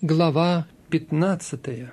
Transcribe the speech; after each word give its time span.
Глава 0.00 0.68
15. 0.90 1.88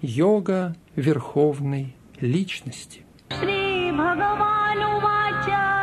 Йога 0.00 0.74
Верховной 0.96 1.94
Личности. 2.20 3.02
Шри 3.30 3.92
Ashwatham 3.92 5.81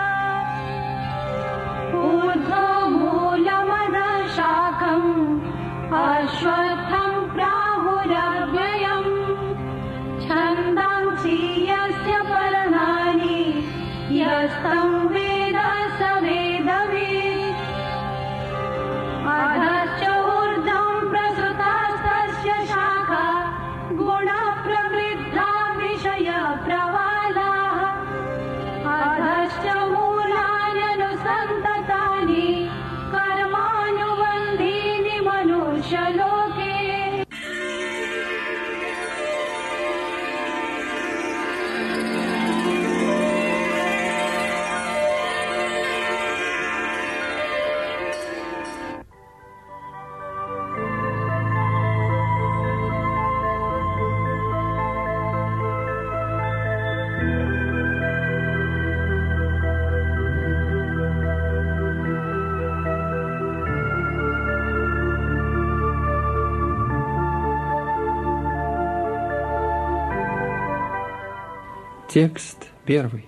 Текст 72.09 72.71
первый. 72.85 73.27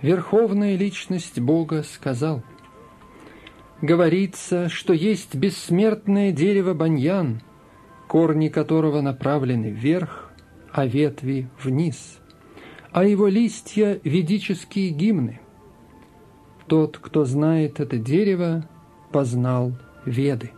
Верховная 0.00 0.76
личность 0.76 1.40
Бога 1.40 1.82
сказал, 1.82 2.44
«Говорится, 3.82 4.68
что 4.68 4.92
есть 4.92 5.34
бессмертное 5.34 6.30
дерево 6.30 6.74
баньян, 6.74 7.42
корни 8.06 8.46
которого 8.46 9.00
направлены 9.00 9.70
вверх, 9.70 10.30
а 10.70 10.86
ветви 10.86 11.50
вниз, 11.60 12.20
а 12.92 13.02
его 13.02 13.26
листья– 13.26 14.00
ведические 14.04 14.90
гимны. 14.90 15.40
Тот, 16.68 16.98
кто 16.98 17.24
знает 17.24 17.80
это 17.80 17.98
дерево, 17.98 18.68
познал 19.10 19.76
веды». 20.04 20.52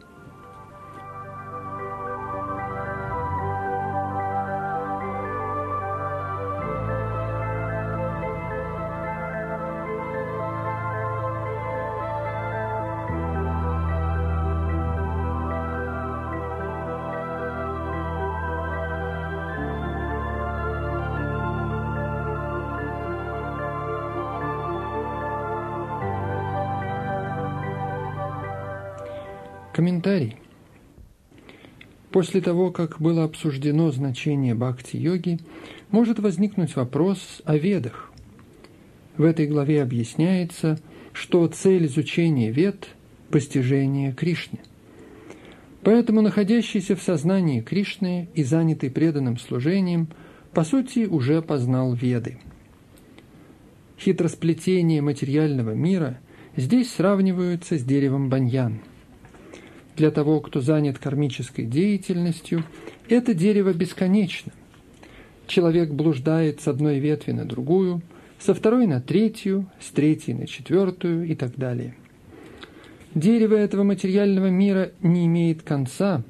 После 32.19 32.41
того, 32.41 32.73
как 32.73 33.01
было 33.01 33.23
обсуждено 33.23 33.93
значение 33.93 34.53
бхакти-йоги, 34.53 35.39
может 35.93 36.19
возникнуть 36.19 36.75
вопрос 36.75 37.43
о 37.45 37.57
ведах. 37.57 38.11
В 39.17 39.23
этой 39.23 39.47
главе 39.47 39.81
объясняется, 39.81 40.81
что 41.13 41.47
цель 41.47 41.87
изучения 41.87 42.51
вед– 42.51 42.89
постижение 43.31 44.11
Кришны. 44.11 44.59
Поэтому 45.85 46.21
находящийся 46.21 46.97
в 46.97 47.03
сознании 47.03 47.61
Кришны 47.61 48.29
и 48.35 48.43
занятый 48.43 48.91
преданным 48.91 49.39
служением, 49.39 50.09
по 50.53 50.65
сути, 50.65 51.07
уже 51.07 51.41
познал 51.41 51.95
веды. 51.95 52.39
Хитросплетение 53.97 55.03
материального 55.03 55.71
мира 55.71 56.19
здесь 56.57 56.93
сравниваются 56.93 57.79
с 57.79 57.85
деревом 57.85 58.29
баньян– 58.29 58.81
для 59.99 60.13
того, 60.13 60.41
кто 60.41 60.61
занят 60.61 60.99
кармической 60.99 61.65
деятельностью, 61.65 62.65
это 63.09 63.35
дерево 63.35 63.73
бесконечно. 63.73 64.53
Человек 65.49 65.91
блуждает 65.91 66.61
с 66.61 66.69
одной 66.69 67.01
ветви 67.01 67.33
на 67.33 67.45
другую, 67.45 68.01
со 68.39 68.55
второй 68.55 68.87
на 68.87 69.01
третью, 69.01 69.67
с 69.81 69.91
третьей 69.91 70.35
на 70.35 70.47
четвертую 70.47 71.27
и 71.27 71.35
так 71.35 71.57
далее. 71.57 71.97
Дерево 73.15 73.55
этого 73.55 73.83
материального 73.83 74.47
мира 74.47 74.93
не 75.03 75.27
имеет 75.27 75.63
конца, 75.63 76.23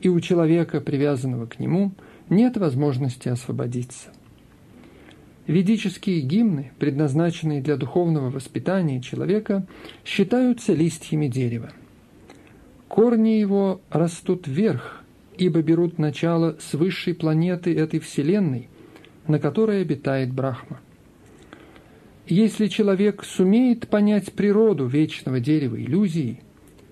и 0.00 0.08
у 0.08 0.18
человека, 0.20 0.80
привязанного 0.80 1.46
к 1.46 1.58
нему, 1.58 1.92
нет 2.30 2.56
возможности 2.56 3.28
освободиться. 3.28 4.08
Ведические 5.46 6.20
гимны, 6.20 6.70
предназначенные 6.78 7.60
для 7.60 7.76
духовного 7.76 8.30
воспитания 8.30 9.02
человека, 9.02 9.66
считаются 10.02 10.72
листьями 10.72 11.26
дерева– 11.26 11.72
Корни 12.92 13.40
его 13.40 13.80
растут 13.88 14.46
вверх, 14.46 15.02
ибо 15.38 15.62
берут 15.62 15.98
начало 15.98 16.58
с 16.60 16.74
высшей 16.74 17.14
планеты 17.14 17.74
этой 17.74 18.00
Вселенной, 18.00 18.68
на 19.26 19.38
которой 19.38 19.80
обитает 19.80 20.30
Брахма. 20.30 20.78
Если 22.26 22.66
человек 22.66 23.24
сумеет 23.24 23.88
понять 23.88 24.34
природу 24.34 24.84
вечного 24.84 25.40
дерева 25.40 25.82
иллюзии, 25.82 26.42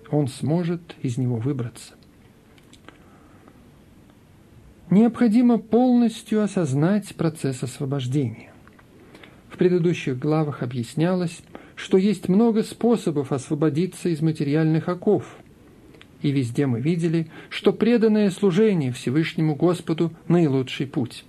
он 0.09 0.27
сможет 0.27 0.81
из 1.03 1.19
него 1.19 1.35
выбраться. 1.35 1.93
Необходимо 4.89 5.59
полностью 5.59 6.41
осознать 6.41 7.13
процесс 7.13 7.61
освобождения. 7.61 8.51
В 9.49 9.57
предыдущих 9.59 10.17
главах 10.17 10.63
объяснялось, 10.63 11.43
что 11.75 11.97
есть 11.97 12.27
много 12.27 12.63
способов 12.63 13.31
освободиться 13.31 14.09
из 14.09 14.19
материальных 14.23 14.89
оков– 14.89 15.37
и 16.21 16.31
везде 16.31 16.65
мы 16.67 16.79
видели, 16.79 17.27
что 17.49 17.73
преданное 17.73 18.29
служение 18.29 18.91
Всевышнему 18.91 19.55
Господу– 19.55 20.13
наилучший 20.27 20.87
путь. 20.87 21.25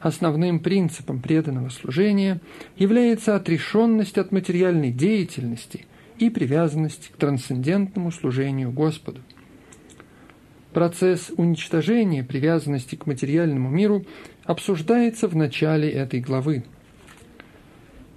Основным 0.00 0.58
принципом 0.58 1.20
преданного 1.20 1.68
служения 1.68 2.40
является 2.76 3.36
отрешенность 3.36 4.18
от 4.18 4.32
материальной 4.32 4.90
деятельности 4.90 5.86
и 6.18 6.28
привязанность 6.28 7.10
к 7.12 7.16
трансцендентному 7.16 8.10
служению 8.10 8.72
Господу. 8.72 9.20
Процесс 10.72 11.30
уничтожения 11.36 12.24
привязанности 12.24 12.96
к 12.96 13.06
материальному 13.06 13.70
миру 13.70 14.04
обсуждается 14.44 15.28
в 15.28 15.36
начале 15.36 15.90
этой 15.90 16.20
главы. 16.20 16.64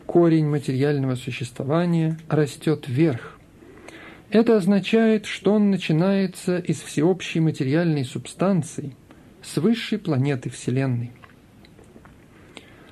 Корень 0.06 0.48
материального 0.48 1.16
существования 1.16 2.18
растет 2.30 2.86
вверх, 2.88 3.35
это 4.30 4.58
означает, 4.58 5.26
что 5.26 5.54
он 5.54 5.70
начинается 5.72 6.58
из 6.58 6.82
всеобщей 6.82 7.40
материальной 7.40 8.06
субстанции, 8.06 8.96
с 9.42 9.58
высшей 9.58 10.00
планеты 10.00 10.50
Вселенной. 10.50 11.12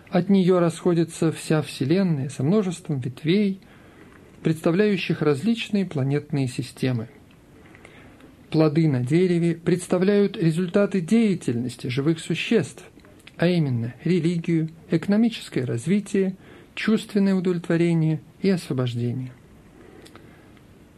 От 0.09 0.29
нее 0.29 0.59
расходится 0.59 1.31
вся 1.31 1.63
Вселенная 1.63 2.29
со 2.29 2.43
множеством 2.43 2.99
ветвей, 2.99 3.61
представляющих 4.43 5.21
различные 5.23 5.85
планетные 5.85 6.47
системы. 6.47 7.09
Плоды 8.51 8.87
на 8.87 9.03
дереве 9.03 9.55
представляют 9.55 10.37
результаты 10.37 11.01
деятельности 11.01 11.87
живых 11.87 12.19
существ, 12.19 12.83
а 13.37 13.47
именно 13.47 13.95
религию, 14.03 14.69
экономическое 14.91 15.65
развитие, 15.65 16.37
чувственное 16.75 17.33
удовлетворение 17.33 18.21
и 18.43 18.49
освобождение– 18.51 19.31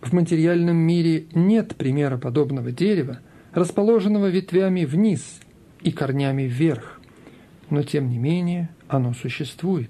в 0.06 0.14
материальном 0.14 0.78
мире 0.78 1.26
нет 1.34 1.76
примера 1.76 2.18
подобного 2.18 2.72
дерева, 2.72 3.20
расположенного 3.54 4.28
ветвями 4.28 4.86
вниз 4.86 5.40
и 5.82 5.92
корнями 5.92 6.44
вверх, 6.44 7.02
но 7.72 7.82
тем 7.82 8.10
не 8.10 8.20
менее 8.20 8.70
оно 8.88 9.14
существует. 9.14 9.90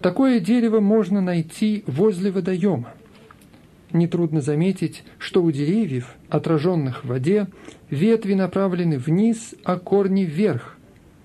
Такое 0.00 0.40
дерево 0.40 0.80
можно 0.80 1.20
найти 1.20 1.84
возле 1.86 2.30
водоема. 2.30 2.94
Нетрудно 3.92 4.40
заметить, 4.40 5.04
что 5.18 5.42
у 5.42 5.50
деревьев, 5.50 6.14
отраженных 6.30 7.04
в 7.04 7.08
воде, 7.08 7.48
ветви 7.90 8.34
направлены 8.34 8.98
вниз, 8.98 9.54
а 9.64 9.78
корни 9.78 10.22
вверх. 10.22 10.76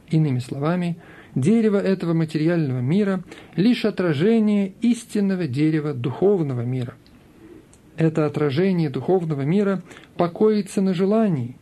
Иными 0.09 0.39
словами, 0.39 0.97
дерево 1.33 1.77
этого 1.77 2.13
материального 2.13 2.79
мира– 2.79 3.23
лишь 3.55 3.85
отражение 3.85 4.73
истинного 4.81 5.47
дерева 5.47 5.93
духовного 5.93 6.61
мира. 6.61 6.95
Это 7.99 8.25
отражение 8.25 8.89
духовного 8.89 9.41
мира 9.41 9.83
покоится 10.15 10.79
на 10.81 10.93
желании, 10.93 11.57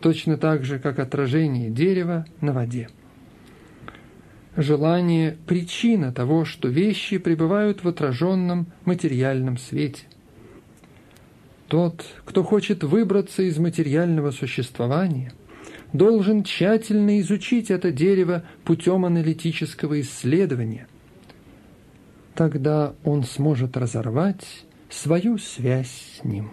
точно 0.00 0.38
так 0.38 0.64
же, 0.64 0.78
как 0.78 0.98
отражение 0.98 1.68
дерева 1.68 2.24
на 2.40 2.54
воде. 2.54 2.88
Желание– 4.56 5.36
причина 5.46 6.10
того, 6.10 6.46
что 6.46 6.68
вещи 6.68 7.18
пребывают 7.18 7.84
в 7.84 7.88
отраженном 7.88 8.68
материальном 8.86 9.58
свете. 9.58 10.04
Тот, 11.68 12.06
кто 12.24 12.42
хочет 12.42 12.82
выбраться 12.82 13.42
из 13.42 13.58
материального 13.58 14.30
существования, 14.30 15.34
должен 15.92 16.42
тщательно 16.42 17.20
изучить 17.20 17.70
это 17.70 17.92
дерево 17.92 18.44
путем 18.64 19.04
аналитического 19.04 20.00
исследования. 20.00 20.86
Тогда 22.34 22.94
он 23.04 23.24
сможет 23.24 23.76
разорвать 23.76 24.64
свою 24.92 25.38
связь 25.38 26.20
с 26.20 26.24
ним. 26.24 26.50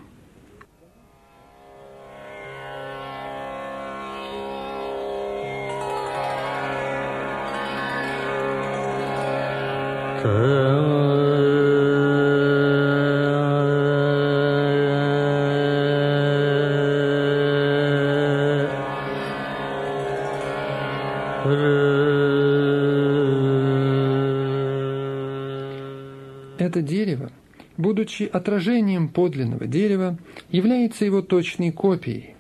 Это 10.18 11.19
будучи 28.10 28.24
отражением 28.24 29.08
подлинного 29.08 29.68
дерева, 29.68 30.18
является 30.50 31.06
его 31.06 31.22
точной 31.22 31.72
копией. 31.72 32.36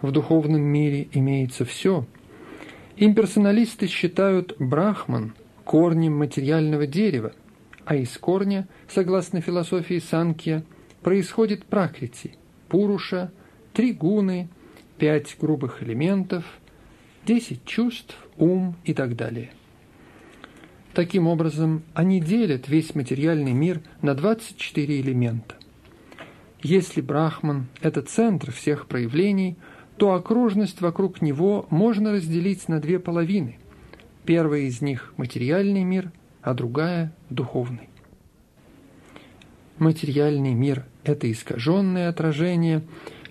В 0.00 0.10
духовном 0.10 0.62
мире 0.62 1.08
имеется 1.12 1.64
все. 1.66 2.06
Имперсоналисты 2.96 3.86
считают 3.86 4.56
брахман 4.58 5.34
корнем 5.64 6.16
материального 6.16 6.86
дерева, 6.86 7.32
а 7.84 7.96
из 7.96 8.16
корня, 8.16 8.66
согласно 8.88 9.42
философии 9.42 9.98
Санкья, 9.98 10.64
происходит 11.02 11.66
пракрити, 11.66 12.32
пуруша, 12.68 13.30
три 13.74 13.92
гуны, 13.92 14.48
пять 14.96 15.36
грубых 15.38 15.82
элементов, 15.82 16.44
десять 17.26 17.64
чувств, 17.66 18.16
ум 18.38 18.76
и 18.84 18.94
так 18.94 19.16
далее. 19.16 19.50
Таким 20.94 21.26
образом, 21.26 21.82
они 21.94 22.20
делят 22.20 22.68
весь 22.68 22.94
материальный 22.94 23.52
мир 23.52 23.80
на 24.02 24.14
24 24.14 25.00
элемента. 25.00 25.54
Если 26.62 27.00
Брахман– 27.00 27.66
это 27.80 28.02
центр 28.02 28.52
всех 28.52 28.86
проявлений, 28.86 29.56
то 29.96 30.12
окружность 30.12 30.80
вокруг 30.82 31.22
него 31.22 31.66
можно 31.70 32.12
разделить 32.12 32.68
на 32.68 32.78
две 32.78 32.98
половины. 32.98 33.58
Первая 34.26 34.62
из 34.62 34.82
них– 34.82 35.14
материальный 35.16 35.82
мир, 35.82 36.12
а 36.42 36.52
другая– 36.52 37.14
духовный. 37.30 37.88
Материальный 39.78 40.52
мир– 40.52 40.84
это 41.04 41.30
искаженное 41.32 42.10
отражение, 42.10 42.82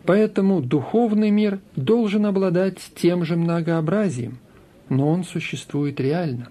поэтому 0.04 0.62
духовный 0.62 1.30
мир 1.30 1.60
должен 1.76 2.26
обладать 2.26 2.80
тем 2.96 3.24
же 3.24 3.38
многообразием, 3.38 4.40
но 4.90 5.08
он 5.08 5.24
существует 5.24 6.00
реально. 6.00 6.50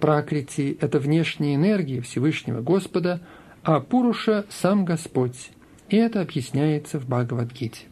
Пракрити– 0.00 0.76
это 0.80 0.98
внешняя 0.98 1.54
энергия 1.54 2.00
Всевышнего 2.00 2.60
Господа, 2.60 3.20
а 3.62 3.80
Пуруша– 3.80 4.44
сам 4.50 4.84
Господь, 4.84 5.50
и 5.88 5.96
это 5.96 6.20
объясняется 6.20 7.00
в 7.00 7.06
Бхагавадгите. 7.06 7.86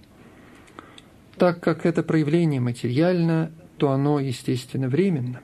Так 1.36 1.60
как 1.60 1.86
это 1.86 2.02
проявление 2.02 2.60
материально, 2.60 3.50
то 3.78 3.90
оно, 3.90 4.20
естественно, 4.20 4.88
временно. 4.88 5.40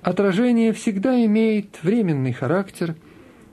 Отражение 0.00 0.72
всегда 0.72 1.24
имеет 1.26 1.82
временный 1.82 2.32
характер, 2.32 2.96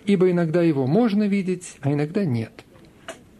ибо 0.05 0.31
иногда 0.31 0.61
его 0.61 0.87
можно 0.87 1.27
видеть, 1.27 1.77
а 1.81 1.91
иногда 1.91 2.25
нет. 2.25 2.63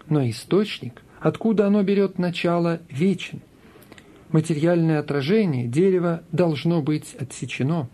Но 0.08 0.28
источник, 0.28 1.02
откуда 1.20 1.68
оно 1.68 1.82
берет 1.84 2.20
начало, 2.20 2.82
вечен. 2.90 3.42
Материальное 4.32 5.00
отражение 5.00 5.68
дерева 5.68 6.24
должно 6.32 6.82
быть 6.82 7.16
отсечено. 7.20 7.90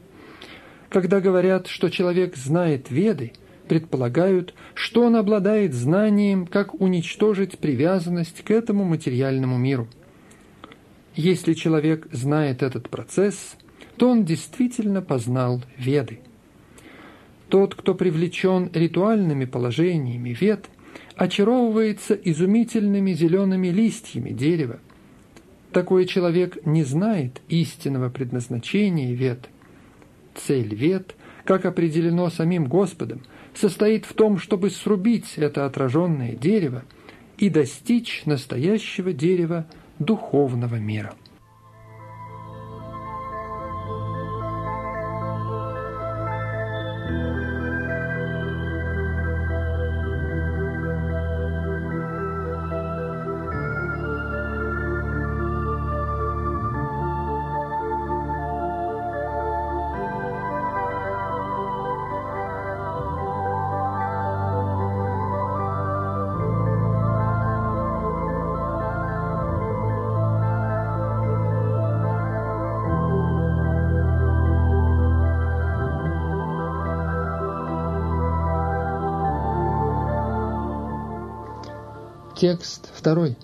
Когда 0.90 1.20
говорят, 1.20 1.68
что 1.68 1.90
человек 1.90 2.36
знает 2.36 2.92
веды, 2.92 3.34
предполагают, 3.68 4.54
что 4.74 5.04
он 5.04 5.16
обладает 5.16 5.74
знанием, 5.74 6.46
как 6.46 6.80
уничтожить 6.80 7.58
привязанность 7.58 8.44
к 8.44 8.52
этому 8.52 8.84
материальному 8.84 9.58
миру– 9.58 9.88
если 11.16 11.54
человек 11.54 12.08
знает 12.12 12.62
этот 12.62 12.90
процесс, 12.90 13.56
то 13.96 14.10
он 14.10 14.26
действительно 14.26 15.02
познал 15.02 15.62
Веды. 15.78 16.20
Тот, 17.48 17.74
кто 17.74 17.96
привлечен 17.96 18.70
ритуальными 18.74 19.46
положениями 19.46 20.36
Вед, 20.38 20.66
очаровывается 21.16 22.16
изумительными 22.16 23.14
зелеными 23.14 23.68
листьями 23.68 24.32
дерева. 24.32 24.80
Такой 25.72 26.06
человек 26.06 26.66
не 26.66 26.84
знает 26.84 27.42
истинного 27.48 28.10
предназначения 28.10 29.14
Вед. 29.14 29.48
Цель 30.36 30.74
Вед, 30.76 31.16
как 31.44 31.66
определено 31.66 32.30
самим 32.30 32.66
Господом, 32.66 33.24
состоит 33.54 34.06
в 34.06 34.14
том, 34.14 34.38
чтобы 34.38 34.70
срубить 34.70 35.34
это 35.38 35.66
отраженное 35.66 36.36
дерево 36.36 36.84
и 37.38 37.50
достичь 37.50 38.24
настоящего 38.26 39.14
дерева– 39.14 39.66
духовного 40.00 40.76
мира. 40.76 41.14
Текст 82.36 82.90
второй. 82.94 83.38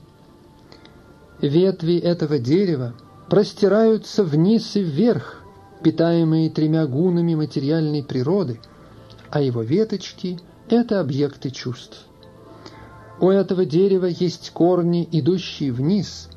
Ветви 1.42 1.98
этого 1.98 2.40
дерева 2.40 2.94
простираются 3.30 4.22
вниз 4.22 4.76
и 4.76 4.82
вверх, 4.82 5.44
питаемые 5.82 6.50
тремя 6.50 6.86
гунами 6.88 7.36
материальной 7.36 8.04
природы, 8.04 8.60
а 9.30 9.40
его 9.40 9.62
веточки– 9.62 10.40
это 10.70 11.00
объекты 11.00 11.52
чувств. 11.52 12.06
У 13.22 13.30
этого 13.30 13.64
дерева 13.64 14.08
есть 14.08 14.52
корни, 14.52 15.08
идущие 15.10 15.72
вниз, 15.72 16.28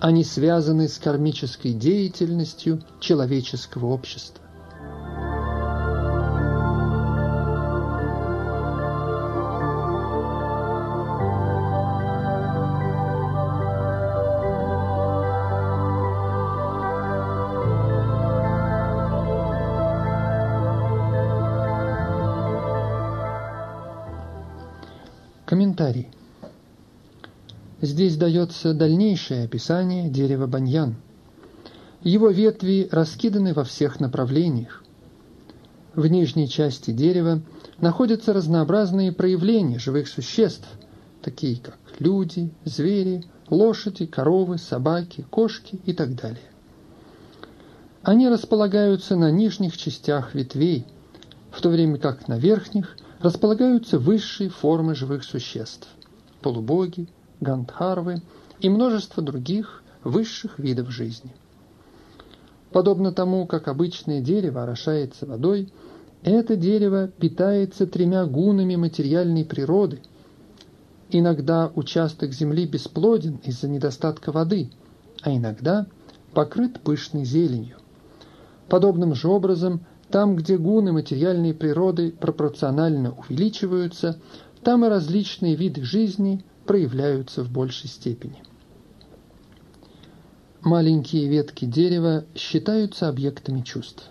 они 0.00 0.24
связаны 0.24 0.88
с 0.88 0.98
кармической 0.98 1.72
деятельностью 1.72 2.82
человеческого 2.98 3.86
общества. 3.86 4.39
Комментарий. 25.50 26.06
Здесь 27.80 28.16
дается 28.16 28.72
дальнейшее 28.72 29.46
описание 29.46 30.08
дерева 30.08 30.46
баньян. 30.46 30.94
Его 32.04 32.28
ветви 32.28 32.88
раскиданы 32.92 33.52
во 33.52 33.64
всех 33.64 33.98
направлениях. 33.98 34.84
В 35.96 36.06
нижней 36.06 36.48
части 36.48 36.92
дерева 36.92 37.42
находятся 37.80 38.32
разнообразные 38.32 39.10
проявления 39.10 39.80
живых 39.80 40.06
существ, 40.06 40.68
такие 41.20 41.56
как 41.56 41.80
люди, 41.98 42.52
звери, 42.64 43.24
лошади, 43.48 44.06
коровы, 44.06 44.56
собаки, 44.56 45.26
кошки 45.30 45.80
и 45.84 45.92
так 45.92 46.14
далее. 46.14 46.48
Они 48.04 48.28
располагаются 48.28 49.16
на 49.16 49.32
нижних 49.32 49.76
частях 49.76 50.32
ветвей, 50.32 50.86
в 51.50 51.60
то 51.60 51.70
время 51.70 51.98
как 51.98 52.28
на 52.28 52.38
верхних 52.38 52.96
располагаются 53.20 53.98
высшие 53.98 54.48
формы 54.48 54.94
живых 54.94 55.24
существ– 55.24 55.88
полубоги, 56.40 57.06
гандхарвы 57.40 58.22
и 58.60 58.68
множество 58.68 59.22
других 59.22 59.82
высших 60.04 60.58
видов 60.58 60.90
жизни. 60.90 61.34
Подобно 62.72 63.12
тому, 63.12 63.46
как 63.46 63.68
обычное 63.68 64.20
дерево 64.20 64.62
орошается 64.62 65.26
водой, 65.26 65.72
это 66.22 66.56
дерево 66.56 67.08
питается 67.08 67.86
тремя 67.86 68.24
гунами 68.24 68.76
материальной 68.76 69.44
природы. 69.44 70.00
Иногда 71.10 71.70
участок 71.74 72.32
земли 72.32 72.66
бесплоден 72.66 73.40
из-за 73.42 73.68
недостатка 73.68 74.32
воды, 74.32 74.70
а 75.22 75.34
иногда 75.34 75.86
покрыт 76.32 76.80
пышной 76.80 77.24
зеленью. 77.24 77.76
Подобным 78.68 79.14
же 79.14 79.28
образом, 79.28 79.80
там, 80.10 80.36
где 80.36 80.58
гуны 80.58 80.92
материальной 80.92 81.54
природы 81.54 82.10
пропорционально 82.12 83.12
увеличиваются, 83.12 84.20
там 84.62 84.84
и 84.84 84.88
различные 84.88 85.54
виды 85.54 85.82
жизни 85.82 86.44
проявляются 86.66 87.42
в 87.44 87.50
большей 87.50 87.88
степени. 87.88 88.42
Маленькие 90.62 91.28
ветки 91.28 91.64
дерева 91.64 92.24
считаются 92.34 93.08
объектами 93.08 93.62
чувств. 93.62 94.04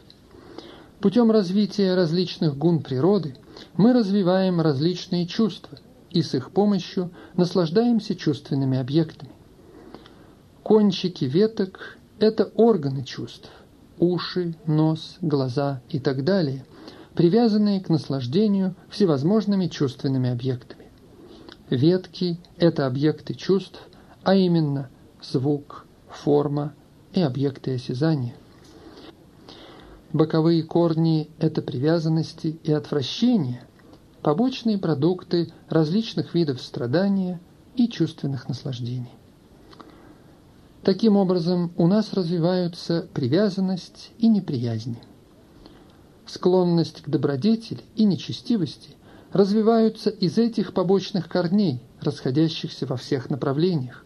Путем 1.00 1.32
развития 1.32 1.96
различных 1.96 2.58
гун 2.58 2.82
природы 2.82 3.36
мы 3.78 3.94
развиваем 3.94 4.60
различные 4.60 5.28
чувства 5.28 5.78
и 6.10 6.22
с 6.24 6.34
их 6.34 6.52
помощью 6.52 7.12
наслаждаемся 7.36 8.16
чувственными 8.16 8.80
объектами. 8.80 9.32
Кончики 10.64 11.26
веток– 11.26 11.98
это 12.20 12.46
органы 12.56 13.04
чувств– 13.04 13.50
уши, 14.00 14.56
нос, 14.66 15.18
глаза 15.22 15.82
и 15.90 16.00
так 16.00 16.24
далее, 16.24 16.66
привязанные 17.14 17.82
к 17.82 17.90
наслаждению 17.90 18.76
всевозможными 18.90 19.68
чувственными 19.68 20.30
объектами. 20.30 20.86
Ветки– 21.70 22.40
это 22.58 22.88
объекты 22.88 23.34
чувств, 23.36 23.80
а 24.24 24.36
именно 24.36 24.90
звук, 25.22 25.86
форма 26.10 26.74
и 27.14 27.22
объекты 27.22 27.76
осязания. 27.76 28.36
Боковые 30.12 30.64
корни– 30.64 31.30
это 31.40 31.62
привязанности 31.62 32.60
и 32.64 32.72
отвращения, 32.72 33.64
побочные 34.24 34.80
продукты 34.80 35.54
различных 35.68 36.34
видов 36.34 36.62
страдания 36.62 37.40
и 37.76 37.88
чувственных 37.88 38.50
наслаждений. 38.50 39.19
Таким 40.84 41.18
образом, 41.18 41.72
у 41.78 41.88
нас 41.88 42.14
развиваются 42.14 43.08
привязанность 43.14 44.12
и 44.18 44.28
неприязнь. 44.28 44.98
Склонность 46.26 47.02
к 47.02 47.10
добродетели 47.10 47.82
и 47.96 48.06
нечестивости 48.06 48.92
развиваются 49.34 50.10
из 50.10 50.38
этих 50.38 50.74
побочных 50.74 51.28
корней, 51.28 51.82
расходящихся 52.02 52.86
во 52.86 52.98
всех 52.98 53.30
направлениях 53.30 54.06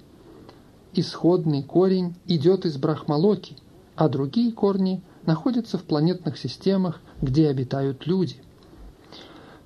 исходный 0.94 1.63
корень 1.63 2.15
идет 2.25 2.65
из 2.65 2.77
Брахмалоки, 2.77 3.58
а 3.96 4.10
другие 4.10 4.51
корни 4.51 5.01
находятся 5.25 5.77
в 5.77 5.84
планетных 5.84 6.38
системах, 6.38 7.01
где 7.22 7.48
обитают 7.48 8.06
люди. 8.06 8.38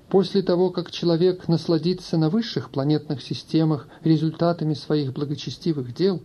После 0.08 0.42
того, 0.42 0.70
как 0.70 0.90
человек 0.90 1.48
насладится 1.48 2.16
на 2.16 2.30
высших 2.30 2.70
планетных 2.70 3.22
системах 3.22 3.88
результатами 4.04 4.74
своих 4.74 5.12
благочестивых 5.12 5.94
дел, 5.94 6.22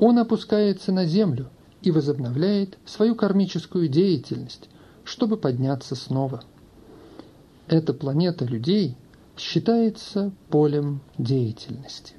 он 0.00 0.18
опускается 0.18 0.92
на 0.92 1.04
Землю 1.04 1.50
и 1.82 1.90
возобновляет 1.90 2.78
свою 2.86 3.14
кармическую 3.14 3.86
деятельность, 3.86 4.70
чтобы 5.04 5.36
подняться 5.36 5.94
снова. 5.94 6.42
Эта 7.68 7.92
планета 7.92 8.46
людей 8.46 8.96
считается 9.36 10.32
полем 10.48 11.02
деятельности. 11.18 12.14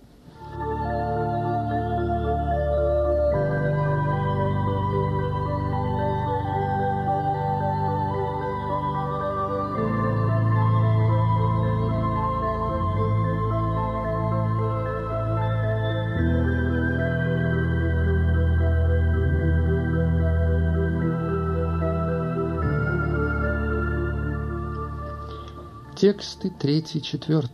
Тексты 26.22 26.50
3-4. 26.50 27.48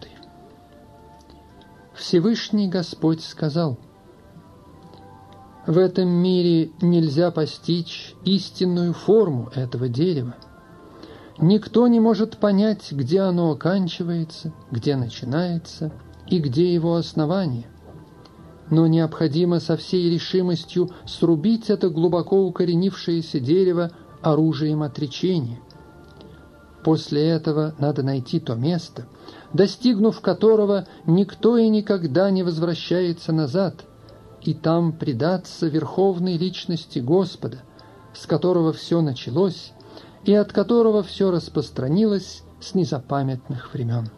Всевышний 1.94 2.68
Господь 2.68 3.24
сказал, 3.24 3.78
«В 5.66 5.78
этом 5.78 6.10
мире 6.10 6.72
нельзя 6.82 7.32
постичь 7.32 8.14
истинную 8.26 8.92
форму 8.92 9.50
этого 9.56 9.88
дерева. 9.88 10.36
Никто 11.40 11.88
не 11.88 12.02
может 12.02 12.40
понять, 12.40 12.92
где 12.92 13.22
оно 13.22 13.52
оканчивается, 13.52 14.52
где 14.70 14.98
начинается 14.98 15.94
и 16.28 16.40
где 16.40 16.74
его 16.74 16.96
основание. 16.96 17.68
Но 18.70 18.86
необходимо 18.86 19.62
со 19.62 19.78
всей 19.78 20.10
решимостью 20.10 20.90
срубить 21.06 21.70
это 21.70 21.88
глубоко 21.90 22.46
укоренившееся 22.46 23.40
дерево 23.40 23.92
оружием 24.22 24.84
отречения 24.84 25.62
После 26.88 27.28
этого 27.28 27.76
надо 27.80 28.02
найти 28.02 28.40
то 28.40 28.56
место, 28.56 29.08
достигнув 29.52 30.22
которого 30.22 30.88
никто 31.06 31.58
и 31.58 31.68
никогда 31.68 32.30
не 32.32 32.44
возвращается 32.44 33.34
назад, 33.34 33.84
и 34.42 34.54
там 34.54 34.94
предаться 34.94 35.68
верховной 35.68 36.38
личности 36.38 37.00
Господа, 37.00 37.58
с 38.14 38.26
которого 38.26 38.72
все 38.72 39.02
началось 39.02 39.74
и 40.24 40.34
от 40.34 40.54
которого 40.54 41.04
все 41.04 41.30
распространилось 41.30 42.44
с 42.62 42.74
незапамятных 42.74 43.74
времен. 43.74 44.10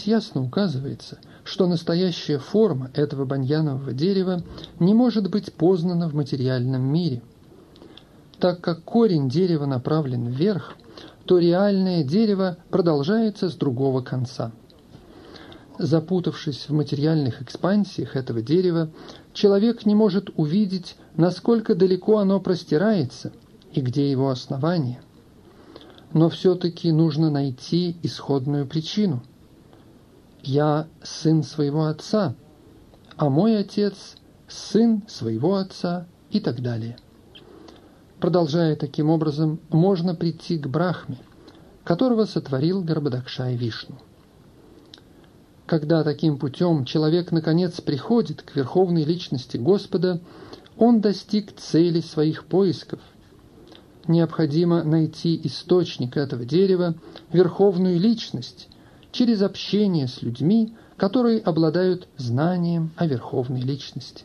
Здесь 0.00 0.08
ясно 0.08 0.42
указывается, 0.42 1.18
что 1.44 1.66
настоящая 1.66 2.38
форма 2.38 2.90
этого 2.94 3.26
баньянового 3.26 3.92
дерева 3.92 4.42
не 4.78 4.94
может 4.94 5.28
быть 5.28 5.52
познана 5.52 6.08
в 6.08 6.14
материальном 6.14 6.80
мире. 6.80 7.20
Так 8.38 8.62
как 8.62 8.82
корень 8.82 9.28
дерева 9.28 9.66
направлен 9.66 10.28
вверх, 10.28 10.74
то 11.26 11.38
реальное 11.38 12.02
дерево 12.02 12.56
продолжается 12.70 13.50
с 13.50 13.54
другого 13.54 14.00
конца. 14.00 14.52
Запутавшись 15.78 16.70
в 16.70 16.72
материальных 16.72 17.42
экспансиях 17.42 18.16
этого 18.16 18.40
дерева, 18.40 18.88
человек 19.34 19.84
не 19.84 19.94
может 19.94 20.30
увидеть, 20.36 20.96
насколько 21.14 21.74
далеко 21.74 22.16
оно 22.16 22.40
простирается 22.40 23.32
и 23.74 23.82
где 23.82 24.10
его 24.10 24.30
основание– 24.30 25.02
но 26.12 26.28
все-таки 26.28 26.90
нужно 26.90 27.30
найти 27.30 27.96
исходную 28.02 28.66
причину. 28.66 29.22
Я 30.42 30.88
сын 31.02 31.42
своего 31.42 31.86
отца, 31.86 32.34
а 33.16 33.28
мой 33.28 33.58
отец 33.58 34.16
сын 34.48 35.02
своего 35.06 35.56
отца 35.56 36.06
и 36.30 36.40
так 36.40 36.62
далее. 36.62 36.96
Продолжая 38.20 38.76
таким 38.76 39.10
образом, 39.10 39.60
можно 39.70 40.14
прийти 40.14 40.58
к 40.58 40.66
Брахме, 40.66 41.18
которого 41.84 42.24
сотворил 42.24 42.82
Гарбадакша 42.82 43.50
и 43.50 43.56
Вишну. 43.56 43.96
Когда 45.66 46.02
таким 46.02 46.38
путем 46.38 46.84
человек 46.84 47.30
наконец 47.30 47.80
приходит 47.80 48.42
к 48.42 48.56
верховной 48.56 49.04
личности 49.04 49.56
Господа, 49.56 50.20
он 50.76 51.00
достиг 51.00 51.54
цели 51.56 52.00
своих 52.00 52.46
поисков. 52.46 53.00
Необходимо 54.08 54.82
найти 54.82 55.40
источник 55.44 56.16
этого 56.16 56.44
дерева, 56.44 56.96
верховную 57.32 58.00
личность, 58.00 58.68
через 59.12 59.42
общение 59.42 60.08
с 60.08 60.22
людьми, 60.22 60.74
которые 60.96 61.40
обладают 61.40 62.08
знанием 62.16 62.90
о 62.96 63.06
верховной 63.06 63.60
личности. 63.60 64.24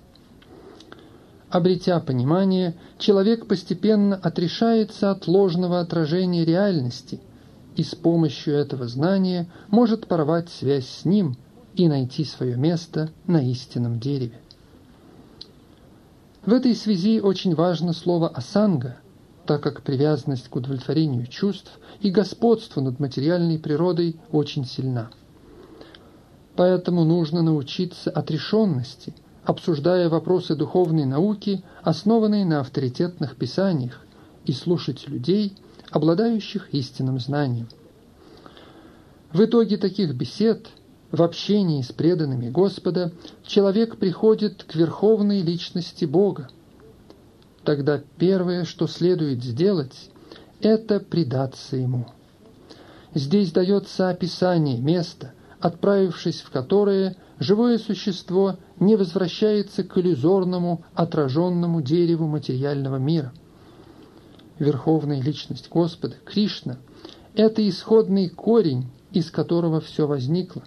Обретя 1.50 2.00
понимание, 2.00 2.76
человек 2.98 3.48
постепенно 3.48 4.16
отрешается 4.16 5.12
от 5.12 5.28
ложного 5.28 5.80
отражения 5.80 6.46
реальности– 6.46 7.20
и 7.76 7.84
с 7.84 7.94
помощью 7.94 8.56
этого 8.56 8.88
знания 8.88 9.48
может 9.70 10.08
порвать 10.08 10.50
связь 10.50 10.88
с 10.88 11.06
ним 11.06 11.38
и 11.76 11.88
найти 11.88 12.24
свое 12.24 12.56
место 12.56 13.10
на 13.28 13.44
истинном 13.50 14.00
дереве. 14.00 14.40
В 16.46 16.54
этой 16.54 16.76
связи 16.76 17.20
очень 17.20 17.56
важно 17.56 17.92
слово 17.94 18.30
«асанга», 18.30 18.98
так 19.46 19.62
как 19.62 19.82
привязанность 19.82 20.50
к 20.50 20.56
удовлетворению 20.56 21.28
чувств 21.28 21.72
и 22.02 22.10
господству 22.10 22.82
над 22.82 23.00
материальной 23.00 23.60
природой 23.60 24.18
очень 24.32 24.66
сильна. 24.66 25.10
Поэтому 26.56 27.04
нужно 27.04 27.42
научиться 27.42 28.10
отрешенности, 28.10 29.14
обсуждая 29.44 30.10
вопросы 30.10 30.56
духовной 30.56 31.06
науки, 31.06 31.64
основанные 31.84 32.46
на 32.46 32.62
авторитетных 32.62 33.36
писаниях, 33.36 34.02
и 34.46 34.52
слушать 34.52 35.08
людей– 35.08 35.54
обладающих 35.96 36.74
истинным 36.74 37.20
знанием. 37.20 37.70
В 39.32 39.44
итоге 39.44 39.78
таких 39.78 40.14
бесед, 40.14 40.68
в 41.12 41.22
общении 41.22 41.82
с 41.82 41.92
преданными 41.92 42.50
Господа, 42.50 43.14
человек 43.44 43.98
приходит 43.98 44.64
к 44.64 44.76
верховной 44.76 45.42
личности 45.42 46.06
Бога. 46.06 46.50
Тогда 47.66 48.02
первое, 48.18 48.64
что 48.64 48.88
следует 48.88 49.44
сделать, 49.44 50.10
это 50.62 51.00
предаться 51.00 51.76
Ему. 51.76 52.06
Здесь 53.14 53.52
дается 53.52 54.10
описание 54.10 54.78
места, 54.78 55.34
отправившись 55.60 56.42
в 56.42 56.52
которое 56.52 57.16
живое 57.40 57.78
существо 57.80 58.58
не 58.80 58.96
возвращается 58.96 59.84
к 59.84 59.98
иллюзорному, 59.98 60.84
отраженному 60.94 61.82
дереву 61.82 62.28
материального 62.28 62.98
мира– 62.98 63.34
верховная 64.60 65.22
личность 65.22 65.70
Господа, 65.70 66.16
Кришна, 66.26 66.78
это 67.34 67.68
исходный 67.68 68.30
корень, 68.30 68.90
из 69.12 69.32
которого 69.32 69.82
все 69.82 70.08
возникло. 70.08 70.64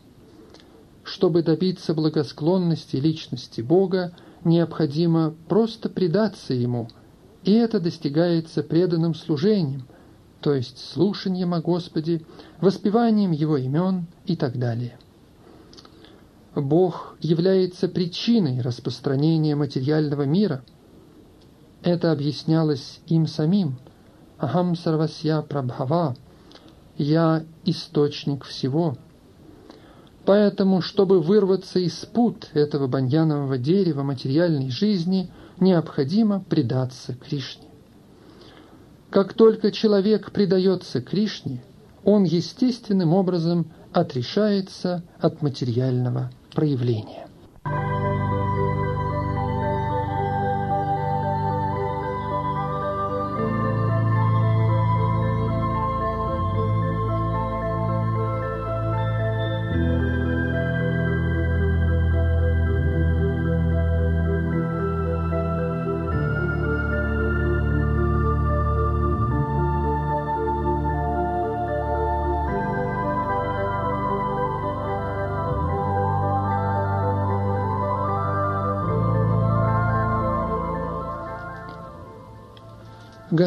Чтобы 1.05 1.43
добиться 1.43 1.95
благосклонности 1.95 2.97
личности 2.97 3.61
Бога, 3.61 4.12
необходимо 4.45 5.35
просто 5.49 5.88
предаться 5.88 6.54
Ему, 6.54 6.88
и 7.45 7.52
это 7.52 7.80
достигается 7.80 8.62
преданным 8.62 9.14
служением, 9.14 9.87
то 10.40 10.54
есть 10.54 10.78
слушанием 10.78 11.54
о 11.54 11.61
Господе, 11.61 12.23
воспеванием 12.61 13.33
Его 13.33 13.57
имен 13.57 14.07
и 14.26 14.37
так 14.37 14.59
далее. 14.59 14.99
Бог 16.54 17.16
является 17.21 17.88
причиной 17.88 18.61
распространения 18.61 19.54
материального 19.54 20.23
мира– 20.23 20.64
это 21.83 22.11
объяснялось 22.12 23.00
им 23.07 23.26
самим. 23.26 23.78
Ахам 24.38 24.76
сарвасья 24.76 25.42
прабхава. 25.42 26.16
Я 26.97 27.45
источник 27.64 28.45
всего. 28.45 28.97
Поэтому, 30.29 30.83
чтобы 30.83 31.23
вырваться 31.23 31.79
из 31.79 32.05
пут 32.05 32.51
этого 32.53 32.87
баньянового 32.87 33.57
дерева 33.57 34.03
материальной 34.03 34.69
жизни, 34.69 35.31
необходимо 35.59 36.41
предаться 36.41 37.15
Кришне. 37.15 37.67
Как 39.09 39.33
только 39.33 39.73
человек 39.73 40.31
предается 40.31 41.01
Кришне, 41.01 41.64
он 42.05 42.25
естественным 42.25 43.14
образом 43.14 43.73
отрешается 43.95 45.03
от 45.19 45.41
материального 45.41 46.31
проявления. 46.55 47.27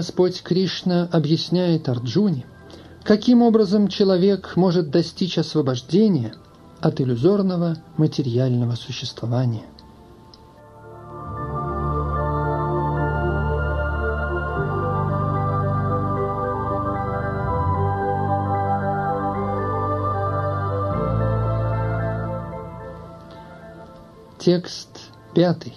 Господь 0.02 0.42
Кришна 0.42 1.08
объясняет 1.12 1.88
Арджуне, 1.88 2.48
каким 3.04 3.44
образом 3.44 3.88
человек 3.88 4.54
может 4.56 4.90
достичь 4.90 5.38
освобождения 5.38 6.34
от 6.80 7.00
иллюзорного 7.00 7.78
материального 7.98 8.74
существования. 8.74 9.62
Текст 24.40 25.12
пятый. 25.36 25.76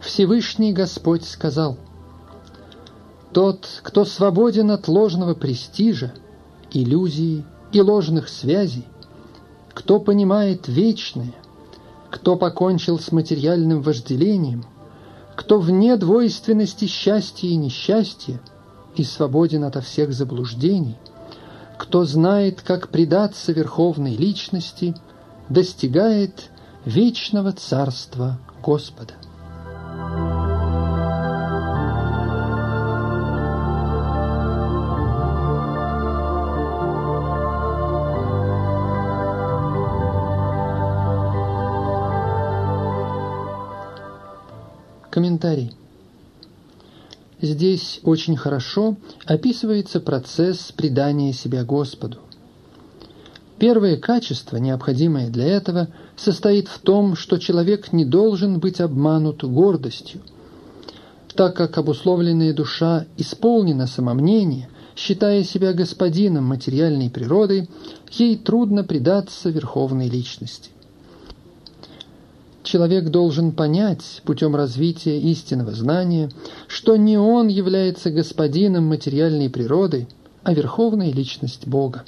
Всевышний 0.00 0.72
Господь 0.72 1.24
сказал– 1.24 1.78
тот, 3.38 3.68
кто 3.84 4.04
свободен 4.04 4.72
от 4.72 4.88
ложного 4.88 5.34
престижа, 5.34 6.12
иллюзии 6.72 7.44
и 7.70 7.80
ложных 7.80 8.28
связей, 8.28 8.84
кто 9.72 10.00
понимает 10.00 10.66
вечное, 10.66 11.32
кто 12.10 12.34
покончил 12.34 12.98
с 12.98 13.12
материальным 13.12 13.80
вожделением, 13.80 14.64
кто 15.36 15.60
вне 15.60 15.96
двойственности 15.96 16.86
счастья 16.86 17.46
и 17.46 17.54
несчастья 17.54 18.40
и 18.96 19.04
свободен 19.04 19.62
ото 19.62 19.82
всех 19.82 20.12
заблуждений, 20.12 20.96
кто 21.76 22.04
знает, 22.04 22.60
как 22.62 22.88
предаться 22.88 23.52
верховной 23.52 24.16
личности, 24.16 24.96
достигает 25.48 26.50
вечного 26.84 27.52
царства 27.52 28.40
Господа. 28.64 29.14
Комментарий. 45.38 45.72
Здесь 47.40 48.00
очень 48.02 48.36
хорошо 48.36 48.96
описывается 49.24 50.00
процесс 50.00 50.72
предания 50.72 51.32
себя 51.32 51.64
Господу. 51.64 52.18
Первое 53.58 53.96
качество, 53.96 54.56
необходимое 54.56 55.30
для 55.30 55.46
этого, 55.46 55.88
состоит 56.16 56.66
в 56.66 56.80
том, 56.80 57.14
что 57.14 57.38
человек 57.38 57.92
не 57.92 58.04
должен 58.04 58.58
быть 58.58 58.80
обманут 58.80 59.44
гордостью. 59.44 60.22
Так 61.36 61.54
как 61.54 61.78
обусловленная 61.78 62.52
душа 62.52 63.06
исполнена 63.16 63.86
самомнения, 63.86 64.68
считая 64.96 65.44
себя 65.44 65.72
господином 65.72 66.46
материальной 66.46 67.10
природы, 67.10 67.68
ей 68.10 68.36
трудно 68.36 68.82
предаться 68.82 69.50
верховной 69.50 70.08
личности 70.08 70.70
человек 72.68 73.08
должен 73.08 73.52
понять 73.52 74.20
путем 74.24 74.54
развития 74.54 75.18
истинного 75.18 75.72
знания, 75.72 76.30
что 76.66 76.96
не 76.96 77.16
он 77.16 77.48
является 77.48 78.10
господином 78.10 78.84
материальной 78.84 79.48
природы, 79.48 80.06
а 80.42 80.52
верховная 80.52 81.10
личность 81.10 81.66
Бога. 81.66 82.04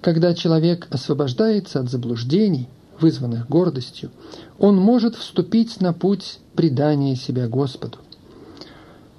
Когда 0.00 0.34
человек 0.34 0.88
освобождается 0.90 1.78
от 1.78 1.90
заблуждений, 1.90 2.68
вызванных 2.98 3.48
гордостью, 3.48 4.10
он 4.58 4.76
может 4.76 5.14
вступить 5.14 5.80
на 5.80 5.92
путь 5.92 6.40
предания 6.56 7.14
себя 7.14 7.46
Господу. 7.46 7.98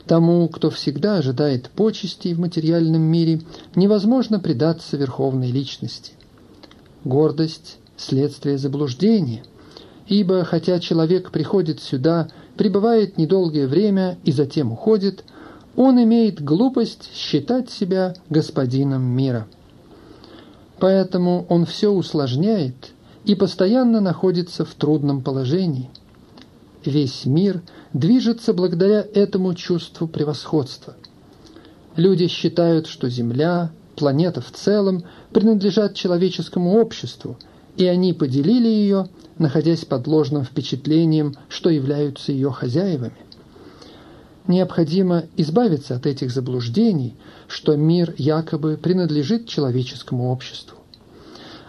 Тому, 0.08 0.48
кто 0.50 0.70
всегда 0.70 1.18
ожидает 1.18 1.70
почестей 1.70 2.34
в 2.34 2.40
материальном 2.40 3.02
мире, 3.02 3.42
невозможно 3.76 4.40
предаться 4.40 4.98
верховной 4.98 5.52
личности. 5.52 6.14
Гордость– 7.06 7.78
следствие 7.98 8.58
заблуждения, 8.58 9.44
ибо 10.08 10.44
хотя 10.44 10.80
человек 10.80 11.32
приходит 11.32 11.82
сюда, 11.82 12.30
пребывает 12.58 13.18
недолгое 13.18 13.68
время 13.68 14.18
и 14.24 14.32
затем 14.32 14.72
уходит, 14.72 15.24
он 15.76 16.02
имеет 16.04 16.44
глупость 16.44 17.10
считать 17.16 17.70
себя 17.70 18.16
господином 18.30 19.04
мира. 19.04 19.48
Поэтому 20.80 21.46
он 21.50 21.66
все 21.66 21.90
усложняет 21.92 22.92
и 23.24 23.36
постоянно 23.36 24.02
находится 24.02 24.66
в 24.66 24.74
трудном 24.74 25.22
положении. 25.22 25.90
Весь 26.84 27.26
мир 27.26 27.62
движется 27.94 28.54
благодаря 28.54 29.06
этому 29.14 29.54
чувству 29.54 30.08
превосходства. 30.08 30.96
Люди 31.96 32.28
считают, 32.28 32.88
что 32.88 33.10
Земля, 33.10 33.72
планета 33.96 34.42
в 34.42 34.52
целом, 34.52 35.04
принадлежат 35.32 35.94
человеческому 35.94 36.80
обществу, 36.80 37.38
и 37.78 37.86
они 37.86 38.14
поделили 38.14 38.68
ее, 38.68 39.08
находясь 39.42 39.86
под 39.86 40.06
ложным 40.06 40.46
впечатлением, 40.46 41.36
что 41.50 41.70
являются 41.70 42.32
ее 42.32 42.52
хозяевами. 42.52 43.18
Необходимо 44.48 45.24
избавиться 45.36 45.96
от 45.96 46.06
этих 46.06 46.32
заблуждений, 46.32 47.16
что 47.48 47.76
мир 47.76 48.14
якобы 48.18 48.78
принадлежит 48.78 49.48
человеческому 49.48 50.32
обществу. 50.32 50.78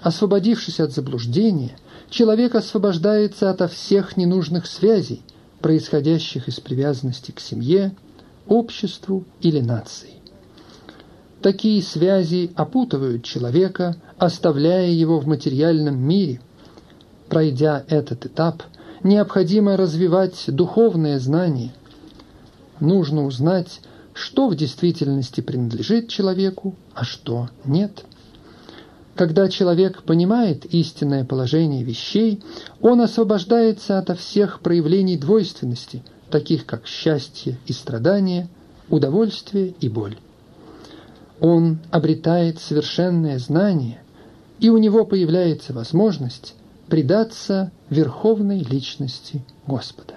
Освободившись 0.03 0.81
от 0.81 0.93
заблуждения, 0.93 1.77
человек 2.11 2.55
освобождается 2.55 3.51
ото 3.51 3.69
всех 3.69 4.17
ненужных 4.17 4.67
связей, 4.67 5.23
происходящих 5.61 6.49
из 6.49 6.61
привязанности 6.61 7.31
к 7.31 7.41
семье, 7.41 7.95
обществу 8.47 9.25
или 9.41 9.61
нации. 9.61 10.11
Такие 11.41 11.83
связи 11.83 12.51
опутывают 12.55 13.25
человека, 13.25 13.97
оставляя 14.19 14.91
его 14.91 15.19
в 15.21 15.27
материальном 15.27 15.99
мире. 15.99 16.41
Пройдя 17.33 17.83
этот 17.89 18.27
этап, 18.27 18.63
необходимо 19.03 19.79
развивать 19.79 20.45
духовное 20.49 21.19
знание. 21.19 21.73
Нужно 22.79 23.25
узнать, 23.25 23.81
что 24.13 24.49
в 24.49 24.55
действительности 24.55 25.41
принадлежит 25.41 26.11
человеку, 26.11 26.75
а 26.93 27.05
что 27.05 27.49
нет. 27.65 28.05
Когда 29.15 29.49
человек 29.49 30.03
понимает 30.03 30.67
истинное 30.67 31.25
положение 31.25 31.83
вещей, 31.83 32.43
он 32.83 33.01
освобождается 33.01 33.99
ото 33.99 34.15
всех 34.15 34.61
проявлений 34.61 35.17
двойственности, 35.17 36.05
таких 36.29 36.67
как 36.67 36.87
счастье 36.87 37.59
и 37.65 37.73
страдание, 37.73 38.47
удовольствие 38.91 39.73
и 39.81 39.89
боль. 39.89 40.19
Он 41.41 41.79
обретает 41.91 42.61
совершенное 42.61 43.39
знание, 43.39 44.03
и 44.61 44.69
у 44.69 44.77
него 44.77 45.07
появляется 45.07 45.73
возможность 45.73 46.57
предаться 46.93 47.73
верховной 47.89 48.59
личности 48.59 49.43
Господа. 49.67 50.17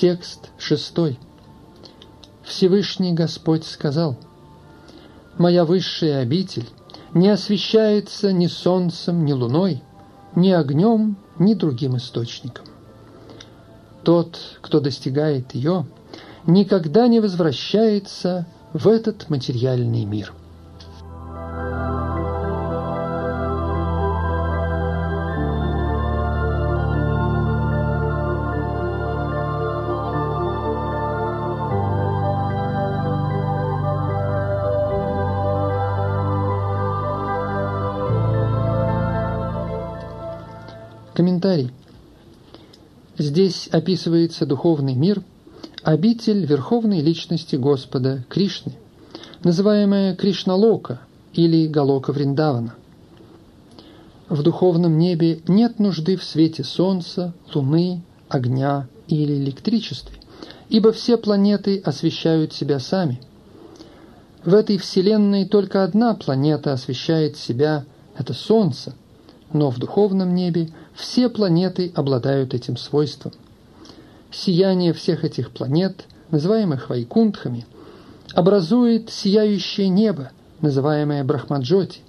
Текст 0.00 0.50
шестой. 0.58 1.18
Всевышний 2.44 3.14
Господь 3.14 3.64
сказал, 3.64 4.16
«Моя 5.38 5.64
высшая 5.64 6.20
обитель 6.20 6.68
не 7.14 7.28
освещается 7.28 8.32
ни 8.32 8.46
солнцем, 8.46 9.24
ни 9.24 9.32
луной, 9.32 9.82
ни 10.36 10.50
огнем, 10.50 11.16
ни 11.40 11.54
другим 11.54 11.96
источником. 11.96 12.66
Тот, 14.04 14.38
кто 14.60 14.78
достигает 14.78 15.56
ее, 15.56 15.84
никогда 16.46 17.08
не 17.08 17.18
возвращается 17.18 18.46
в 18.72 18.86
этот 18.86 19.28
материальный 19.28 20.04
мир». 20.04 20.32
Комментарий. 41.28 41.70
Здесь 43.18 43.68
описывается 43.70 44.46
духовный 44.46 44.94
мир, 44.94 45.22
обитель 45.82 46.46
верховной 46.46 47.02
личности 47.02 47.54
Господа 47.56 48.24
Кришны, 48.30 48.72
называемая 49.44 50.16
Кришналока 50.16 51.02
или 51.34 51.66
Галока 51.66 52.12
Вриндавана. 52.12 52.76
В 54.30 54.42
духовном 54.42 54.96
небе 54.96 55.42
нет 55.46 55.78
нужды 55.78 56.16
в 56.16 56.24
свете 56.24 56.64
солнца, 56.64 57.34
луны, 57.52 58.00
огня 58.30 58.88
или 59.06 59.34
электричестве, 59.34 60.16
ибо 60.70 60.92
все 60.92 61.18
планеты 61.18 61.78
освещают 61.84 62.54
себя 62.54 62.80
сами. 62.80 63.20
В 64.46 64.54
этой 64.54 64.78
Вселенной 64.78 65.46
только 65.46 65.84
одна 65.84 66.14
планета 66.14 66.72
освещает 66.72 67.36
себя– 67.36 67.84
это 68.16 68.32
Солнце, 68.32 68.94
но 69.52 69.70
в 69.70 69.78
духовном 69.78 70.34
небе 70.34 70.70
все 70.94 71.28
планеты 71.28 71.92
обладают 71.94 72.54
этим 72.54 72.76
свойством. 72.76 73.32
Сияние 74.30 74.92
всех 74.92 75.24
этих 75.24 75.50
планет, 75.50 76.04
называемых 76.30 76.90
вайкунтхами, 76.90 77.66
образует 78.34 79.10
сияющее 79.10 79.88
небо, 79.88 80.30
называемое 80.60 81.24
Брахмаджоти. 81.24 82.00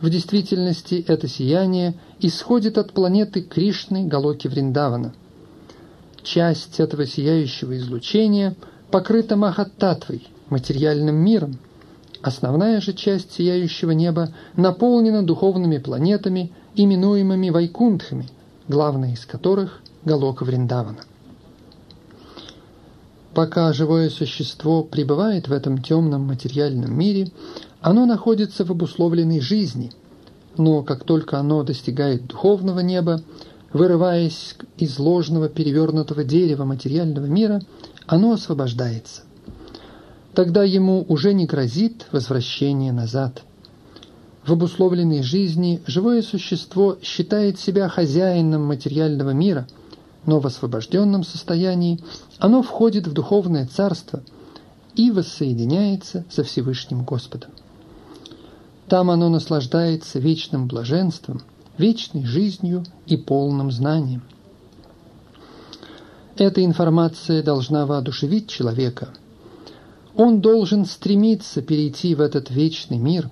В 0.00 0.08
действительности 0.10 1.04
это 1.06 1.28
сияние 1.28 1.94
исходит 2.20 2.78
от 2.78 2.92
планеты 2.92 3.42
Кришны 3.42 4.06
Галоки 4.06 4.48
Вриндавана. 4.48 5.14
Часть 6.22 6.80
этого 6.80 7.06
сияющего 7.06 7.76
излучения 7.78 8.54
покрыта 8.90 9.36
Махаттатвой, 9.36 10.26
материальным 10.48 11.16
миром. 11.16 11.58
Основная 12.22 12.80
же 12.80 12.92
часть 12.92 13.32
сияющего 13.32 13.92
неба 13.92 14.28
наполнена 14.56 15.22
духовными 15.22 15.78
планетами 15.78 16.52
именуемыми 16.74 17.50
вайкунтхами, 17.50 18.28
главная 18.68 19.12
из 19.12 19.24
которых– 19.24 19.80
Галока 20.04 20.44
Вриндавана. 20.44 21.00
Пока 23.34 23.72
живое 23.72 24.10
существо 24.10 24.82
пребывает 24.82 25.48
в 25.48 25.52
этом 25.52 25.80
темном 25.80 26.22
материальном 26.22 26.92
мире, 26.98 27.30
оно 27.80 28.04
находится 28.04 28.64
в 28.64 28.70
обусловленной 28.70 29.40
жизни, 29.40 29.92
но 30.58 30.82
как 30.82 31.04
только 31.04 31.38
оно 31.38 31.62
достигает 31.62 32.26
духовного 32.26 32.80
неба, 32.80 33.22
вырываясь 33.72 34.56
из 34.76 34.98
ложного 34.98 35.48
перевернутого 35.48 36.24
дерева 36.24 36.64
материального 36.64 37.26
мира, 37.26 37.62
оно 38.06 38.32
освобождается. 38.32 39.22
Тогда 40.34 40.64
ему 40.64 41.04
уже 41.08 41.34
не 41.34 41.46
грозит 41.46 42.06
возвращение 42.12 42.92
назад– 42.92 43.42
в 44.44 44.52
обусловленной 44.52 45.22
жизни 45.22 45.82
живое 45.86 46.22
существо 46.22 46.96
считает 47.02 47.60
себя 47.60 47.88
хозяином 47.88 48.64
материального 48.64 49.30
мира, 49.30 49.68
но 50.24 50.40
в 50.40 50.46
освобожденном 50.46 51.24
состоянии 51.24 52.00
оно 52.38 52.62
входит 52.62 53.06
в 53.06 53.12
духовное 53.12 53.66
царство 53.66 54.22
и 54.94 55.10
воссоединяется 55.10 56.24
со 56.30 56.42
Всевышним 56.42 57.04
Господом. 57.04 57.50
Там 58.88 59.10
оно 59.10 59.28
наслаждается 59.28 60.18
вечным 60.18 60.66
блаженством, 60.66 61.42
вечной 61.76 62.24
жизнью 62.24 62.84
и 63.06 63.16
полным 63.16 63.70
знанием. 63.70 64.22
Эта 66.36 66.64
информация 66.64 67.42
должна 67.42 67.84
воодушевить 67.84 68.48
человека. 68.48 69.10
Он 70.16 70.40
должен 70.40 70.84
стремиться 70.84 71.62
перейти 71.62 72.14
в 72.14 72.20
этот 72.20 72.50
вечный 72.50 72.98
мир 72.98 73.30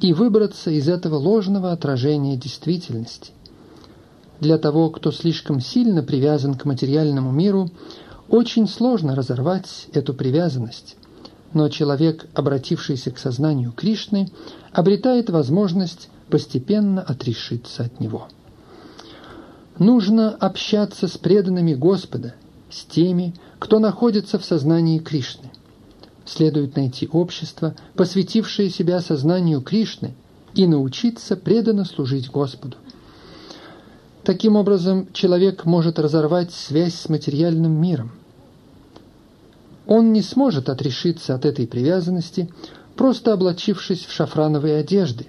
и 0.00 0.12
выбраться 0.12 0.70
из 0.70 0.88
этого 0.88 1.16
ложного 1.16 1.72
отражения 1.72 2.36
действительности. 2.36 3.32
Для 4.40 4.56
того, 4.56 4.90
кто 4.90 5.12
слишком 5.12 5.60
сильно 5.60 6.02
привязан 6.02 6.54
к 6.54 6.64
материальному 6.64 7.30
миру, 7.30 7.70
очень 8.28 8.68
сложно 8.68 9.14
разорвать 9.14 9.88
эту 9.92 10.14
привязанность. 10.14 10.96
Но 11.52 11.68
человек, 11.68 12.26
обратившийся 12.34 13.10
к 13.10 13.18
сознанию 13.18 13.72
Кришны, 13.72 14.30
обретает 14.72 15.30
возможность 15.30 16.08
постепенно 16.30 17.02
отрешиться 17.02 17.84
от 17.84 18.00
него. 18.00 18.28
Нужно 19.78 20.30
общаться 20.30 21.08
с 21.08 21.18
преданными 21.18 21.74
Господа, 21.74 22.34
с 22.70 22.84
теми, 22.84 23.34
кто 23.58 23.78
находится 23.78 24.38
в 24.38 24.44
сознании 24.44 25.00
Кришны. 25.00 25.50
Следует 26.30 26.76
найти 26.76 27.08
общество, 27.10 27.74
посвятившее 27.96 28.70
себя 28.70 29.00
сознанию 29.00 29.60
Кришны, 29.60 30.14
и 30.54 30.64
научиться 30.64 31.36
преданно 31.36 31.84
служить 31.84 32.30
Господу. 32.30 32.76
Таким 34.22 34.54
образом, 34.54 35.08
человек 35.12 35.64
может 35.64 35.98
разорвать 35.98 36.52
связь 36.52 36.94
с 36.94 37.08
материальным 37.08 37.72
миром. 37.72 38.12
Он 39.88 40.12
не 40.12 40.22
сможет 40.22 40.68
отрешиться 40.68 41.34
от 41.34 41.44
этой 41.44 41.66
привязанности, 41.66 42.48
просто 42.94 43.32
облачившись 43.32 44.04
в 44.04 44.12
шафрановые 44.12 44.76
одежды. 44.76 45.26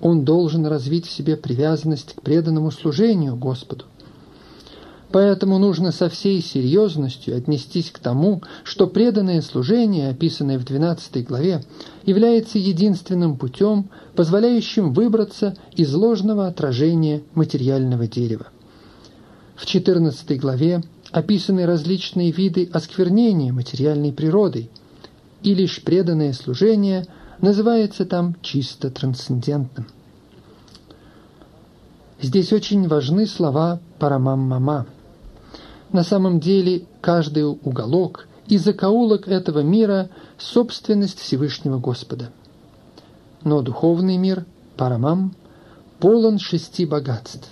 Он 0.00 0.24
должен 0.24 0.66
развить 0.66 1.06
в 1.06 1.12
себе 1.12 1.36
привязанность 1.36 2.14
к 2.14 2.22
преданному 2.22 2.72
служению 2.72 3.36
Господу. 3.36 3.84
Поэтому 5.12 5.58
нужно 5.58 5.92
со 5.92 6.08
всей 6.08 6.42
серьезностью 6.42 7.36
отнестись 7.36 7.90
к 7.90 7.98
тому, 7.98 8.42
что 8.64 8.86
преданное 8.86 9.40
служение, 9.40 10.10
описанное 10.10 10.58
в 10.58 10.64
12 10.64 11.24
главе, 11.26 11.64
является 12.04 12.58
единственным 12.58 13.36
путем, 13.36 13.88
позволяющим 14.14 14.92
выбраться 14.92 15.56
из 15.74 15.94
ложного 15.94 16.48
отражения 16.48 17.22
материального 17.34 18.08
дерева. 18.08 18.48
В 19.54 19.64
14 19.64 20.38
главе 20.40 20.82
описаны 21.12 21.66
различные 21.66 22.32
виды 22.32 22.68
осквернения 22.72 23.52
материальной 23.52 24.12
природой, 24.12 24.70
и 25.42 25.54
лишь 25.54 25.82
преданное 25.82 26.32
служение 26.32 27.06
называется 27.40 28.04
там 28.06 28.34
чисто 28.42 28.90
трансцендентным. 28.90 29.86
Здесь 32.20 32.52
очень 32.52 32.88
важны 32.88 33.26
слова 33.26 33.80
«парамам-мама». 33.98 34.86
На 35.92 36.02
самом 36.02 36.40
деле 36.40 36.86
каждый 37.00 37.44
уголок 37.44 38.28
и 38.48 38.58
закоулок 38.58 39.28
этого 39.28 39.60
мира– 39.60 40.10
собственность 40.38 41.20
Всевышнего 41.20 41.78
Господа. 41.78 42.30
Но 43.44 43.62
духовный 43.62 44.16
мир, 44.16 44.44
Парамам, 44.76 45.34
полон 45.98 46.38
шести 46.38 46.84
богатств. 46.84 47.48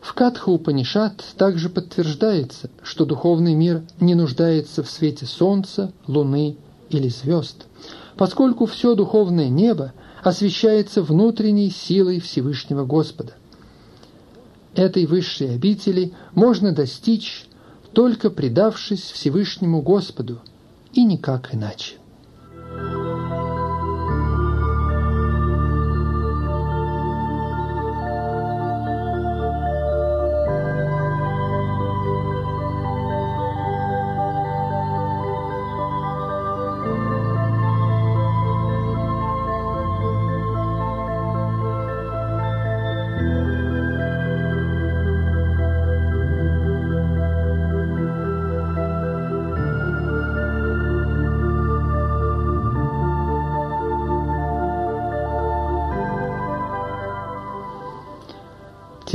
В 0.00 0.14
Катха 0.14 0.48
Упанишат 0.48 1.24
также 1.36 1.68
подтверждается, 1.68 2.70
что 2.82 3.04
духовный 3.04 3.54
мир 3.54 3.82
не 4.00 4.14
нуждается 4.14 4.82
в 4.82 4.90
свете 4.90 5.26
солнца, 5.26 5.92
луны 6.06 6.56
или 6.88 7.08
звезд, 7.08 7.66
поскольку 8.16 8.66
все 8.66 8.94
духовное 8.94 9.48
небо 9.48 9.92
освещается 10.22 11.02
внутренней 11.02 11.70
силой 11.70 12.20
Всевышнего 12.20 12.84
Господа. 12.84 13.32
Этой 14.74 15.06
высшей 15.06 15.54
обители 15.54 16.12
можно 16.34 16.72
достичь, 16.72 17.46
только 17.92 18.30
предавшись 18.30 19.10
Всевышнему 19.10 19.82
Господу, 19.82 20.40
и 20.92 21.04
никак 21.04 21.54
иначе. 21.54 21.99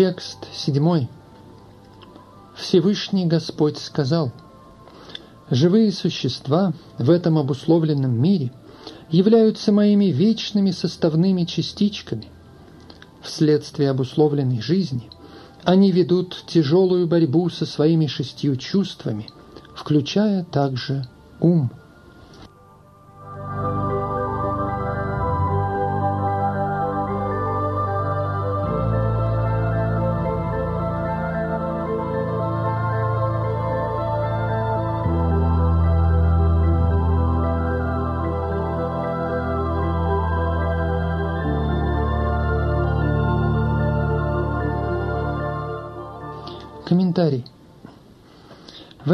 Текст 0.07 0.45
седьмой. 0.53 1.09
Всевышний 2.55 3.25
Господь 3.25 3.79
сказал, 3.79 4.31
«Живые 5.49 5.91
существа 5.91 6.73
в 6.99 7.09
этом 7.09 7.39
обусловленном 7.39 8.11
мире 8.11 8.51
являются 9.09 9.71
моими 9.71 10.11
вечными 10.11 10.69
составными 10.69 11.45
частичками. 11.45 12.27
Вследствие 13.23 13.89
обусловленной 13.89 14.61
жизни 14.61 15.09
они 15.63 15.91
ведут 15.91 16.43
тяжелую 16.45 17.07
борьбу 17.07 17.49
со 17.49 17.65
своими 17.65 18.05
шестью 18.05 18.57
чувствами, 18.57 19.27
включая 19.73 20.43
также 20.43 21.07
ум». 21.39 21.71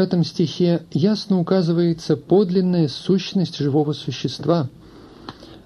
Этом 0.02 0.24
стихе 0.24 0.82
ясно 0.92 1.40
указывается 1.40 2.16
подлинная 2.16 2.88
сущность 2.88 3.56
живого 3.56 3.94
существа. 3.94 4.68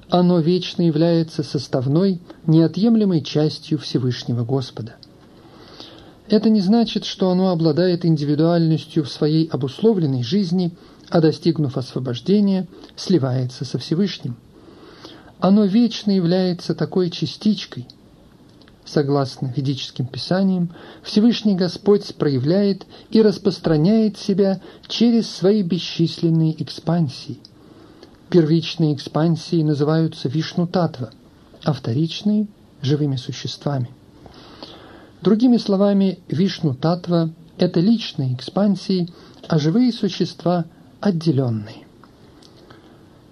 Оно 0.08 0.38
вечно 0.38 0.82
является 0.82 1.42
составной, 1.42 2.20
неотъемлемой 2.46 3.22
частью 3.22 3.78
Всевышнего 3.78 4.44
Господа. 4.44 4.94
Это 6.28 6.50
не 6.50 6.60
значит, 6.60 7.04
что 7.04 7.30
оно 7.30 7.50
обладает 7.50 8.04
индивидуальностью 8.04 9.04
в 9.04 9.08
своей 9.08 9.46
обусловленной 9.46 10.22
жизни, 10.22 10.72
а 11.08 11.20
достигнув 11.20 11.76
освобождения, 11.76 12.68
сливается 12.96 13.64
со 13.64 13.78
Всевышним. 13.78 14.36
Оно 15.38 15.64
вечно 15.64 16.10
является 16.10 16.74
такой 16.74 17.10
частичкой, 17.10 17.86
Согласно 18.86 19.52
ведическим 19.54 20.06
писаниям, 20.06 20.70
Всевышний 21.02 21.56
Господь 21.56 22.14
проявляет 22.14 22.86
и 23.10 23.20
распространяет 23.20 24.16
себя 24.16 24.60
через 24.86 25.28
свои 25.28 25.62
бесчисленные 25.62 26.62
экспансии. 26.62 27.38
Первичные 28.30 28.94
экспансии 28.94 29.62
называются 29.62 30.28
Вишну-татва, 30.28 31.10
а 31.64 31.72
вторичные– 31.72 32.46
живыми 32.80 33.16
существами. 33.16 33.90
Другими 35.20 35.56
словами, 35.56 36.20
Вишну-татва– 36.28 37.30
это 37.58 37.80
личные 37.80 38.34
экспансии, 38.34 39.08
а 39.48 39.58
живые 39.58 39.92
существа– 39.92 40.64
отделенные. 41.00 41.86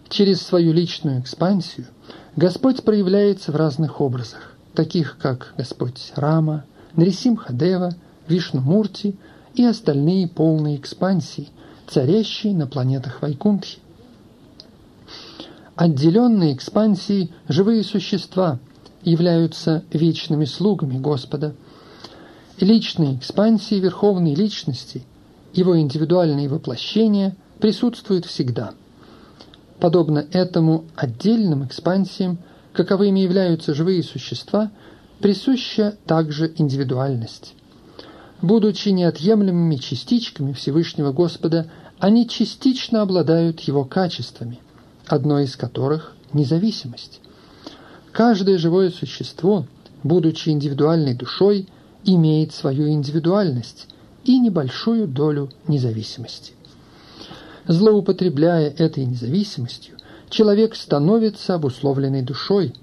Через 0.08 0.42
свою 0.42 0.72
личную 0.72 1.20
экспансию 1.20 1.86
Господь 2.34 2.82
проявляется 2.82 3.52
в 3.52 3.56
разных 3.56 4.00
образах 4.00 4.53
таких 4.74 5.16
как 5.18 5.54
Господь 5.56 6.12
Рама, 6.16 6.64
Нарисим 6.96 7.36
Хадева, 7.36 7.94
Вишну 8.28 8.60
Мурти 8.60 9.16
и 9.54 9.64
остальные 9.64 10.28
полные 10.28 10.76
экспансии, 10.76 11.48
царящие 11.86 12.54
на 12.54 12.66
планетах 12.66 13.22
Вайкунтхи. 13.22 13.78
Отделенные 15.76 16.54
экспансии 16.54 17.32
живые 17.48 17.82
существа 17.82 18.58
являются 19.02 19.84
вечными 19.92 20.44
слугами 20.44 20.98
Господа. 20.98 21.54
Личные 22.60 23.16
экспансии 23.16 23.74
Верховной 23.76 24.34
Личности, 24.34 25.02
его 25.52 25.78
индивидуальные 25.78 26.48
воплощения 26.48 27.36
присутствуют 27.58 28.24
всегда. 28.26 28.72
Подобно 29.80 30.24
этому 30.32 30.84
отдельным 30.96 31.64
экспансиям– 31.64 32.38
каковыми 32.74 33.20
являются 33.20 33.74
живые 33.74 34.02
существа, 34.02 34.70
присуща 35.20 35.96
также 36.06 36.52
индивидуальность. 36.56 37.54
будучи 38.44 38.90
неотъемлемыми 38.90 39.76
частичками 39.76 40.52
Всевышнего 40.52 41.12
Господа, 41.12 41.70
они 41.98 42.28
частично 42.28 43.02
обладают 43.02 43.60
его 43.60 43.84
качествами, 43.84 44.60
одно 45.06 45.40
из 45.40 45.56
которых– 45.56 46.14
независимость. 46.32 47.20
Каждое 48.12 48.58
живое 48.58 48.90
существо, 48.90 49.66
будучи 50.02 50.50
индивидуальной 50.50 51.14
душой, 51.14 51.68
имеет 52.04 52.52
свою 52.52 52.88
индивидуальность 52.90 53.88
и 54.24 54.38
небольшую 54.38 55.08
долю 55.08 55.50
независимости. 55.66 56.52
Злоупотребляя 57.66 58.68
этой 58.68 59.06
независимостью, 59.06 59.93
человек 60.34 60.74
становится 60.74 61.54
обусловленной 61.54 62.22
душой, 62.22 62.74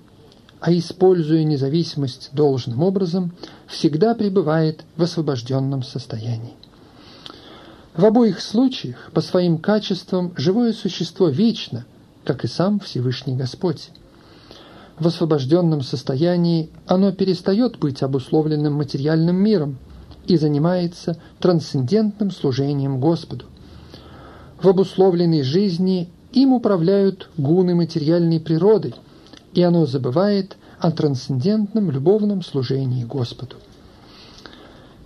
а 0.61 0.71
используя 0.71 1.43
независимость 1.43 2.29
должным 2.31 2.81
образом, 2.81 3.33
всегда 3.67 4.15
пребывает 4.15 4.85
в 4.95 5.03
освобожденном 5.03 5.83
состоянии. 5.83 6.53
В 7.93 8.05
обоих 8.05 8.39
случаях 8.39 9.11
по 9.13 9.19
своим 9.19 9.57
качествам 9.57 10.33
живое 10.37 10.71
существо 10.71 11.27
вечно, 11.27 11.85
как 12.23 12.45
и 12.45 12.47
сам 12.47 12.79
Всевышний 12.79 13.35
Господь. 13.35 13.89
В 14.97 15.07
освобожденном 15.07 15.81
состоянии 15.81 16.69
оно 16.85 17.11
перестает 17.11 17.79
быть 17.79 18.01
обусловленным 18.01 18.73
материальным 18.73 19.35
миром 19.35 19.77
и 20.25 20.37
занимается 20.37 21.17
трансцендентным 21.39 22.31
служением 22.31 23.01
Господу. 23.01 23.45
В 24.61 24.69
обусловленной 24.69 25.41
жизни 25.41 26.09
им 26.33 26.53
управляют 26.53 27.29
гуны 27.37 27.75
материальной 27.75 28.39
природы, 28.39 28.93
и 29.53 29.61
оно 29.61 29.85
забывает 29.85 30.57
о 30.79 30.91
трансцендентном 30.91 31.91
любовном 31.91 32.41
служении 32.41 33.03
Господу. 33.03 33.57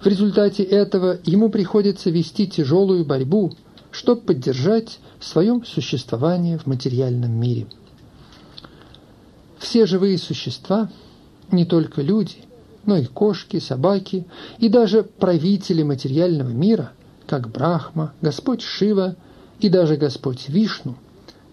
В 0.02 0.08
результате 0.08 0.64
этого 0.64 1.18
ему 1.26 1.50
приходится 1.50 2.10
вести 2.12 2.48
тяжелую 2.48 3.06
борьбу, 3.06 3.54
чтобы 3.92 4.22
поддержать 4.22 5.00
свое 5.20 5.62
существование 5.66 6.58
в 6.58 6.68
материальном 6.68 7.32
мире. 7.32 7.66
Все 9.58 9.86
живые 9.86 10.18
существа, 10.18 10.90
не 11.52 11.66
только 11.66 12.02
люди, 12.02 12.38
но 12.86 12.98
и 12.98 13.06
кошки, 13.06 13.60
собаки 13.60 14.28
и 14.60 14.70
даже 14.70 15.04
правители 15.04 15.82
материального 15.82 16.50
мира, 16.50 16.92
как 17.26 17.50
Брахма, 17.50 18.14
Господь 18.22 18.62
Шива 18.62 19.16
и 19.60 19.70
даже 19.70 19.96
Господь 19.96 20.50
Вишну, 20.50 20.96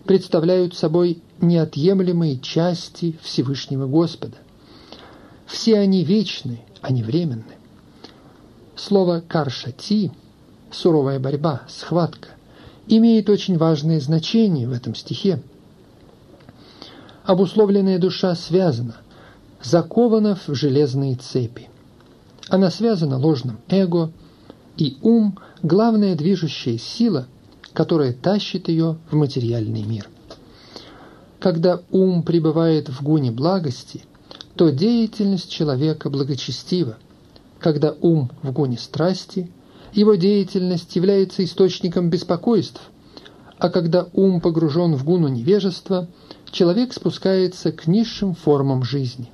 представляют 0.04 0.74
собой 0.74 1.22
неотъемлемые 1.40 2.38
части 2.38 3.16
Всевышнего 3.22 3.86
Господа. 3.86 4.36
Все 5.46 5.78
они 5.78 6.04
вечны, 6.04 6.60
а 6.80 6.92
не 6.92 7.02
временны. 7.02 7.56
Слово 8.76 9.22
«каршати»– 9.26 10.10
суровая 10.70 11.20
борьба, 11.20 11.62
схватка– 11.68 12.28
имеет 12.86 13.28
очень 13.30 13.58
важное 13.58 14.00
значение 14.00 14.68
в 14.68 14.72
этом 14.72 14.94
стихе. 14.94 15.42
Обусловленная 17.24 17.98
душа 17.98 18.34
связана, 18.34 18.96
закована 19.62 20.34
в 20.34 20.54
железные 20.54 21.14
цепи. 21.16 21.68
Она 22.48 22.70
связана 22.70 23.16
ложным 23.18 23.58
эго, 23.68 24.10
и 24.76 24.96
ум– 25.02 25.38
главная 25.62 26.16
движущая 26.16 26.78
сила, 26.78 27.28
которая 27.74 28.12
тащит 28.12 28.68
ее 28.68 28.98
в 29.10 29.16
материальный 29.16 29.82
мир. 29.82 30.08
Когда 31.40 31.80
ум 31.90 32.22
пребывает 32.22 32.88
в 32.88 33.02
гуне 33.02 33.30
благости, 33.30 34.04
то 34.54 34.70
деятельность 34.70 35.50
человека 35.50 36.10
благочестива. 36.10 36.98
Когда 37.58 37.94
ум 38.00 38.30
в 38.42 38.52
гуне 38.52 38.78
страсти, 38.78 39.50
его 39.92 40.14
деятельность 40.14 40.94
является 40.94 41.44
источником 41.44 42.10
беспокойств, 42.10 42.80
а 43.58 43.70
когда 43.70 44.08
ум 44.12 44.40
погружен 44.40 44.94
в 44.94 45.04
гуну 45.04 45.28
невежества, 45.28 46.08
человек 46.50 46.92
спускается 46.92 47.72
к 47.72 47.86
низшим 47.86 48.34
формам 48.34 48.82
жизни. 48.82 49.30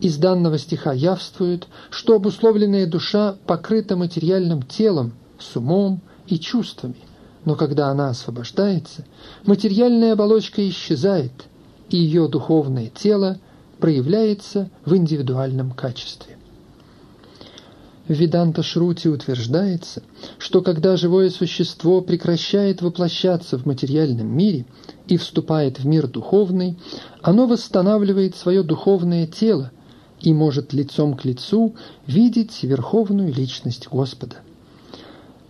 Из 0.00 0.16
данного 0.16 0.58
стиха 0.58 0.92
явствует, 0.92 1.66
что 1.90 2.14
обусловленная 2.14 2.86
душа 2.86 3.36
покрыта 3.46 3.96
материальным 3.96 4.62
телом, 4.62 5.12
с 5.38 5.56
умом 5.56 6.00
и 6.28 6.38
чувствами, 6.38 6.96
но 7.44 7.54
когда 7.54 7.88
она 7.88 8.10
освобождается, 8.10 9.04
материальная 9.44 10.12
оболочка 10.12 10.66
исчезает, 10.68 11.32
и 11.88 11.96
ее 11.96 12.28
духовное 12.28 12.90
тело 12.90 13.38
проявляется 13.78 14.70
в 14.84 14.94
индивидуальном 14.94 15.70
качестве. 15.70 16.36
В 18.08 18.12
Веданта 18.12 18.62
Шрути 18.62 19.08
утверждается, 19.08 20.02
что 20.38 20.62
когда 20.62 20.96
живое 20.96 21.28
существо 21.28 22.00
прекращает 22.00 22.80
воплощаться 22.80 23.58
в 23.58 23.66
материальном 23.66 24.26
мире 24.26 24.64
и 25.08 25.18
вступает 25.18 25.78
в 25.78 25.86
мир 25.86 26.06
духовный, 26.06 26.78
оно 27.20 27.46
восстанавливает 27.46 28.34
свое 28.34 28.62
духовное 28.62 29.26
тело 29.26 29.72
и 30.22 30.32
может 30.32 30.72
лицом 30.72 31.16
к 31.18 31.26
лицу 31.26 31.76
видеть 32.06 32.62
верховную 32.62 33.32
личность 33.32 33.88
Господа. 33.88 34.36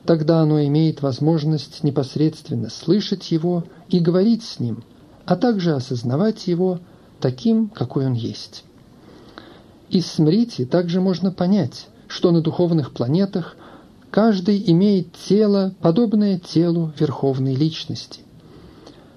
Тогда 0.09 0.41
оно 0.41 0.65
имеет 0.65 1.03
возможность 1.03 1.85
непосредственно 1.85 2.71
слышать 2.71 3.31
его 3.31 3.65
и 3.91 4.01
говорить 4.01 4.43
с 4.43 4.59
ним, 4.59 4.83
а 5.27 5.37
также 5.37 5.75
осознавать 5.75 6.47
его 6.47 6.81
таким, 7.21 7.69
какой 7.69 8.07
он 8.07 8.15
есть. 8.15 8.65
Из 9.91 10.07
смрити 10.07 10.65
также 10.65 11.03
можно 11.03 11.31
понять, 11.31 11.89
что 12.07 12.31
на 12.31 12.41
духовных 12.41 12.93
планетах 12.93 13.55
каждый 14.11 14.71
имеет 14.71 15.13
тело, 15.13 15.75
подобное 15.83 16.39
телу 16.39 16.91
Верховной 16.99 17.55
Личности. 17.55 18.23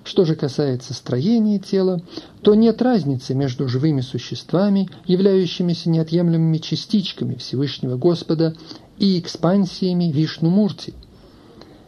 Что 0.03 0.25
же 0.25 0.35
касается 0.35 0.93
строения 0.93 1.59
тела, 1.59 2.01
то 2.41 2.53
нет 2.53 2.81
разницы 2.81 3.33
между 3.33 3.69
живыми 3.69 4.01
существами, 4.01 4.89
являющимися 5.05 5.89
неотъемлемыми 5.89 6.57
частичками 6.57 7.35
Всевышнего 7.35 7.95
Господа, 7.95 8.55
и 9.01 9.19
экспансиями 9.19 10.11
Вишну-Мурти. 10.11 10.93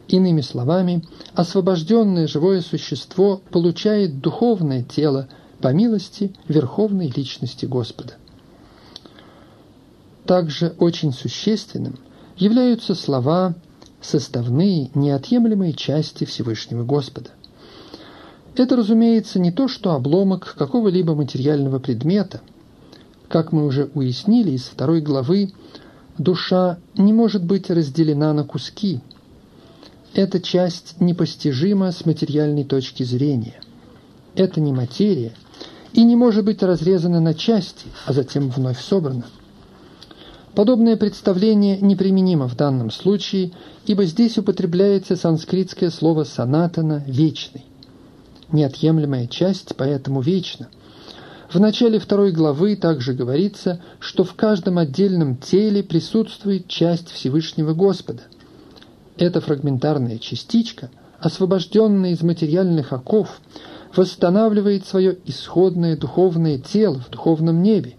Иными 0.08 0.42
словами, 0.42 1.04
освобожденное 1.36 2.28
живое 2.28 2.62
существо 2.62 3.40
получает 3.52 4.20
духовное 4.20 4.84
тело 4.84 5.28
по 5.62 5.72
милости 5.72 6.34
Верховной 6.48 7.14
Личности 7.16 7.68
Господа. 7.68 8.16
Также 10.26 10.74
очень 10.80 11.14
существенным 11.14 12.00
являются 12.36 12.96
слова 12.96 13.54
составные, 14.02 14.90
неотъемлемые 14.96 15.74
части 15.74 16.24
Всевышнего 16.24 16.84
Господа. 16.84 17.30
Это, 18.56 18.76
разумеется, 18.76 19.38
не 19.38 19.52
то, 19.52 19.68
что 19.68 19.92
обломок 19.92 20.56
какого-либо 20.58 21.14
материального 21.14 21.78
предмета. 21.78 22.42
Как 23.28 23.52
мы 23.52 23.68
уже 23.68 23.92
уяснили 23.94 24.52
из 24.52 24.64
второй 24.64 25.02
главы, 25.02 25.54
душа 26.18 26.78
не 26.96 27.14
может 27.14 27.44
быть 27.44 27.70
разделена 27.70 28.34
на 28.34 28.44
куски. 28.44 29.02
Эта 30.14 30.40
часть 30.40 31.00
непостижима 31.00 31.92
с 31.92 32.06
материальной 32.06 32.64
точки 32.64 33.04
зрения. 33.04 33.60
Это 34.36 34.62
не 34.62 34.72
материя 34.72 35.34
и 35.94 36.04
не 36.04 36.16
может 36.16 36.46
быть 36.46 36.62
разрезана 36.64 37.20
на 37.20 37.34
части, 37.34 37.88
а 38.06 38.14
затем 38.14 38.50
вновь 38.50 38.80
собрана. 38.80 39.26
Подобное 40.56 40.98
представление 40.98 41.80
неприменимо 41.80 42.48
в 42.48 42.56
данном 42.56 42.92
случае, 42.92 43.52
ибо 43.88 44.06
здесь 44.06 44.38
употребляется 44.38 45.16
санскритское 45.16 45.90
слово 45.90 46.26
«санатана»– 46.26 47.04
«вечный». 47.08 47.66
Неотъемлемая 48.52 49.26
часть 49.26 49.76
поэтому 49.76 50.22
вечна– 50.22 50.70
в 51.54 51.60
начале 51.60 52.00
второй 52.00 52.32
главы 52.32 52.76
также 52.76 53.14
говорится, 53.14 53.80
что 54.00 54.24
в 54.24 54.34
каждом 54.34 54.80
отдельном 54.80 55.36
теле 55.36 55.84
присутствует 55.84 56.68
часть 56.68 57.12
Всевышнего 57.12 57.74
Господа. 57.74 58.24
Эта 59.18 59.40
фрагментарная 59.40 60.18
частичка, 60.18 60.90
освобожденная 61.20 62.12
из 62.12 62.24
материальных 62.24 62.92
оков, 62.92 63.40
восстанавливает 63.96 64.88
свое 64.88 65.16
исходное 65.26 65.96
духовное 65.96 66.58
тело 66.58 67.00
в 67.00 67.12
духовном 67.12 67.62
небе 67.62 67.94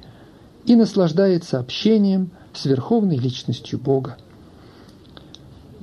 и 0.67 0.75
наслаждается 0.75 1.61
общением 1.61 2.33
с 2.53 2.65
Верховной 2.65 3.17
Личностью 3.17 3.79
Бога. 3.79 4.17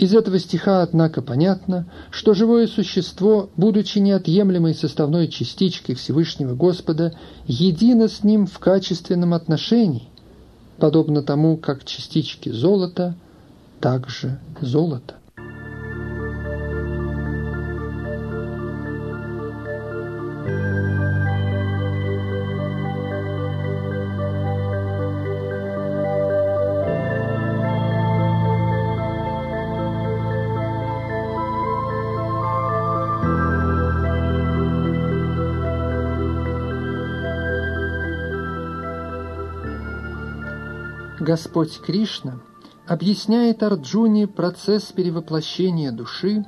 Из 0.02 0.16
этого 0.16 0.40
стиха, 0.40 0.82
однако, 0.82 1.22
понятно, 1.22 1.86
что 2.10 2.34
живое 2.34 2.66
существо, 2.66 3.52
будучи 3.56 4.00
неотъемлемой 4.00 4.74
составной 4.74 5.28
частичкой 5.28 5.94
Всевышнего 5.94 6.56
Господа, 6.56 7.14
едино 7.46 8.08
с 8.08 8.24
ним 8.24 8.48
в 8.48 8.58
качественном 8.58 9.36
отношении, 9.36 10.10
подобно 10.80 11.22
тому, 11.22 11.56
как 11.56 11.86
частички 11.86 12.50
золота 12.50 13.14
также 13.80 14.40
золото. 14.60 15.21
Господь 41.32 41.80
Кришна 41.80 42.42
объясняет 42.86 43.64
Арджуне 43.64 44.28
процесс 44.28 44.92
перевоплощения 44.92 45.94
души 45.94 46.44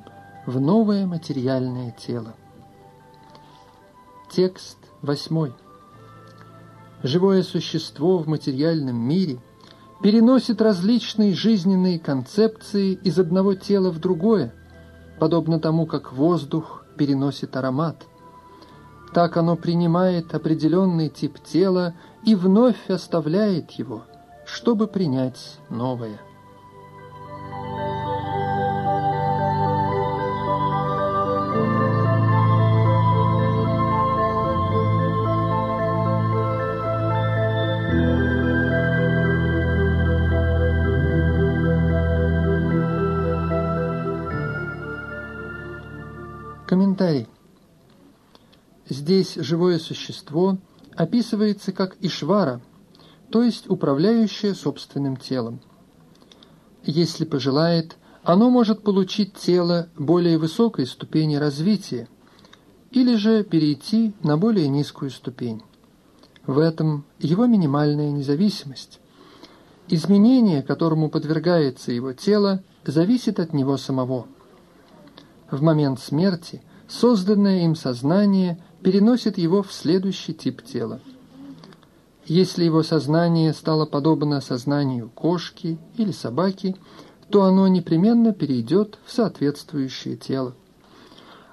в 0.46 0.60
новое 0.60 1.06
материальное 1.06 1.96
тело. 1.98 2.36
Текст 4.30 4.78
восьмой. 5.02 5.54
Живое 7.02 7.44
существо 7.44 8.18
в 8.18 8.28
материальном 8.28 8.98
мире 8.98 9.40
переносит 10.02 10.62
различные 10.62 11.34
жизненные 11.34 11.98
концепции 11.98 12.92
из 12.92 13.18
одного 13.18 13.56
тела 13.56 13.90
в 13.90 14.00
другое, 14.02 14.54
подобно 15.18 15.62
тому, 15.62 15.86
как 15.86 16.12
воздух 16.12 16.84
переносит 16.98 17.56
аромат. 17.56 18.04
Так 19.14 19.38
оно 19.38 19.56
принимает 19.56 20.36
определенный 20.36 21.08
тип 21.08 21.40
тела 21.42 21.94
и 22.26 22.36
вновь 22.36 22.90
оставляет 22.90 23.72
его, 23.72 24.04
чтобы 24.46 24.88
принять 24.88 25.58
новое. 25.70 26.20
Комментарий. 46.68 47.28
Здесь 48.90 49.36
живое 49.36 49.78
существо 49.78 50.58
описывается 50.96 51.72
как 51.72 51.96
Ишвара, 52.02 52.62
то 53.34 53.42
есть 53.42 53.68
управляющее 53.68 54.54
собственным 54.54 55.18
телом. 55.18 55.60
Если 56.84 57.26
пожелает, 57.26 57.98
оно 58.22 58.52
может 58.52 58.84
получить 58.84 59.34
тело 59.34 59.90
более 59.98 60.38
высокой 60.38 60.86
ступени 60.86 61.38
развития 61.38 62.08
или 62.92 63.16
же 63.16 63.44
перейти 63.44 64.14
на 64.22 64.38
более 64.38 64.68
низкую 64.68 65.10
ступень. 65.10 65.64
В 66.46 66.60
этом 66.60 67.06
его 67.18 67.48
минимальная 67.48 68.12
независимость. 68.12 69.00
Изменение, 69.88 70.62
которому 70.62 71.10
подвергается 71.10 71.92
его 71.92 72.14
тело, 72.14 72.62
зависит 72.86 73.40
от 73.40 73.52
него 73.52 73.78
самого– 73.78 74.28
в 75.50 75.60
момент 75.64 76.00
смерти 76.00 76.62
созданное 76.88 77.66
им 77.66 77.76
сознание 77.76 78.64
переносит 78.84 79.40
его 79.40 79.64
в 79.64 79.74
следующий 79.74 80.36
тип 80.36 80.64
тела. 80.64 81.00
Если 82.26 82.64
его 82.64 82.84
сознание 82.84 83.54
стало 83.54 83.86
подобно 83.86 84.40
сознанию 84.40 85.10
кошки 85.10 85.78
или 85.98 86.12
собаки, 86.12 86.76
то 87.30 87.44
оно 87.44 87.68
непременно 87.68 88.32
перейдет 88.32 88.98
в 89.06 89.12
соответствующее 89.12 90.16
тело. 90.16 90.54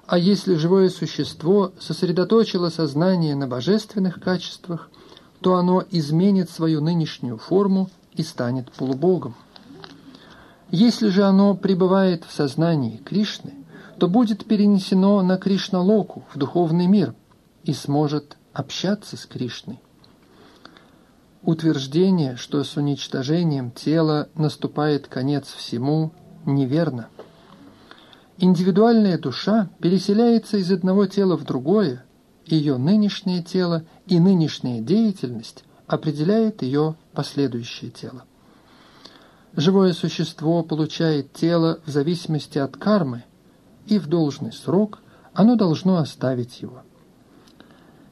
А 0.07 0.17
если 0.17 0.55
живое 0.55 0.89
существо 0.89 1.71
сосредоточило 1.79 2.69
сознание 2.69 3.35
на 3.35 3.47
божественных 3.47 4.21
качествах, 4.21 4.89
то 5.41 5.55
оно 5.55 5.83
изменит 5.89 6.49
свою 6.49 6.81
нынешнюю 6.81 7.37
форму 7.37 7.89
и 8.13 8.23
станет 8.23 8.71
полубогом. 8.71 9.35
Если 10.69 11.09
же 11.09 11.23
оно 11.23 11.53
пребывает 11.53 12.23
в 12.23 12.31
сознании 12.31 12.97
Кришны, 12.97 13.53
то 13.99 14.07
будет 14.07 14.45
перенесено 14.45 15.21
на 15.21 15.37
Кришналоку, 15.37 16.23
в 16.33 16.37
духовный 16.37 16.87
мир, 16.87 17.13
и 17.63 17.73
сможет 17.73 18.37
общаться 18.53 19.17
с 19.17 19.25
Кришной. 19.25 19.79
Утверждение, 21.43 22.35
что 22.35 22.63
с 22.63 22.77
уничтожением 22.77 23.71
тела 23.71 24.29
наступает 24.35 25.07
конец 25.07 25.47
всему, 25.47 26.11
неверно. 26.45 27.09
Индивидуальная 28.37 29.17
душа 29.17 29.69
переселяется 29.79 30.57
из 30.57 30.71
одного 30.71 31.07
тела 31.07 31.37
в 31.37 31.43
другое, 31.43 32.05
ее 32.45 32.77
нынешнее 32.77 33.41
тело 33.41 33.83
и 34.05 34.19
нынешняя 34.19 34.81
деятельность 34.81 35.63
определяет 35.87 36.61
ее 36.61 36.95
последующее 37.13 37.89
тело. 37.91 38.23
Живое 39.55 39.93
существо 39.93 40.63
получает 40.63 41.33
тело 41.33 41.79
в 41.85 41.89
зависимости 41.89 42.57
от 42.57 42.77
кармы, 42.77 43.23
и 43.87 43.99
в 43.99 44.07
должный 44.07 44.53
срок 44.53 44.99
оно 45.33 45.55
должно 45.55 45.97
оставить 45.97 46.61
его. 46.61 46.83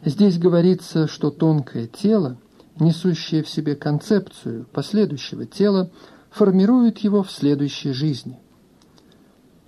Здесь 0.04 0.38
говорится, 0.38 1.08
что 1.08 1.30
тонкое 1.30 1.88
тело, 1.88 2.38
несущее 2.80 3.44
в 3.44 3.50
себе 3.50 3.76
концепцию 3.76 4.66
последующего 4.72 5.46
тела, 5.46 5.92
формирует 6.30 7.00
его 7.00 7.24
в 7.24 7.32
следующей 7.32 7.92
жизни. 7.92 8.40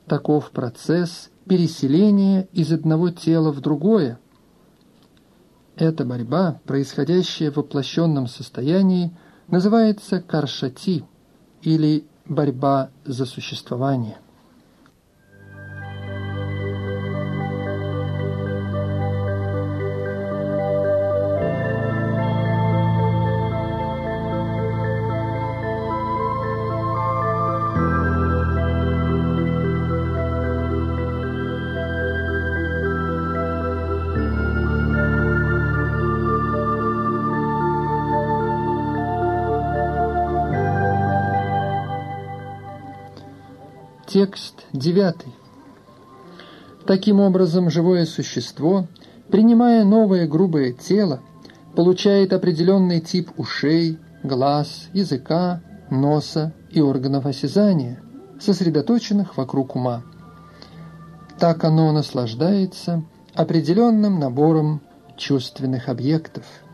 Таков 0.08 0.52
процесс 0.52 1.30
переселения 1.48 2.48
из 2.54 2.72
одного 2.72 3.10
тела 3.10 3.52
в 3.52 3.62
другое. 3.62 4.20
Эта 5.76 6.06
борьба, 6.06 6.60
происходящая 6.66 7.52
в 7.52 7.58
воплощенном 7.58 8.28
состоянии, 8.28 9.16
называется 9.48 10.22
каршати 10.22 11.06
или 11.62 12.06
борьба 12.26 12.92
за 13.06 13.26
существование. 13.26 14.18
Текст 44.12 44.66
9. 44.74 45.16
Таким 46.86 47.22
образом, 47.22 47.70
живое 47.70 48.06
существо, 48.06 48.88
принимая 49.30 49.86
новое 49.86 50.28
грубое 50.28 50.74
тело, 50.74 51.22
получает 51.78 52.34
определенный 52.34 53.00
тип 53.00 53.32
ушей, 53.38 54.00
глаз, 54.22 54.90
языка, 54.92 55.62
носа 55.90 56.54
и 56.72 56.82
органов 56.82 57.26
осязания, 57.26 58.04
сосредоточенных 58.38 59.38
вокруг 59.38 59.78
ума. 59.78 60.04
Так 61.40 61.64
оно 61.64 61.94
наслаждается 61.94 63.06
определенным 63.34 64.20
набором 64.20 64.82
чувственных 65.16 65.88
объектов– 65.88 66.44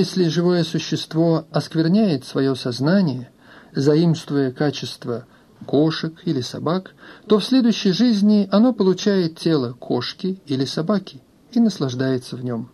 Если 0.00 0.28
живое 0.28 0.64
существо 0.64 1.44
оскверняет 1.50 2.24
свое 2.24 2.56
сознание, 2.56 3.28
заимствуя 3.74 4.50
качество 4.50 5.26
кошек 5.66 6.14
или 6.24 6.40
собак, 6.40 6.94
то 7.26 7.38
в 7.38 7.44
следующей 7.44 7.92
жизни 7.92 8.48
оно 8.50 8.72
получает 8.72 9.38
тело 9.38 9.74
кошки 9.74 10.40
или 10.46 10.64
собаки 10.64 11.20
и 11.52 11.60
наслаждается 11.60 12.36
в 12.36 12.42
нем. 12.42 12.70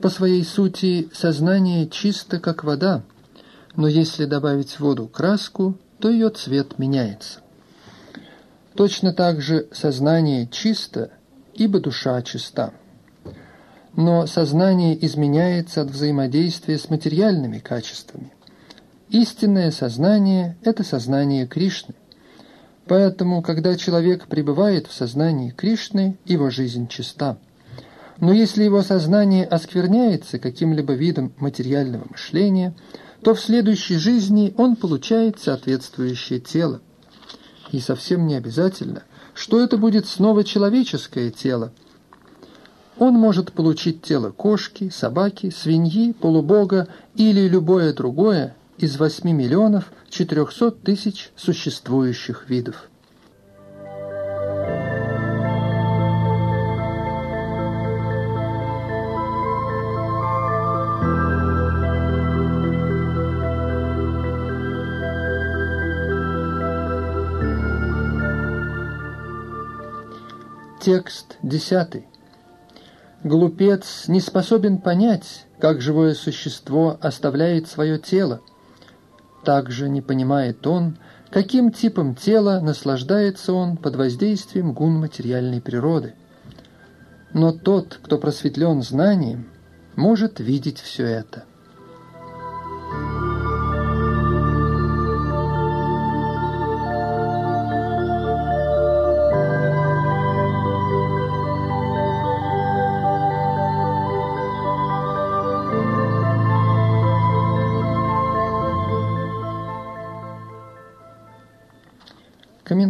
По 0.00 0.08
своей 0.08 0.44
сути 0.44 1.08
сознание 1.12 1.88
чисто 1.88 2.40
как 2.40 2.64
вода, 2.64 3.04
но 3.76 3.86
если 3.86 4.24
добавить 4.24 4.72
в 4.72 4.80
воду 4.80 5.06
краску, 5.06 5.78
то 6.00 6.10
ее 6.10 6.30
цвет 6.30 6.76
меняется. 6.80 7.38
Точно 8.74 9.12
так 9.12 9.40
же 9.40 9.68
сознание 9.70 10.48
чисто, 10.48 11.12
ибо 11.54 11.78
душа 11.78 12.20
чиста 12.22 12.72
но 13.96 14.26
сознание 14.26 15.04
изменяется 15.04 15.82
от 15.82 15.90
взаимодействия 15.90 16.78
с 16.78 16.88
материальными 16.88 17.58
качествами. 17.58 18.32
Истинное 19.10 19.70
сознание– 19.70 20.56
это 20.62 20.82
сознание 20.84 21.46
Кришны. 21.46 21.94
Поэтому, 22.86 23.42
когда 23.42 23.76
человек 23.76 24.26
пребывает 24.26 24.86
в 24.86 24.92
сознании 24.92 25.50
Кришны, 25.50 26.16
его 26.24 26.50
жизнь 26.50 26.88
чиста. 26.88 27.38
Но 28.18 28.32
если 28.32 28.64
его 28.64 28.82
сознание 28.82 29.44
оскверняется 29.44 30.38
каким-либо 30.38 30.94
видом 30.94 31.32
материального 31.38 32.06
мышления, 32.08 32.74
то 33.22 33.34
в 33.34 33.40
следующей 33.40 33.96
жизни 33.96 34.54
он 34.56 34.76
получает 34.76 35.38
соответствующее 35.38 36.40
тело. 36.40 36.80
И 37.70 37.80
совсем 37.80 38.26
не 38.26 38.34
обязательно, 38.34 39.04
что 39.34 39.60
это 39.62 39.76
будет 39.76 40.06
снова 40.06 40.44
человеческое 40.44 41.30
тело. 41.30 41.72
Он 42.98 43.14
может 43.14 43.52
получить 43.52 44.02
тело 44.02 44.30
кошки, 44.30 44.90
собаки, 44.90 45.50
свиньи, 45.50 46.12
полубога 46.12 46.88
или 47.16 47.48
любое 47.48 47.92
другое 47.92 48.54
из 48.78 48.98
8 48.98 49.30
миллионов 49.30 49.92
400 50.10 50.70
тысяч 50.72 51.30
существующих 51.36 52.48
видов. 52.48 52.88
Текст 70.80 71.36
десятый. 71.44 72.11
Глупец 73.24 74.08
не 74.08 74.20
способен 74.20 74.78
понять, 74.78 75.46
как 75.60 75.80
живое 75.80 76.14
существо 76.14 76.98
оставляет 77.00 77.68
свое 77.68 77.98
тело. 77.98 78.40
Также 79.44 79.88
не 79.88 80.00
понимает 80.00 80.66
он, 80.66 80.98
каким 81.30 81.70
типом 81.70 82.16
тела 82.16 82.58
наслаждается 82.60 83.52
он 83.52 83.76
под 83.76 83.94
воздействием 83.94 84.72
гун 84.72 84.94
материальной 84.94 85.60
природы. 85.60 86.14
Но 87.32 87.52
тот, 87.52 88.00
кто 88.02 88.18
просветлен 88.18 88.82
знанием, 88.82 89.48
может 89.94 90.40
видеть 90.40 90.80
все 90.80 91.04
это. 91.04 91.44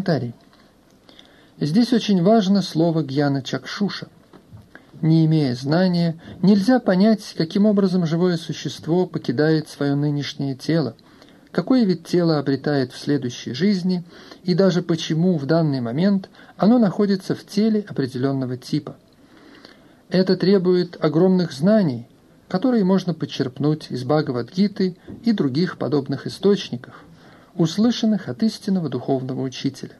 Комментарий. 0.03 0.35
Здесь 1.61 1.93
очень 1.93 2.23
важно 2.25 2.61
слово 2.61 3.05
гьяна 3.05 3.41
чакшуша. 3.41 4.09
Не 5.01 5.27
имея 5.27 5.55
знания, 5.55 6.21
нельзя 6.43 6.81
понять, 6.81 7.35
каким 7.39 7.67
образом 7.67 8.05
живое 8.05 8.37
существо 8.37 9.07
покидает 9.07 9.69
свое 9.69 9.95
нынешнее 9.95 10.57
тело, 10.57 10.97
какой 11.53 11.85
вид 11.85 12.05
тела 12.05 12.41
обретает 12.41 12.93
в 12.93 12.99
следующей 12.99 13.53
жизни 13.53 14.03
и 14.43 14.55
даже 14.55 14.83
почему 14.83 15.39
в 15.39 15.47
данный 15.47 15.81
момент 15.81 16.31
оно 16.57 16.79
находится 16.79 17.37
в 17.37 17.47
теле 17.47 17.85
определенного 17.89 18.57
типа. 18.57 18.97
Это 20.09 20.37
требует 20.37 20.97
огромных 21.03 21.53
знаний, 21.53 22.09
которые 22.49 22.83
можно 22.83 23.15
подчерпнуть 23.15 23.87
из 23.91 24.03
Бхагавадгиты 24.03 24.97
и 25.23 25.33
других 25.33 25.79
подобных 25.79 26.27
источников– 26.27 27.05
услышанных 27.55 28.29
от 28.29 28.43
истинного 28.43 28.89
духовного 28.89 29.43
учителя. 29.43 29.97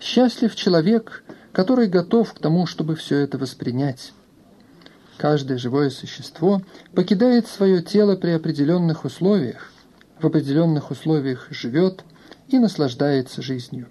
Счастлив 0.00 0.54
человек, 0.54 1.24
который 1.52 1.86
готов 1.86 2.34
к 2.34 2.38
тому, 2.38 2.66
чтобы 2.66 2.94
все 2.94 3.18
это 3.18 3.38
воспринять. 3.38 4.12
Каждое 5.16 5.58
живое 5.58 5.90
существо 5.90 6.60
покидает 6.94 7.46
свое 7.46 7.80
тело 7.80 8.16
при 8.16 8.30
определенных 8.30 9.04
условиях, 9.04 9.72
в 10.20 10.26
определенных 10.26 10.90
условиях 10.90 11.46
живет 11.50 12.04
и 12.48 12.58
наслаждается 12.58 13.40
жизнью. 13.40 13.88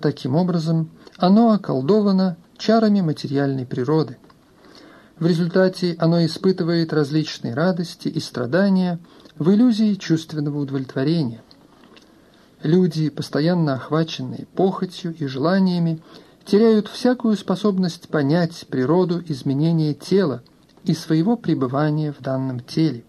Таким 0.00 0.36
образом, 0.36 0.90
оно 1.16 1.52
околдовано 1.52 2.36
чарами 2.56 3.00
материальной 3.00 3.66
природы. 3.66 4.16
В 5.18 5.26
результате 5.26 5.96
оно 5.98 6.24
испытывает 6.24 6.92
различные 6.92 7.54
радости 7.54 8.08
и 8.08 8.20
страдания– 8.20 8.98
в 9.38 9.50
иллюзии 9.52 9.94
чувственного 9.94 10.58
удовлетворения. 10.58 11.42
Люди, 12.62 13.08
постоянно 13.08 13.74
охваченные 13.74 14.46
похотью 14.54 15.14
и 15.14 15.26
желаниями, 15.26 16.00
теряют 16.44 16.88
всякую 16.88 17.36
способность 17.36 18.08
понять 18.08 18.66
природу 18.68 19.22
изменения 19.28 19.94
тела 19.94 20.42
и 20.84 20.94
своего 20.94 21.36
пребывания 21.36 22.12
в 22.12 22.20
данном 22.20 22.60
теле. 22.60 23.04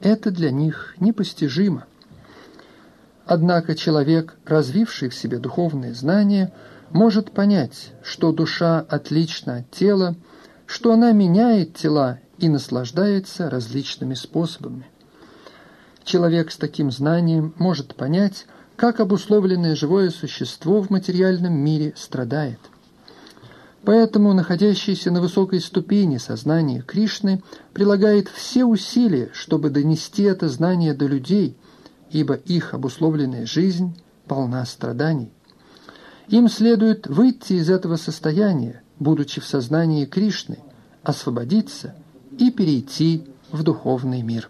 Это 0.00 0.30
для 0.30 0.50
них 0.50 0.94
непостижимо. 1.00 1.86
Однако 3.26 3.74
человек, 3.74 4.36
развивший 4.44 5.08
в 5.08 5.14
себе 5.14 5.38
духовные 5.38 5.94
знания, 5.94 6.52
может 6.90 7.32
понять, 7.32 7.92
что 8.02 8.32
душа 8.32 8.80
отлична 8.80 9.58
от 9.58 9.70
тела, 9.70 10.14
что 10.66 10.92
она 10.92 11.12
меняет 11.12 11.74
тела 11.74 12.20
и 12.38 12.48
наслаждается 12.48 13.48
различными 13.48 14.14
способами. 14.14 14.91
Человек 16.04 16.50
с 16.50 16.56
таким 16.56 16.90
знанием 16.90 17.54
может 17.58 17.94
понять, 17.94 18.46
как 18.76 19.00
обусловленное 19.00 19.76
живое 19.76 20.10
существо 20.10 20.82
в 20.82 20.90
материальном 20.90 21.54
мире 21.54 21.94
страдает. 21.96 22.58
Поэтому 23.84 24.32
находящийся 24.32 25.10
на 25.10 25.20
высокой 25.20 25.60
ступени 25.60 26.18
сознания 26.18 26.82
Кришны 26.82 27.42
прилагает 27.72 28.28
все 28.28 28.64
усилия, 28.64 29.30
чтобы 29.32 29.70
донести 29.70 30.22
это 30.22 30.48
знание 30.48 30.94
до 30.94 31.06
людей, 31.06 31.56
ибо 32.10 32.34
их 32.34 32.74
обусловленная 32.74 33.46
жизнь 33.46 33.96
полна 34.26 34.64
страданий. 34.66 35.32
Им 36.28 36.48
следует 36.48 37.08
выйти 37.08 37.54
из 37.54 37.68
этого 37.68 37.96
состояния, 37.96 38.82
будучи 38.98 39.40
в 39.40 39.44
сознании 39.44 40.06
Кришны, 40.06 40.58
освободиться 41.02 41.94
и 42.38 42.50
перейти 42.50 43.24
в 43.50 43.64
духовный 43.64 44.22
мир. 44.22 44.48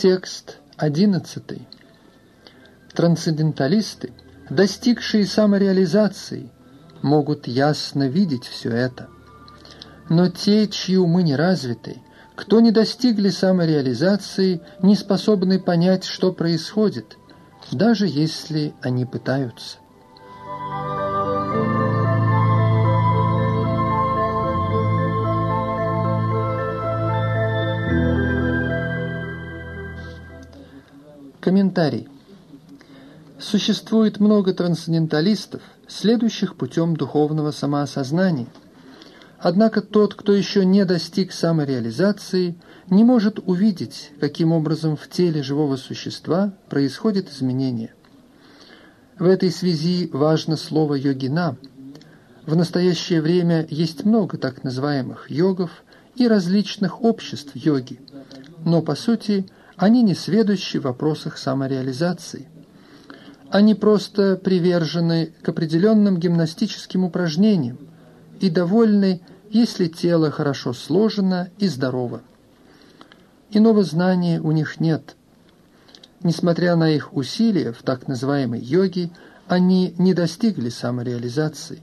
Текст 0.00 0.56
одиннадцатый. 0.78 1.68
Трансценденталисты, 2.94 4.14
достигшие 4.48 5.26
самореализации, 5.26 6.50
могут 7.02 7.46
ясно 7.46 8.08
видеть 8.08 8.46
все 8.46 8.70
это. 8.70 9.10
Но 10.08 10.30
те, 10.30 10.68
чьи 10.68 10.96
умы 10.96 11.22
не 11.22 11.36
развиты, 11.36 12.00
кто 12.34 12.60
не 12.60 12.70
достигли 12.70 13.28
самореализации, 13.28 14.62
не 14.82 14.96
способны 14.96 15.60
понять, 15.60 16.04
что 16.04 16.32
происходит, 16.32 17.18
даже 17.70 18.06
если 18.06 18.72
они 18.80 19.04
пытаются. 19.04 19.79
Комментарий. 31.40 32.06
Существует 33.38 34.20
много 34.20 34.52
трансценденталистов, 34.52 35.62
следующих 35.88 36.54
путем 36.54 36.94
духовного 36.94 37.50
самоосознания. 37.50 38.46
Однако 39.38 39.80
тот, 39.80 40.14
кто 40.14 40.34
еще 40.34 40.66
не 40.66 40.84
достиг 40.84 41.32
самореализации, 41.32 42.56
не 42.90 43.04
может 43.04 43.38
увидеть, 43.38 44.10
каким 44.20 44.52
образом 44.52 44.98
в 44.98 45.08
теле 45.08 45.42
живого 45.42 45.76
существа 45.76 46.52
происходит 46.68 47.30
изменение. 47.30 47.94
В 49.18 49.24
этой 49.24 49.50
связи 49.50 50.10
важно 50.12 50.56
слово 50.56 50.94
«йогина». 50.94 51.56
В 52.44 52.54
настоящее 52.54 53.22
время 53.22 53.66
есть 53.70 54.04
много 54.04 54.36
так 54.36 54.62
называемых 54.62 55.30
йогов 55.30 55.84
и 56.16 56.28
различных 56.28 57.02
обществ 57.02 57.52
йоги, 57.54 57.98
но 58.62 58.82
по 58.82 58.94
сути– 58.94 59.46
Они 59.80 60.02
не 60.02 60.14
сведущи 60.14 60.76
в 60.76 60.82
вопросах 60.82 61.38
самореализации. 61.38 62.50
Они 63.48 63.74
просто 63.74 64.36
привержены 64.36 65.32
к 65.40 65.48
определенным 65.48 66.18
гимнастическим 66.18 67.04
упражнениям 67.04 67.78
и 68.40 68.50
довольны, 68.50 69.22
если 69.48 69.86
тело 69.86 70.30
хорошо 70.30 70.74
сложено 70.74 71.48
и 71.56 71.66
здорово. 71.66 72.20
Иного 73.52 73.82
знания 73.82 74.38
у 74.38 74.52
них 74.52 74.80
нет. 74.80 75.16
Несмотря 76.22 76.76
на 76.76 76.90
их 76.90 77.14
усилия 77.16 77.72
в 77.72 77.82
так 77.82 78.06
называемой 78.06 78.60
йоге, 78.60 79.10
они 79.48 79.94
не 79.96 80.12
достигли 80.12 80.68
самореализации. 80.68 81.80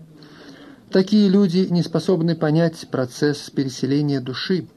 Такие 0.92 1.30
люди 1.30 1.66
не 1.72 1.82
способны 1.82 2.36
понять 2.36 2.88
процесс 2.92 3.50
переселения 3.50 4.22
души. 4.22 4.68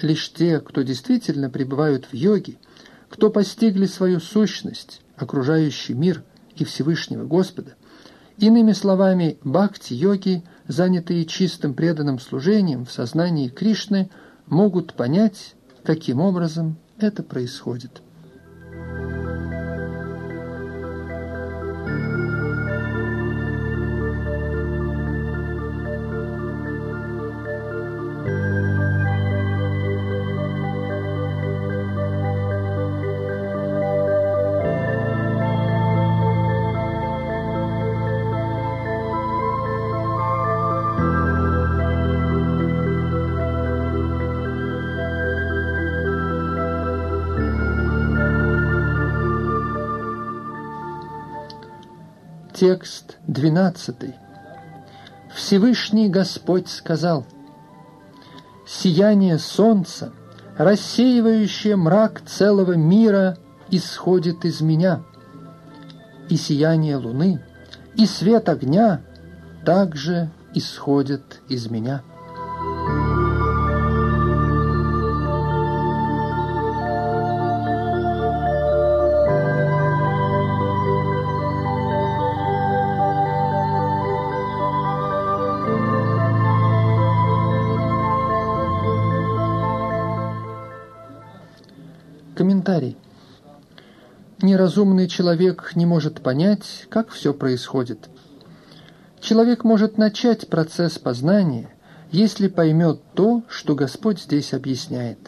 Лишь 0.00 0.32
те, 0.32 0.60
кто 0.60 0.82
действительно 0.82 1.50
пребывают 1.50 2.06
в 2.06 2.14
йоге, 2.14 2.56
кто 3.08 3.30
постигли 3.30 3.86
свою 3.86 4.20
сущность, 4.20 5.00
окружающий 5.16 5.94
мир 5.94 6.22
и 6.54 6.64
Всевышнего 6.64 7.24
Господа, 7.24 7.74
иными 8.36 8.72
словами, 8.72 9.38
бхакти-йоги, 9.42 10.44
занятые 10.68 11.24
чистым 11.24 11.74
преданным 11.74 12.20
служением 12.20 12.84
в 12.84 12.92
сознании 12.92 13.48
Кришны, 13.48 14.10
могут 14.46 14.94
понять, 14.94 15.54
каким 15.82 16.20
образом 16.20 16.76
это 16.98 17.22
происходит. 17.22 18.02
Текст 52.58 53.18
12. 53.28 53.94
Всевышний 55.32 56.08
Господь 56.08 56.68
сказал, 56.68 57.24
«Сияние 58.66 59.38
солнца, 59.38 60.12
рассеивающее 60.56 61.76
мрак 61.76 62.20
целого 62.26 62.72
мира, 62.72 63.38
исходит 63.70 64.44
из 64.44 64.60
меня, 64.60 65.04
и 66.28 66.36
сияние 66.36 66.96
луны, 66.96 67.40
и 67.94 68.06
свет 68.06 68.48
огня 68.48 69.02
также 69.64 70.28
исходят 70.52 71.40
из 71.48 71.70
меня». 71.70 72.02
Неразумный 94.58 95.06
человек 95.06 95.70
не 95.76 95.86
может 95.86 96.20
понять, 96.20 96.86
как 96.88 97.10
все 97.10 97.32
происходит. 97.32 98.08
Человек 99.20 99.62
может 99.62 99.98
начать 99.98 100.48
процесс 100.48 100.98
познания, 100.98 101.70
если 102.10 102.48
поймет 102.48 103.00
то, 103.14 103.44
что 103.48 103.76
Господь 103.76 104.20
здесь 104.20 104.52
объясняет. 104.52 105.20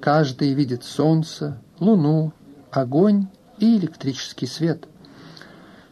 Каждый 0.00 0.52
видит 0.52 0.82
солнце, 0.82 1.62
луну, 1.78 2.32
огонь 2.72 3.28
и 3.60 3.76
электрический 3.76 4.48
свет. 4.48 4.88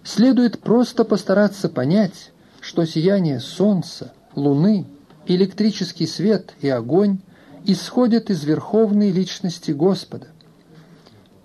Следует 0.03 0.59
просто 0.59 1.05
постараться 1.05 1.68
понять, 1.68 2.32
что 2.61 2.84
сияние 2.84 3.38
солнца, 3.38 4.14
луны, 4.34 4.88
электрический 5.26 6.09
свет 6.09 6.55
и 6.61 6.68
огонь– 6.68 7.20
исходят 7.64 8.30
из 8.30 8.43
верховной 8.43 9.12
личности 9.12 9.70
Господа. 9.70 10.26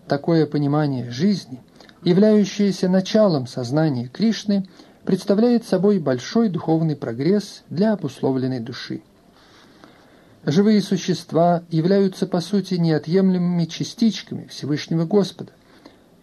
Такое 0.07 0.45
понимание 0.45 1.11
жизни, 1.11 1.61
являющееся 2.03 2.87
началом 2.87 3.45
сознания 3.45 4.07
Кришны, 4.07 4.65
представляет 5.03 5.65
собой 5.65 5.99
большой 5.99 6.47
духовный 6.47 6.95
прогресс 6.95 7.63
для 7.69 7.93
обусловленной 7.93 8.59
души. 8.59 9.01
Живые 10.45 10.81
существа 10.81 11.63
являются 11.69 12.25
по 12.25 12.39
сути 12.39 12.75
неотъемлемыми 12.75 13.65
частичками 13.65 14.47
Всевышнего 14.47 15.05
Господа, 15.05 15.51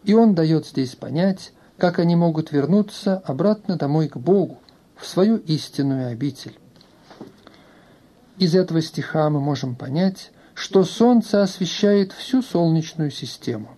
и 0.05 0.15
Он 0.15 0.35
дает 0.35 0.67
здесь 0.67 0.95
понять, 0.95 1.53
как 1.77 1.99
они 1.99 2.17
могут 2.17 2.53
вернуться 2.53 3.19
обратно 3.27 3.77
домой 3.77 4.09
к 4.09 4.17
Богу, 4.17 4.61
в 4.97 5.07
свою 5.07 5.37
истинную 5.37 6.09
обитель. 6.09 6.57
Из 8.39 8.55
этого 8.55 8.81
стиха 8.81 9.29
мы 9.29 9.41
можем 9.41 9.75
понять, 9.77 10.31
что 10.55 10.85
Солнце 10.85 11.43
освещает 11.43 12.13
всю 12.13 12.43
Солнечную 12.43 13.11
систему. 13.11 13.77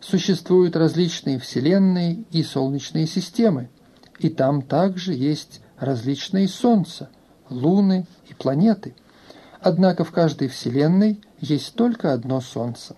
Существуют 0.00 0.76
различные 0.76 1.38
Вселенные 1.38 2.24
и 2.30 2.42
Солнечные 2.42 3.06
системы, 3.06 3.68
и 4.18 4.30
там 4.30 4.62
также 4.62 5.12
есть 5.12 5.60
различные 5.78 6.48
Солнца, 6.48 7.10
Луны 7.50 8.06
и 8.28 8.34
планеты. 8.34 8.94
Однако 9.60 10.04
в 10.04 10.10
каждой 10.10 10.48
Вселенной 10.48 11.20
есть 11.40 11.74
только 11.74 12.12
одно 12.12 12.40
Солнце. 12.40 12.96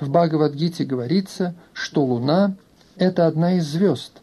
В 0.00 0.10
Бхагавадгите 0.10 0.84
говорится, 0.84 1.54
что 1.72 2.04
Луна– 2.04 2.56
это 2.96 3.26
одна 3.26 3.54
из 3.54 3.66
звезд. 3.66 4.20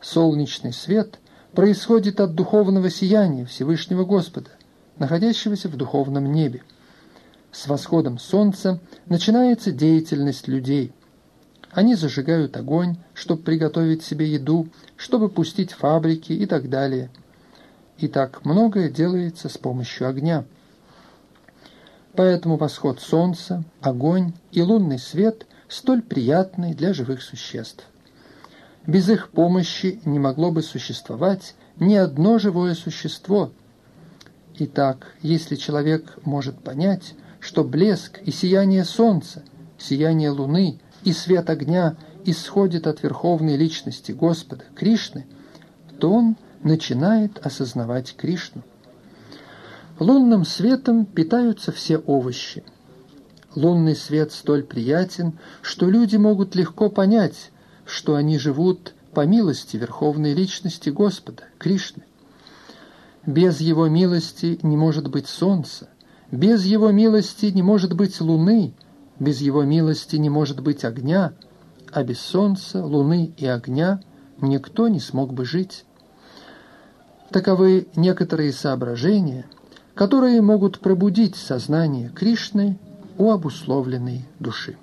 Солнечный 0.00 0.72
свет– 0.72 1.18
происходит 1.56 2.20
от 2.20 2.34
духовного 2.34 2.90
сияния 2.90 3.46
Всевышнего 3.46 4.04
Господа, 4.04 4.50
находящегося 4.98 5.68
в 5.68 5.76
духовном 5.76 6.32
небе. 6.32 6.62
С 7.52 7.66
восходом 7.66 8.18
солнца 8.18 8.80
начинается 9.06 9.72
деятельность 9.72 10.48
людей. 10.48 10.92
Они 11.70 11.94
зажигают 11.94 12.56
огонь, 12.56 12.96
чтобы 13.14 13.42
приготовить 13.42 14.02
себе 14.02 14.26
еду, 14.26 14.68
чтобы 14.96 15.28
пустить 15.28 15.72
фабрики 15.72 16.32
и 16.32 16.46
так 16.46 16.68
далее. 16.68 17.10
И 17.98 18.08
так 18.08 18.44
многое 18.44 18.90
делается 18.90 19.48
с 19.48 19.56
помощью 19.56 20.08
огня. 20.08 20.44
Поэтому 22.14 22.56
восход 22.56 23.00
солнца, 23.00 23.64
огонь 23.80 24.32
и 24.52 24.62
лунный 24.62 24.98
свет 24.98 25.46
столь 25.68 26.02
приятны 26.02 26.74
для 26.74 26.94
живых 26.94 27.22
существ. 27.22 27.84
Без 28.86 29.08
их 29.08 29.30
помощи 29.30 30.00
не 30.04 30.18
могло 30.18 30.50
бы 30.50 30.62
существовать 30.62 31.54
ни 31.78 31.94
одно 31.94 32.38
живое 32.38 32.74
существо. 32.74 33.50
Итак, 34.58 35.14
если 35.20 35.54
человек 35.54 36.18
может 36.24 36.58
понять, 36.58 37.14
что 37.40 37.62
блеск 37.62 38.20
и 38.22 38.30
сияние 38.30 38.84
солнца, 38.84 39.42
сияние 39.76 40.30
луны 40.30 40.78
и 41.04 41.12
свет 41.12 41.50
огня 41.50 41.96
исходит 42.24 42.86
от 42.86 43.02
верховной 43.02 43.56
личности 43.56 44.12
Господа, 44.12 44.64
Кришны, 44.74 45.26
то 46.00 46.10
он 46.10 46.36
начинает 46.62 47.38
осознавать 47.44 48.16
Кришну. 48.16 48.62
Лунным 49.98 50.46
светом 50.46 51.04
питаются 51.04 51.70
все 51.70 51.98
овощи. 51.98 52.64
Лунный 53.54 53.94
свет 53.94 54.32
столь 54.32 54.62
приятен, 54.62 55.38
что 55.60 55.90
люди 55.90 56.16
могут 56.16 56.54
легко 56.54 56.88
понять, 56.88 57.50
что 57.84 58.14
они 58.14 58.38
живут 58.38 58.94
по 59.12 59.26
милости 59.26 59.76
Верховной 59.76 60.32
Личности 60.32 60.88
Господа, 60.88 61.44
Кришны. 61.58 62.04
Без 63.26 63.60
Его 63.60 63.88
милости 63.88 64.58
не 64.62 64.76
может 64.76 65.10
быть 65.10 65.26
солнца, 65.26 65.88
без 66.30 66.64
Его 66.64 66.92
милости 66.92 67.46
не 67.46 67.62
может 67.62 67.92
быть 67.92 68.20
луны, 68.20 68.72
без 69.18 69.40
Его 69.40 69.64
милости 69.64 70.14
не 70.14 70.30
может 70.30 70.60
быть 70.60 70.84
огня, 70.84 71.32
а 71.92 72.04
без 72.04 72.20
солнца, 72.20 72.84
луны 72.84 73.34
и 73.36 73.46
огня 73.46 74.00
никто 74.40 74.86
не 74.86 75.00
смог 75.00 75.32
бы 75.32 75.44
жить. 75.44 75.84
Таковы 77.30 77.88
некоторые 77.96 78.52
соображения, 78.52 79.46
которые 79.94 80.40
могут 80.40 80.78
пробудить 80.78 81.34
сознание 81.34 82.10
Кришны 82.10 82.78
у 83.18 83.32
обусловленной 83.32 84.24
души. 84.38 84.76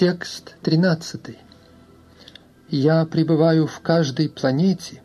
Текст 0.00 0.54
13. 0.62 1.36
«Я 2.70 3.04
пребываю 3.04 3.66
в 3.66 3.80
каждой 3.80 4.30
планете, 4.30 5.02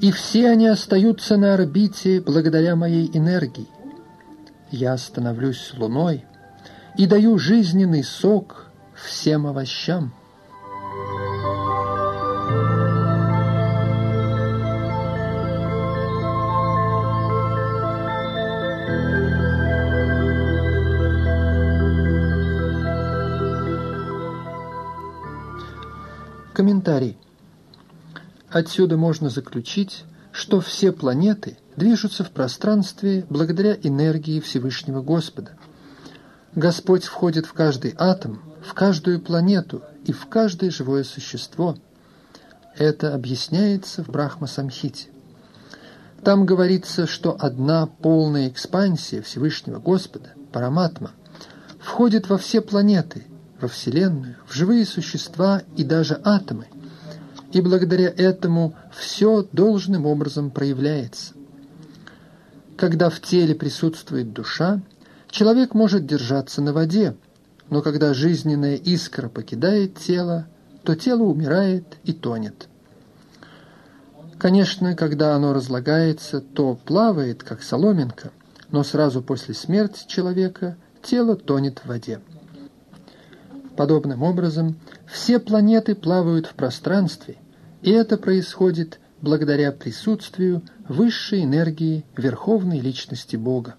и 0.00 0.10
все 0.10 0.50
они 0.50 0.66
остаются 0.66 1.36
на 1.36 1.54
орбите 1.54 2.20
благодаря 2.20 2.74
моей 2.74 3.08
энергии. 3.16 3.68
Я 4.72 4.98
становлюсь 4.98 5.72
луной 5.76 6.24
и 6.98 7.06
даю 7.06 7.38
жизненный 7.38 8.02
сок 8.02 8.66
всем 8.96 9.46
овощам». 9.46 10.12
Комментарий. 26.82 27.16
Отсюда 28.50 28.96
можно 28.96 29.30
заключить, 29.30 30.04
что 30.32 30.60
все 30.60 30.90
планеты 30.90 31.56
движутся 31.76 32.24
в 32.24 32.32
пространстве 32.32 33.24
благодаря 33.30 33.74
энергии 33.74 34.40
Всевышнего 34.40 35.00
Господа. 35.00 35.52
Господь 36.56 37.04
входит 37.04 37.46
в 37.46 37.52
каждый 37.52 37.94
атом, 37.96 38.42
в 38.66 38.74
каждую 38.74 39.20
планету 39.20 39.82
и 40.04 40.12
в 40.12 40.26
каждое 40.26 40.72
живое 40.72 41.04
существо. 41.04 41.76
Это 42.76 43.14
объясняется 43.14 44.02
в 44.02 44.08
Брахма-самхите. 44.08 45.10
Там 46.24 46.46
говорится, 46.46 47.06
что 47.06 47.36
одна 47.38 47.86
полная 47.86 48.48
экспансия 48.48 49.22
Всевышнего 49.22 49.78
Господа, 49.78 50.32
Параматма, 50.52 51.12
входит 51.78 52.28
во 52.28 52.38
все 52.38 52.60
планеты 52.60 53.24
во 53.62 53.68
Вселенную, 53.68 54.36
в 54.46 54.52
живые 54.52 54.84
существа 54.84 55.62
и 55.76 55.84
даже 55.84 56.20
атомы. 56.24 56.66
И 57.52 57.60
благодаря 57.60 58.08
этому 58.08 58.74
все 58.92 59.46
должным 59.52 60.04
образом 60.04 60.50
проявляется. 60.50 61.34
Когда 62.76 63.08
в 63.08 63.20
теле 63.20 63.54
присутствует 63.54 64.32
душа, 64.32 64.82
человек 65.30 65.74
может 65.74 66.06
держаться 66.06 66.60
на 66.60 66.72
воде, 66.72 67.14
но 67.70 67.80
когда 67.82 68.12
жизненная 68.12 68.76
искра 68.76 69.28
покидает 69.28 69.96
тело, 69.96 70.46
то 70.82 70.96
тело 70.96 71.22
умирает 71.22 71.84
и 72.04 72.12
тонет. 72.12 72.68
Конечно, 74.38 74.96
когда 74.96 75.36
оно 75.36 75.52
разлагается, 75.52 76.40
то 76.40 76.74
плавает, 76.74 77.44
как 77.44 77.62
соломинка, 77.62 78.32
но 78.72 78.82
сразу 78.82 79.22
после 79.22 79.54
смерти 79.54 80.04
человека 80.08 80.76
тело 81.02 81.36
тонет 81.36 81.78
в 81.78 81.86
воде. 81.86 82.20
Подобным 83.76 84.22
образом, 84.22 84.76
все 85.06 85.38
планеты 85.38 85.94
плавают 85.94 86.46
в 86.46 86.54
пространстве, 86.54 87.36
и 87.80 87.90
это 87.90 88.16
происходит 88.18 89.00
благодаря 89.20 89.72
присутствию 89.72 90.62
высшей 90.88 91.44
энергии 91.44 92.04
Верховной 92.16 92.80
Личности 92.80 93.36
Бога. 93.36 93.76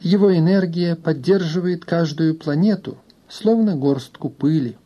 Его 0.00 0.36
энергия 0.36 0.94
поддерживает 0.94 1.84
каждую 1.84 2.34
планету, 2.34 2.98
словно 3.28 3.76
горстку 3.76 4.28
пыли. 4.28 4.76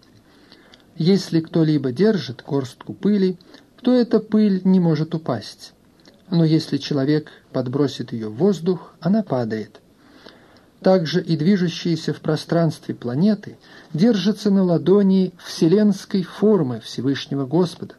Если 0.97 1.41
кто-либо 1.41 1.91
держит 1.91 2.45
горстку 2.47 2.93
пыли, 2.93 3.38
то 3.82 3.93
эта 3.93 4.20
пыль 4.20 4.61
не 4.64 4.78
может 4.78 5.14
упасть. 5.14 5.72
Но 6.30 6.45
если 6.45 6.76
человек 6.76 7.30
подбросит 7.53 8.12
ее 8.12 8.28
в 8.28 8.36
воздух, 8.36 8.95
она 9.01 9.22
падает– 9.22 9.80
также 10.83 11.22
и 11.22 11.37
движущиеся 11.37 12.12
в 12.12 12.20
пространстве 12.20 12.95
планеты 12.95 13.59
держатся 13.93 14.51
на 14.51 14.64
ладони 14.64 15.33
вселенской 15.45 16.22
формы 16.22 16.81
Всевышнего 16.81 17.47
Господа. 17.47 17.95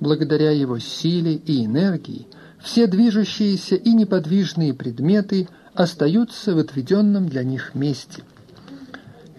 Благодаря 0.00 0.50
его 0.50 0.78
силе 0.78 1.34
и 1.34 1.64
энергии 1.64 2.26
все 2.62 2.86
движущиеся 2.86 3.76
и 3.76 3.92
неподвижные 3.92 4.74
предметы 4.74 5.48
остаются 5.74 6.54
в 6.54 6.58
отведенном 6.58 7.28
для 7.28 7.44
них 7.44 7.74
месте. 7.74 8.22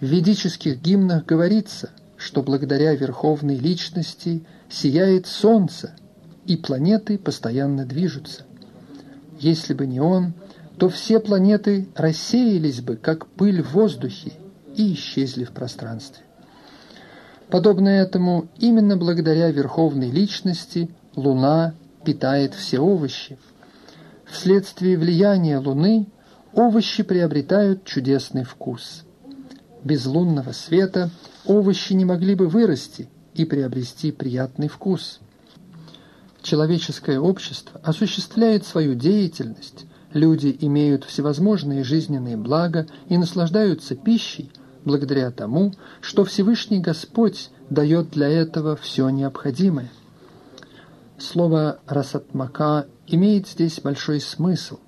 В 0.00 0.04
ведических 0.04 0.80
гимнах 0.80 1.26
говорится, 1.26 1.90
что 2.16 2.42
благодаря 2.42 2.94
Верховной 2.94 3.56
Личности 3.56 4.44
сияет 4.68 5.26
Солнце, 5.26 5.94
и 6.46 6.56
планеты 6.56 7.18
постоянно 7.18 7.84
движутся. 7.84 8.44
Если 9.38 9.74
бы 9.74 9.86
не 9.86 10.00
он– 10.00 10.32
то 10.78 10.88
все 10.88 11.18
планеты 11.18 11.88
рассеялись 11.96 12.80
бы, 12.80 12.96
как 12.96 13.26
пыль 13.26 13.62
в 13.62 13.72
воздухе, 13.72 14.32
и 14.76 14.94
исчезли 14.94 15.44
в 15.44 15.50
пространстве. 15.50 16.22
Подобно 17.50 17.88
этому, 17.88 18.48
именно 18.58 18.96
благодаря 18.96 19.50
Верховной 19.50 20.10
Личности 20.10 20.88
Луна 21.16 21.74
питает 22.04 22.54
все 22.54 22.78
овощи. 22.78 23.38
Вследствие 24.26 24.96
влияния 24.96 25.58
Луны 25.58 26.06
овощи 26.52 27.02
приобретают 27.02 27.84
чудесный 27.84 28.44
вкус. 28.44 29.04
Без 29.82 30.06
лунного 30.06 30.52
света 30.52 31.10
овощи 31.44 31.94
не 31.94 32.04
могли 32.04 32.34
бы 32.34 32.46
вырасти 32.46 33.08
и 33.34 33.44
приобрести 33.44 34.12
приятный 34.12 34.68
вкус. 34.68 35.18
Человеческое 36.42 37.18
общество 37.18 37.80
осуществляет 37.82 38.64
свою 38.64 38.94
деятельность 38.94 39.87
Люди 40.12 40.56
имеют 40.60 41.04
всевозможные 41.04 41.84
жизненные 41.84 42.36
блага 42.36 42.86
и 43.08 43.18
наслаждаются 43.18 43.94
пищей 43.94 44.50
благодаря 44.84 45.30
тому, 45.30 45.74
что 46.00 46.24
Всевышний 46.24 46.80
Господь 46.80 47.50
дает 47.68 48.10
для 48.10 48.28
этого 48.28 48.76
все 48.76 49.10
необходимое. 49.10 49.90
Слово 51.18 51.80
«расатмака» 51.86 52.86
имеет 53.06 53.48
здесь 53.48 53.80
большой 53.80 54.20
смысл. 54.20 54.78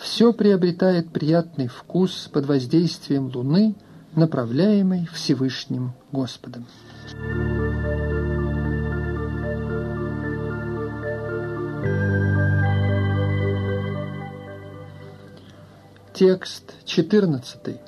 Все 0.00 0.32
приобретает 0.32 1.10
приятный 1.10 1.66
вкус 1.66 2.30
под 2.32 2.46
воздействием 2.46 3.30
Луны, 3.34 3.74
направляемой 4.14 5.08
Всевышним 5.12 5.92
Господом. 6.12 6.66
Текст 16.20 16.74
14. 16.84 17.80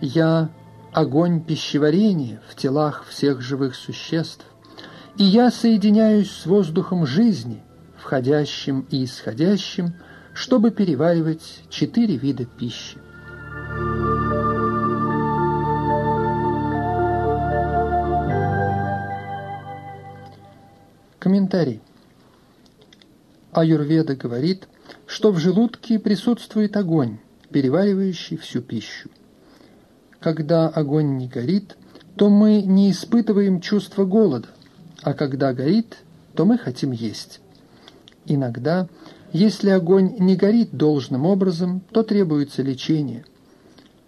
«Я– 0.00 0.48
огонь 0.94 1.44
пищеварения 1.44 2.40
в 2.48 2.56
телах 2.56 3.04
всех 3.04 3.42
живых 3.42 3.74
существ, 3.74 4.46
и 5.18 5.24
я 5.24 5.50
соединяюсь 5.50 6.30
с 6.30 6.46
воздухом 6.46 7.04
жизни, 7.04 7.62
входящим 7.98 8.86
и 8.90 9.04
исходящим, 9.04 9.92
чтобы 10.32 10.70
переваривать 10.70 11.64
четыре 11.68 12.16
вида 12.16 12.46
пищи. 12.46 12.96
Комментарий. 21.18 21.82
Аюрведа 23.52 24.16
говорит– 24.16 24.66
что 25.06 25.32
в 25.32 25.38
желудке 25.38 25.98
присутствует 25.98 26.76
огонь, 26.76 27.18
переваривающий 27.50 28.36
всю 28.36 28.60
пищу. 28.60 29.10
Когда 30.20 30.68
огонь 30.68 31.16
не 31.16 31.28
горит, 31.28 31.76
то 32.16 32.28
мы 32.28 32.62
не 32.62 32.90
испытываем 32.90 33.60
чувства 33.60 34.04
голода, 34.04 34.48
а 35.02 35.14
когда 35.14 35.52
горит, 35.52 35.98
то 36.34 36.44
мы 36.44 36.58
хотим 36.58 36.92
есть. 36.92 37.40
Иногда, 38.26 38.88
если 39.32 39.70
огонь 39.70 40.16
не 40.18 40.36
горит 40.36 40.70
должным 40.72 41.24
образом, 41.24 41.82
то 41.92 42.02
требуется 42.02 42.62
лечение. 42.62 43.24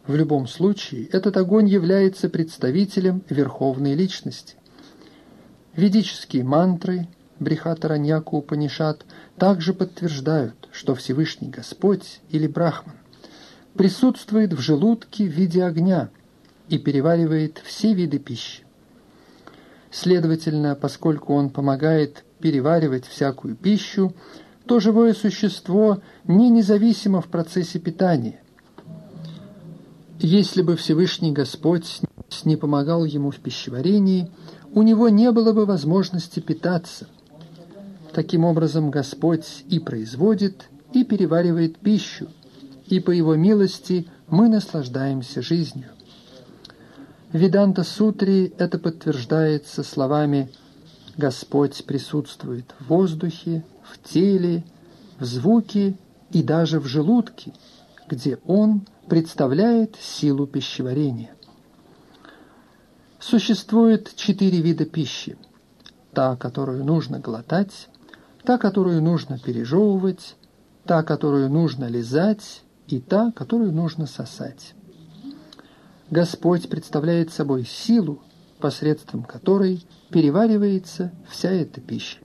В 0.07 0.14
любом 0.16 0.49
случае, 0.49 1.07
этот 1.07 1.37
огонь 1.37 1.68
является 1.68 2.28
представителем 2.28 3.22
Верховной 3.28 3.95
Личности. 3.95 4.57
Ведические 5.74 6.45
мантры, 6.45 7.07
Брихатараньяку 7.39 8.39
Упанишат 8.39 9.05
также 9.37 9.74
подтверждают, 9.74 10.68
что 10.70 10.95
Всевышний 10.95 11.49
Господь 11.49 12.20
или 12.30 12.47
Брахман 12.47 12.97
присутствует 13.74 14.53
в 14.53 14.61
желудке 14.61 15.24
в 15.24 15.30
виде 15.30 15.64
огня 15.64 16.11
и 16.68 16.78
переваривает 16.78 17.61
все 17.64 17.95
виды 17.95 18.18
пищи. 18.18 18.64
Следовательно, 19.91 20.74
поскольку 20.74 21.35
он 21.35 21.51
помогает 21.51 22.24
переваривать 22.41 23.07
всякую 23.07 23.57
пищу, 23.57 24.14
то 24.66 24.78
живое 24.78 25.12
существо 25.12 26.01
не 26.24 26.49
независимо 26.49 27.20
в 27.20 27.26
процессе 27.26 27.78
питания. 27.78 28.41
Если 30.18 30.62
бы 30.62 30.76
Всевышний 30.76 31.33
Господь 31.33 32.01
не 32.45 32.57
помогал 32.57 33.05
ему 33.05 33.30
в 33.30 33.37
пищеварении, 33.37 34.30
у 34.72 34.83
него 34.83 35.09
не 35.09 35.30
было 35.33 35.53
бы 35.53 35.66
возможности 35.66 36.41
питаться– 36.41 37.09
Таким 38.15 38.45
образом, 38.45 38.91
Господь 38.91 39.65
и 39.69 39.79
производит, 39.79 40.69
и 40.93 41.03
переваривает 41.03 41.79
пищу, 41.79 42.29
и 42.87 43.01
по 43.01 43.11
Его 43.11 43.37
милости 43.37 44.07
мы 44.29 44.49
наслаждаемся 44.49 45.41
жизнью. 45.41 45.89
В 47.33 47.39
Веданта-сутре 47.39 48.49
это 48.49 48.79
подтверждается 48.79 49.83
словами 49.83 50.51
«Господь 51.17 51.85
присутствует 51.87 52.75
в 52.79 52.89
воздухе, 52.89 53.65
в 53.83 54.07
теле, 54.07 54.65
в 55.19 55.25
звуке 55.25 55.97
и 56.31 56.43
даже 56.43 56.81
в 56.81 56.87
желудке, 56.87 57.55
где 58.09 58.39
Он 58.45 58.83
представляет 59.09 59.97
силу 59.97 60.47
пищеварения». 60.47 61.35
Существует 63.19 64.13
четыре 64.17 64.61
вида 64.61 64.85
пищи. 64.85 65.39
Та, 66.13 66.37
которую 66.37 66.85
нужно 66.85 67.19
глотать, 67.19 67.89
та, 68.45 68.59
которую 68.59 69.03
нужно 69.03 69.38
пережевывать, 69.38 70.36
та, 70.84 71.03
которую 71.03 71.49
нужно 71.49 71.86
лизать, 71.86 72.62
и 72.88 73.01
та, 73.01 73.32
которую 73.32 73.72
нужно 73.72 74.07
сосать. 74.07 74.74
Господь 76.11 76.68
представляет 76.68 77.32
собой 77.32 77.64
силу, 77.64 78.20
посредством 78.61 79.24
которой 79.24 79.86
переваривается 80.11 81.12
вся 81.28 81.51
эта 81.51 81.80
пища. 81.80 82.18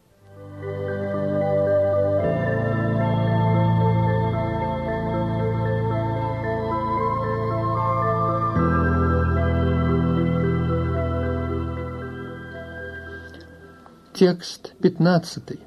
Текст 14.14 14.74
15. 14.82 15.67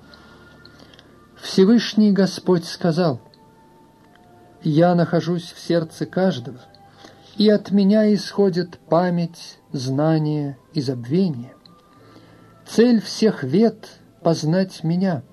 Всевышний 1.51 2.13
Господь 2.13 2.65
сказал, 2.65 3.21
«Я 4.63 4.95
нахожусь 4.95 5.51
в 5.53 5.59
сердце 5.59 6.07
каждого, 6.07 6.61
и 7.37 7.49
от 7.49 7.73
меня 7.73 8.15
исходит 8.15 8.79
память, 8.89 9.59
знание 9.73 10.59
и 10.75 10.81
забвение. 10.81 11.57
Цель 12.69 13.03
всех 13.03 13.43
вет— 13.43 13.89
познать 14.23 14.85
меня. 14.85 15.25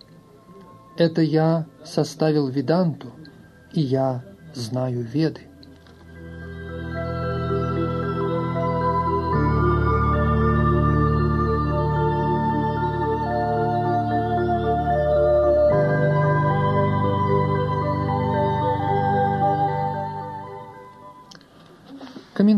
Это 0.97 1.21
я 1.21 1.67
составил 1.85 2.47
Веданту, 2.47 3.11
и 3.71 3.81
я 3.81 4.23
знаю 4.55 5.03
Веды. 5.03 5.41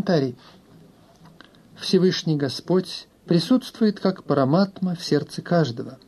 Комментарий. 0.09 0.35
Всевышний 1.79 2.35
Господь 2.35 3.07
присутствует 3.27 3.99
как 3.99 4.23
параматма 4.23 4.95
в 4.95 5.03
сердце 5.03 5.43
каждого. 5.43 5.99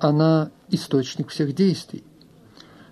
Она– 0.00 0.50
источник 0.68 1.28
всех 1.28 1.54
действий. 1.54 2.02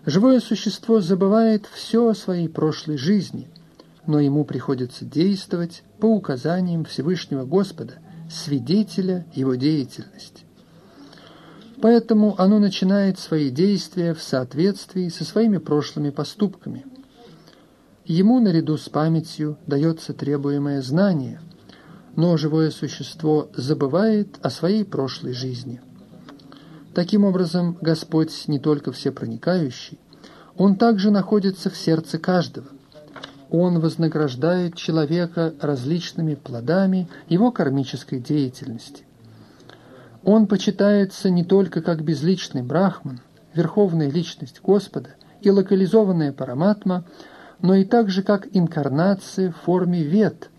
Живое 0.07 0.39
существо 0.39 1.01
забывает 1.01 1.67
все 1.67 2.07
о 2.07 2.15
своей 2.15 2.49
прошлой 2.49 2.99
жизни, 2.99 3.49
но 4.07 4.21
ему 4.21 4.45
приходится 4.45 5.05
действовать 5.05 5.83
по 5.99 6.07
указаниям 6.07 6.85
Всевышнего 6.85 7.45
Господа, 7.45 7.95
свидетеля 8.31 9.27
его 9.35 9.57
деятельности. 9.57 10.45
Поэтому 11.81 12.41
оно 12.41 12.61
начинает 12.61 13.19
свои 13.19 13.51
действия 13.51 14.15
в 14.15 14.23
соответствии 14.23 15.09
со 15.09 15.25
своими 15.25 15.59
прошлыми 15.59 16.11
поступками– 16.11 16.87
Ему 18.05 18.41
наряду 18.41 18.77
с 18.79 18.89
памятью 18.89 19.59
дается 19.69 20.13
требуемое 20.13 20.83
знание, 20.83 21.41
но 22.17 22.37
живое 22.37 22.71
существо 22.71 23.49
забывает 23.55 24.39
о 24.43 24.51
своей 24.51 24.85
прошлой 24.85 25.35
жизни. 25.35 25.81
Таким 26.95 27.25
образом, 27.25 27.79
Господь 27.81 28.49
не 28.49 28.59
только 28.59 28.91
всепроникающий, 28.91 30.01
Он 30.57 30.75
также 30.75 31.13
находится 31.13 31.71
в 31.71 31.77
сердце 31.77 32.19
каждого. 32.19 32.67
Он 33.51 33.79
вознаграждает 33.79 34.75
человека 34.75 35.55
различными 35.61 36.35
плодами 36.35 37.09
его 37.29 37.53
кармической 37.53 38.19
деятельности. 38.19 39.05
Он 40.25 40.49
почитается 40.49 41.31
не 41.31 41.45
только 41.45 41.83
как 41.83 42.03
безличный 42.03 42.63
брахман, 42.63 43.21
верховная 43.55 44.11
личность 44.11 44.61
Господа 44.61 45.11
и 45.41 45.51
локализованная 45.51 46.33
параматма– 46.33 47.05
но 47.63 47.77
и 47.77 47.85
так 47.85 48.11
же, 48.11 48.23
как 48.23 48.49
инкарнация 48.53 49.53
в 49.53 49.57
форме 49.57 50.03
вед. 50.03 50.51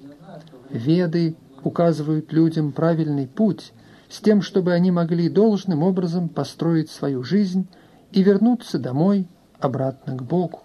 Веды 0.70 1.36
указывают 1.64 2.32
людям 2.34 2.72
правильный 2.72 3.28
путь, 3.28 3.74
с 4.10 4.20
тем, 4.20 4.42
чтобы 4.42 4.74
они 4.74 4.92
могли 4.92 5.30
должным 5.30 5.84
образом 5.84 6.30
построить 6.30 6.90
свою 6.90 7.24
жизнь 7.24 7.68
и 8.12 8.24
вернуться 8.24 8.80
домой, 8.80 9.28
обратно 9.60 10.16
к 10.16 10.24
Богу. 10.24 10.62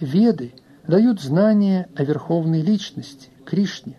Веды 0.00 0.54
дают 0.86 1.20
знания 1.20 1.88
о 1.94 2.04
верховной 2.04 2.62
личности, 2.62 3.28
Кришне. 3.44 3.98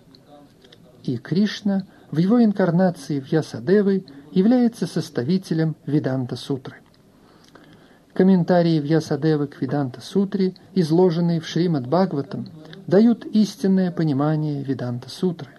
И 1.04 1.18
Кришна 1.18 1.86
в 2.10 2.18
его 2.18 2.44
инкарнации 2.44 3.20
в 3.20 3.32
Ясадевы 3.32 4.06
является 4.32 4.88
составителем 4.88 5.76
Веданта-сутры. 5.86 6.78
Комментарии 8.14 8.80
в 8.80 8.84
Ясадева 8.84 9.46
к 9.46 9.62
Веданта 9.62 10.02
Сутре, 10.02 10.56
изложенные 10.76 11.40
в 11.40 11.48
Шримад 11.48 11.88
Бхагаватам, 11.88 12.50
дают 12.86 13.26
истинное 13.26 13.90
понимание 13.92 14.64
Веданта 14.64 15.10
Сутры. 15.10 15.52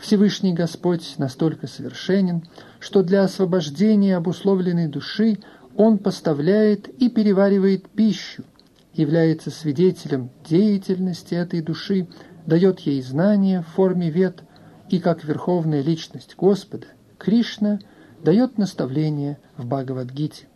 Всевышний 0.00 0.54
Господь 0.54 1.14
настолько 1.18 1.66
совершенен, 1.66 2.42
что 2.80 3.02
для 3.02 3.22
освобождения 3.22 4.16
обусловленной 4.16 4.88
души 4.88 5.38
Он 5.76 5.98
поставляет 5.98 6.88
и 6.88 7.10
переваривает 7.10 7.88
пищу, 7.88 8.44
является 8.94 9.50
свидетелем 9.50 10.30
деятельности 10.48 11.34
этой 11.34 11.60
души, 11.60 12.08
дает 12.46 12.80
ей 12.80 13.02
знания 13.02 13.62
в 13.62 13.74
форме 13.74 14.10
вет 14.10 14.42
и, 14.88 14.98
как 14.98 15.22
верховная 15.22 15.82
личность 15.82 16.34
Господа, 16.36 16.86
Кришна, 17.18 17.78
дает 18.24 18.58
наставления 18.58 19.38
в 19.56 19.66
Бхагавадгите 19.66 20.46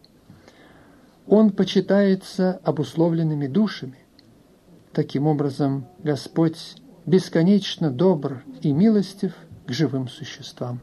он 1.26 1.50
почитается 1.50 2.60
обусловленными 2.62 3.46
душами. 3.46 3.98
Таким 4.92 5.26
образом, 5.26 5.86
Господь 6.02 6.58
бесконечно 7.04 7.90
добр 7.90 8.44
и 8.62 8.72
милостив 8.72 9.32
к 9.66 9.72
живым 9.72 10.08
существам. 10.08 10.80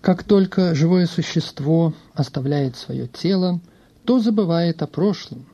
Как 0.00 0.22
только 0.22 0.74
живое 0.74 1.06
существо 1.06 1.94
оставляет 2.14 2.76
свое 2.76 3.08
тело, 3.08 3.60
то 4.04 4.20
забывает 4.20 4.82
о 4.82 4.86
прошлом, 4.86 5.46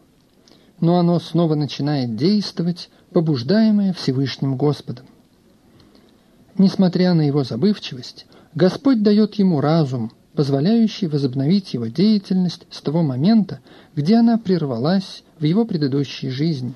но 0.81 0.99
оно 0.99 1.19
снова 1.21 1.55
начинает 1.55 2.17
действовать, 2.17 2.91
побуждаемое 3.13 3.93
Всевышним 3.93 4.57
Господом. 4.57 5.07
Несмотря 6.59 7.15
на 7.15 7.23
его 7.23 7.45
забывчивость, 7.45 8.27
Господь 8.55 9.03
дает 9.03 9.35
ему 9.35 9.61
разум– 9.61 10.13
позволяющий 10.35 11.07
возобновить 11.07 11.74
его 11.74 11.87
деятельность 11.87 12.66
с 12.70 12.80
того 12.80 13.03
момента, 13.03 13.61
где 13.95 14.16
она 14.16 14.39
прервалась 14.39 15.24
в 15.39 15.45
его 15.45 15.64
предыдущей 15.64 16.30
жизни. 16.30 16.74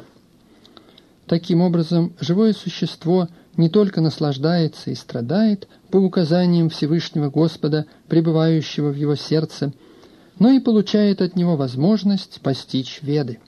Таким 1.27 1.61
образом, 1.61 2.13
живое 2.21 2.53
существо 2.53 3.29
не 3.57 3.69
только 3.69 4.01
наслаждается 4.01 4.91
и 4.91 4.95
страдает 4.95 5.67
по 5.91 5.97
указаниям 5.97 6.69
Всевышнего 6.69 7.31
Господа, 7.31 7.87
пребывающего 8.09 8.91
в 8.91 8.97
его 8.97 9.17
сердце, 9.17 9.73
но 10.39 10.51
и 10.51 10.61
получает 10.61 11.23
от 11.23 11.35
него 11.35 11.57
возможность 11.57 12.41
постичь 12.43 13.01
веды. 13.03 13.39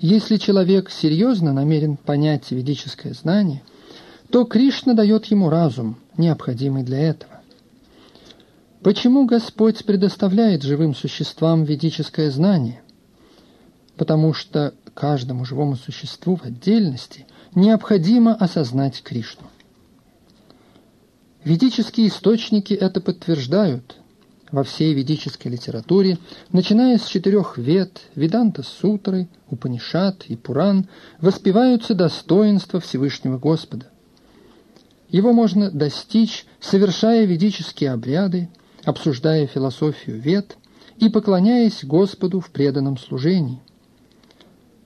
Если 0.00 0.36
человек 0.36 0.90
серьезно 0.90 1.52
намерен 1.52 1.96
понять 1.96 2.50
ведическое 2.50 3.12
знание, 3.12 3.62
то 4.30 4.44
Кришна 4.44 4.94
дает 4.94 5.26
ему 5.26 5.50
разум, 5.50 5.96
необходимый 6.16 6.82
для 6.82 6.98
этого. 7.00 7.39
Почему 8.82 9.26
Господь 9.26 9.84
предоставляет 9.84 10.62
живым 10.62 10.94
существам 10.94 11.64
ведическое 11.64 12.30
знание? 12.30 12.80
Потому 13.96 14.32
что 14.32 14.72
каждому 14.94 15.44
живому 15.44 15.76
существу 15.76 16.36
в 16.36 16.44
отдельности 16.44 17.26
необходимо 17.54 18.34
осознать 18.34 19.02
Кришну. 19.02 19.48
Ведические 21.44 22.08
источники 22.08 22.72
это 22.72 23.02
подтверждают. 23.02 23.96
Во 24.50 24.64
всей 24.64 24.94
ведической 24.94 25.52
литературе, 25.52 26.18
начиная 26.50 26.98
с 26.98 27.04
четырех 27.04 27.58
вед, 27.58 28.00
Веданта 28.14 28.62
Сутры, 28.62 29.28
Упанишат 29.48 30.24
и 30.26 30.36
Пуран, 30.36 30.88
воспеваются 31.20 31.94
достоинства 31.94 32.80
Всевышнего 32.80 33.38
Господа. 33.38 33.90
Его 35.10 35.32
можно 35.32 35.70
достичь, 35.70 36.46
совершая 36.60 37.26
ведические 37.26 37.92
обряды, 37.92 38.48
обсуждая 38.84 39.46
философию 39.46 40.20
вет 40.20 40.56
и 40.98 41.08
поклоняясь 41.08 41.84
Господу 41.84 42.40
в 42.40 42.50
преданном 42.50 42.98
служении. 42.98 43.60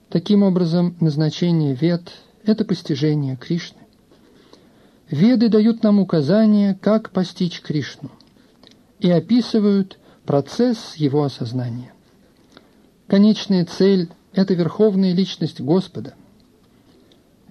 Таким 0.09 0.43
образом, 0.43 0.95
назначение 0.99 1.73
вет– 1.73 2.11
это 2.45 2.63
постижение 2.63 3.35
Кришны. 3.35 3.79
Веды 5.09 5.49
дают 5.49 5.83
нам 5.83 5.99
указания, 5.99 6.77
как 6.79 7.11
постичь 7.11 7.61
Кришну, 7.61 8.11
и 8.99 9.09
описывают 9.11 9.99
процесс 10.25 10.95
его 10.95 11.23
осознания. 11.23 11.93
Конечная 13.07 13.65
цель– 13.65 14.09
это 14.33 14.53
верховная 14.53 15.13
личность 15.13 15.61
Господа. 15.61 16.15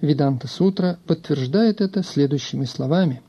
Веданта 0.01 0.47
Сутра 0.47 0.99
подтверждает 1.07 1.79
это 1.81 2.03
следующими 2.03 2.65
словами. 2.65 3.21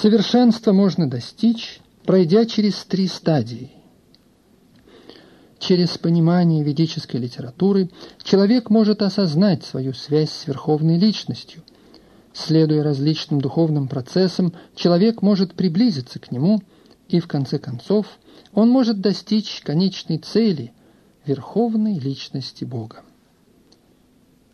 Совершенство 0.00 0.72
можно 0.72 1.10
достичь, 1.10 1.80
пройдя 2.04 2.46
через 2.46 2.84
три 2.84 3.08
стадии. 3.08 3.72
Через 5.58 5.98
понимание 5.98 6.62
ведической 6.62 7.18
литературы 7.18 7.90
человек 8.22 8.70
может 8.70 9.02
осознать 9.02 9.64
свою 9.64 9.94
связь 9.94 10.30
с 10.30 10.46
верховной 10.46 10.98
личностью. 10.98 11.64
Следуя 12.32 12.84
различным 12.84 13.40
духовным 13.40 13.88
процессам, 13.88 14.52
человек 14.76 15.20
может 15.20 15.54
приблизиться 15.54 16.20
к 16.20 16.30
нему, 16.30 16.62
и 17.08 17.18
в 17.18 17.26
конце 17.26 17.58
концов 17.58 18.06
он 18.54 18.68
может 18.68 19.00
достичь 19.00 19.62
конечной 19.64 20.18
цели– 20.18 20.72
верховной 21.26 21.98
личности 21.98 22.64
Бога. 22.64 23.02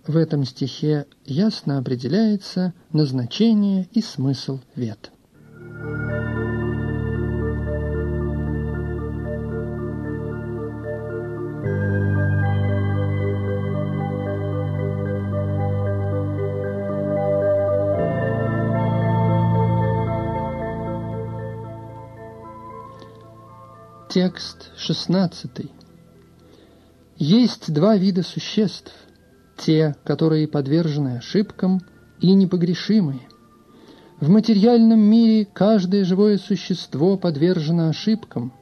В 0.06 0.16
этом 0.16 0.46
стихе 0.46 1.04
ясно 1.26 1.76
определяется 1.76 2.72
назначение 2.92 3.90
и 3.92 4.00
смысл 4.00 4.60
вет. 4.74 5.10
Текст 24.14 24.70
16. 24.76 25.50
Есть 27.16 27.72
два 27.72 27.96
вида 27.96 28.22
существ. 28.22 28.92
Те, 29.56 29.96
которые 30.04 30.46
подвержены 30.46 31.16
ошибкам, 31.16 31.80
и 32.20 32.32
непогрешимые. 32.32 33.28
В 34.24 34.30
материальном 34.30 35.00
мире 35.00 35.44
каждое 35.44 36.02
живое 36.02 36.38
существо 36.38 37.18
подвержено 37.18 37.90
ошибкам, 37.90 38.54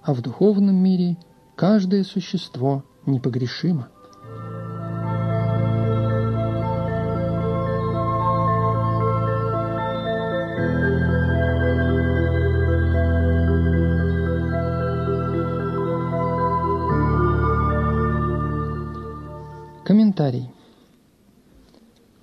а 0.00 0.14
в 0.14 0.22
духовном 0.22 0.76
мире 0.76 1.16
каждое 1.56 2.04
существо 2.04 2.84
непогрешимо. 3.04 3.88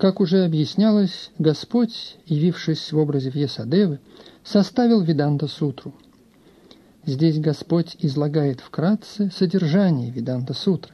Как 0.06 0.20
уже 0.20 0.46
объяснялось, 0.46 1.32
Господь, 1.40 2.18
явившись 2.28 2.92
в 2.92 2.98
образе 3.00 3.32
Вьесадевы, 3.32 3.98
составил 4.44 5.02
Веданта 5.02 5.48
Сутру. 5.48 5.96
Здесь 7.08 7.40
Господь 7.40 7.96
излагает 7.98 8.60
вкратце 8.60 9.32
содержание 9.36 10.12
Веданта 10.12 10.54
Сутры. 10.54 10.94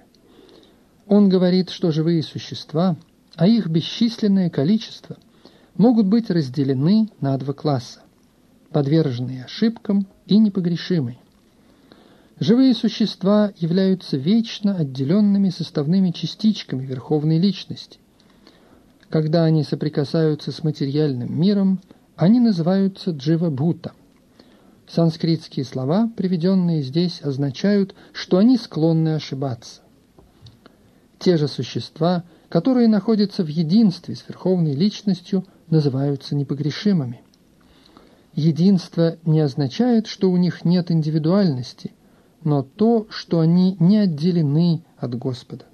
Он 1.07 1.27
говорит, 1.27 1.71
что 1.71 1.91
живые 1.91 2.23
существа, 2.23 2.95
а 3.35 3.47
их 3.47 3.67
бесчисленное 3.67 4.49
количество, 4.49 5.17
могут 5.75 6.05
быть 6.05 6.29
разделены 6.29 7.09
на 7.19 7.37
два 7.37 7.53
класса– 7.53 7.99
подверженные 8.71 9.43
ошибкам 9.43 10.07
и 10.25 10.37
непогрешимые. 10.37 11.17
Живые 12.39 12.73
существа 12.73 13.51
являются 13.57 14.15
вечно 14.15 14.77
отделенными 14.77 15.49
составными 15.49 16.11
частичками 16.11 16.85
Верховной 16.85 17.39
Личности– 17.39 17.99
когда 19.11 19.43
они 19.43 19.63
соприкасаются 19.63 20.51
с 20.51 20.63
материальным 20.63 21.39
миром, 21.39 21.81
они 22.15 22.39
называются 22.39 23.11
джива-бhuta. 23.11 23.91
Санскритские 24.87 25.65
слова, 25.65 26.09
приведенные 26.15 26.81
здесь, 26.81 27.21
означают, 27.21 27.93
что 28.13 28.37
они 28.37 28.57
склонны 28.57 29.15
ошибаться. 29.15 29.81
Те 31.19 31.37
же 31.37 31.47
существа, 31.47 32.23
которые 32.49 32.87
находятся 32.87 33.43
в 33.43 33.47
единстве 33.47 34.15
с 34.15 34.27
Верховной 34.27 34.73
Личностью, 34.73 35.45
называются 35.69 36.35
непогрешимыми. 36.35 37.21
Единство 38.33 39.17
не 39.25 39.41
означает, 39.41 40.07
что 40.07 40.31
у 40.31 40.37
них 40.37 40.63
нет 40.63 40.89
индивидуальности, 40.89 41.91
но 42.43 42.63
то, 42.63 43.07
что 43.09 43.41
они 43.41 43.75
не 43.79 43.97
отделены 43.97 44.83
от 44.97 45.15
Господа. 45.15 45.65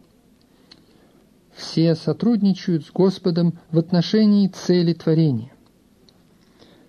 Все 1.77 1.93
сотрудничают 1.93 2.87
с 2.87 2.91
Господом 2.91 3.59
в 3.69 3.77
отношении 3.77 4.47
цели 4.47 4.93
творения. 4.93 5.51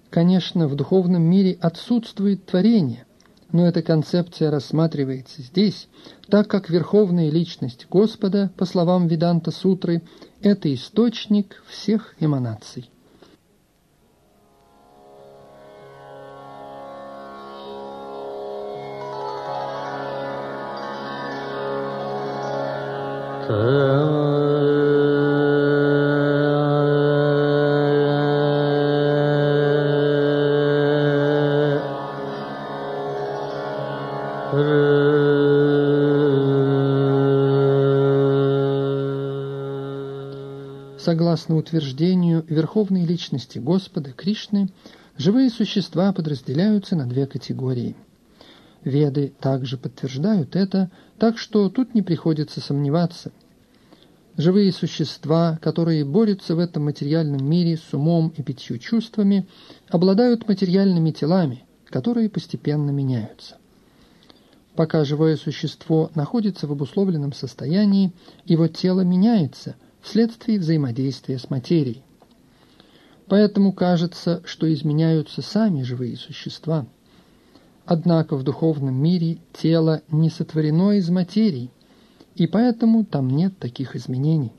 Конечно, 0.08 0.66
в 0.66 0.76
духовном 0.76 1.22
мире 1.24 1.58
отсутствует 1.60 2.46
творение, 2.46 3.04
но 3.52 3.66
эта 3.66 3.82
концепция 3.82 4.50
рассматривается 4.50 5.42
здесь, 5.42 5.88
так 6.30 6.48
как 6.48 6.70
верховная 6.70 7.28
личность 7.28 7.86
Господа, 7.90 8.50
по 8.56 8.64
словам 8.64 9.08
Веданта 9.08 9.50
Сутры, 9.50 10.00
это 10.40 10.72
источник 10.72 11.62
всех 11.68 12.14
эманаций. 12.18 12.88
Согласно 41.38 41.56
утверждению 41.56 42.44
Верховной 42.48 43.06
Личности 43.06 43.60
Господа 43.60 44.10
Кришны, 44.10 44.70
живые 45.16 45.50
существа 45.50 46.12
подразделяются 46.12 46.96
на 46.96 47.06
две 47.06 47.26
категории. 47.26 47.94
Веды 48.82 49.32
также 49.38 49.78
подтверждают 49.78 50.56
это, 50.56 50.90
так 51.16 51.38
что 51.38 51.68
тут 51.68 51.94
не 51.94 52.02
приходится 52.02 52.60
сомневаться. 52.60 53.30
Живые 54.36 54.72
существа, 54.72 55.60
которые 55.62 56.04
борются 56.04 56.56
в 56.56 56.58
этом 56.58 56.86
материальном 56.86 57.48
мире 57.48 57.76
с 57.76 57.94
умом 57.94 58.32
и 58.36 58.42
пятью 58.42 58.78
чувствами, 58.78 59.46
обладают 59.88 60.48
материальными 60.48 61.12
телами, 61.12 61.62
которые 61.88 62.30
постепенно 62.30 62.90
меняются. 62.90 63.58
Пока 64.74 65.04
живое 65.04 65.36
существо 65.36 66.10
находится 66.16 66.66
в 66.66 66.72
обусловленном 66.72 67.32
состоянии, 67.32 68.12
его 68.44 68.66
тело 68.66 69.02
меняется– 69.02 69.76
вследствие 70.02 70.58
взаимодействия 70.58 71.38
с 71.38 71.50
материей. 71.50 72.02
Поэтому 73.26 73.72
кажется, 73.72 74.42
что 74.44 74.72
изменяются 74.72 75.42
сами 75.42 75.82
живые 75.82 76.16
существа. 76.16 76.86
Однако 77.84 78.36
в 78.36 78.42
духовном 78.42 78.94
мире 78.94 79.38
тело 79.52 80.02
не 80.10 80.30
сотворено 80.30 80.92
из 80.92 81.08
материи, 81.10 81.70
и 82.34 82.46
поэтому 82.46 83.04
там 83.04 83.28
нет 83.28 83.58
таких 83.58 83.96
изменений. 83.96 84.52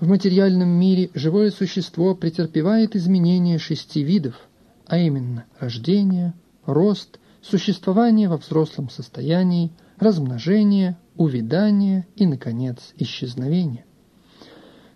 В 0.00 0.08
материальном 0.08 0.68
мире 0.68 1.10
живое 1.14 1.50
существо 1.50 2.14
претерпевает 2.14 2.96
изменения 2.96 3.58
шести 3.58 4.02
видов, 4.02 4.48
а 4.86 4.98
именно 4.98 5.44
рождение, 5.58 6.34
рост, 6.66 7.18
существование 7.42 8.28
во 8.28 8.36
взрослом 8.36 8.90
состоянии, 8.90 9.70
размножение, 9.98 10.96
увядание 11.16 12.06
и, 12.16 12.26
наконец, 12.26 12.92
исчезновение. 12.96 13.84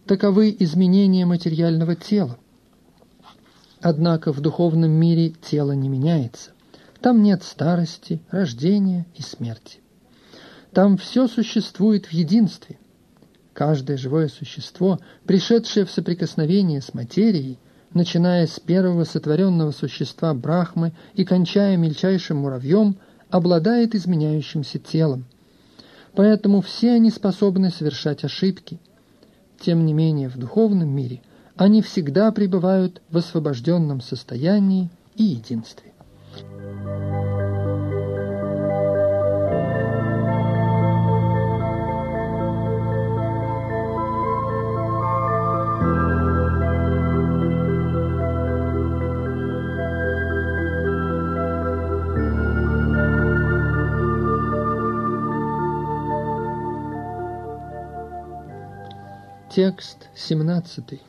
Таковы 0.09 0.57
изменения 0.59 1.27
материального 1.27 1.95
тела. 1.95 2.39
Однако 3.83 4.33
в 4.33 4.41
духовном 4.41 4.91
мире 4.91 5.35
тело 5.43 5.73
не 5.73 5.91
меняется. 5.91 6.53
Там 7.03 7.23
нет 7.23 7.43
старости, 7.43 8.19
рождения 8.31 9.05
и 9.17 9.21
смерти. 9.21 9.81
Там 10.73 10.97
все 10.97 11.29
существует 11.29 12.07
в 12.07 12.13
единстве. 12.15 12.79
Каждое 13.53 13.99
живое 13.99 14.29
существо, 14.29 14.99
пришедшее 15.27 15.85
в 15.85 15.91
соприкосновение 15.91 16.81
с 16.81 16.95
материей, 16.95 17.59
начиная 17.93 18.47
с 18.47 18.59
первого 18.59 19.05
сотворенного 19.05 19.73
существа 19.73 20.33
Брахмы 20.33 20.95
и 21.17 21.27
кончая 21.27 21.77
мельчайшим 21.77 22.39
муравьем, 22.39 22.97
обладает 23.29 23.95
изменяющимся 23.95 24.79
телом. 24.79 25.27
Поэтому 26.15 26.63
все 26.63 26.93
они 26.93 27.11
способны 27.11 27.69
совершать 27.71 28.25
ошибки– 28.25 28.81
Тем 29.61 29.85
не 29.85 29.93
менее, 29.93 30.29
в 30.29 30.37
духовном 30.37 30.89
мире 30.89 31.21
они 31.57 31.83
всегда 31.83 32.31
пребывают 32.31 33.03
в 33.11 33.17
освобожденном 33.17 34.01
состоянии 34.01 34.91
и 35.17 35.25
единстве. 35.25 35.93
Текст 59.59 60.07
17. 60.15 61.01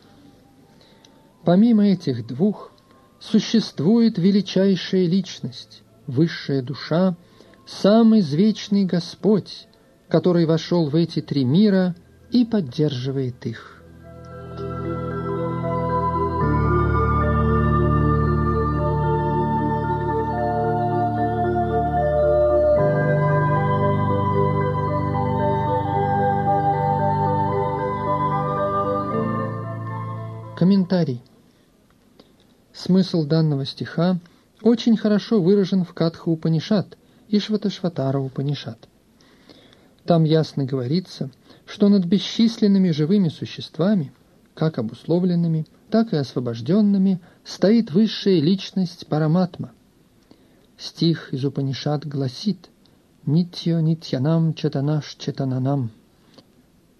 Помимо 1.45 1.85
этих 1.85 2.25
двух, 2.25 2.71
существует 3.19 4.17
величайшая 4.17 5.05
личность, 5.05 5.83
высшая 6.07 6.63
душа, 6.63 7.15
самый 7.67 8.21
извечный 8.21 8.85
Господь, 8.85 9.67
который 10.07 10.47
вошел 10.47 10.89
в 10.89 10.95
эти 10.95 11.21
три 11.21 11.45
мира 11.45 11.95
и 12.31 12.43
поддерживает 12.43 13.45
их. 13.45 13.78
Комментарий. 30.89 31.21
Смысл 32.73 33.23
данного 33.23 33.63
стиха 33.63 34.19
очень 34.63 34.97
хорошо 34.97 35.39
выражен 35.39 35.83
в 35.83 35.93
Катха 35.93 36.29
Упанишат 36.29 36.97
и 37.27 37.39
Шваташватара 37.39 38.17
Упанишат. 38.17 38.87
Там 40.05 40.23
ясно 40.23 40.65
говорится, 40.65 41.29
что 41.67 41.89
над 41.89 42.05
бесчисленными 42.05 42.89
живыми 42.89 43.29
существами, 43.29 44.11
как 44.55 44.79
обусловленными, 44.79 45.67
так 45.91 46.11
и 46.11 46.17
освобожденными, 46.17 47.21
стоит 47.43 47.91
высшая 47.91 48.39
личность 48.39 49.05
Параматма. 49.05 49.71
Стих 50.75 51.31
из 51.35 51.45
Упанишат 51.45 52.07
гласит 52.07 52.69
«Нитьо 53.27 53.79
нитьянам 53.79 54.55
четанаш 54.55 55.17
четананам». 55.19 55.91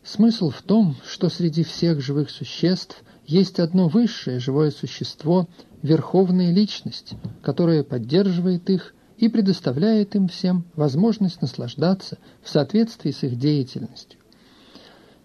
Смысл 0.04 0.52
в 0.52 0.62
том, 0.62 0.96
что 1.08 1.30
среди 1.30 1.64
всех 1.64 2.02
живых 2.02 2.30
существ 2.30 3.04
есть 3.30 3.59
одно 3.59 3.88
высшее 3.88 4.39
живое 4.39 4.71
существо, 4.71 5.47
верховная 5.84 6.51
личность, 6.51 7.13
которая 7.43 7.84
поддерживает 7.84 8.71
их 8.71 8.95
и 9.17 9.30
предоставляет 9.30 10.15
им 10.15 10.27
всем 10.27 10.65
возможность 10.75 11.39
наслаждаться 11.39 12.17
в 12.41 12.49
соответствии 12.49 13.11
с 13.11 13.21
их 13.21 13.38
деятельностью. 13.38 14.19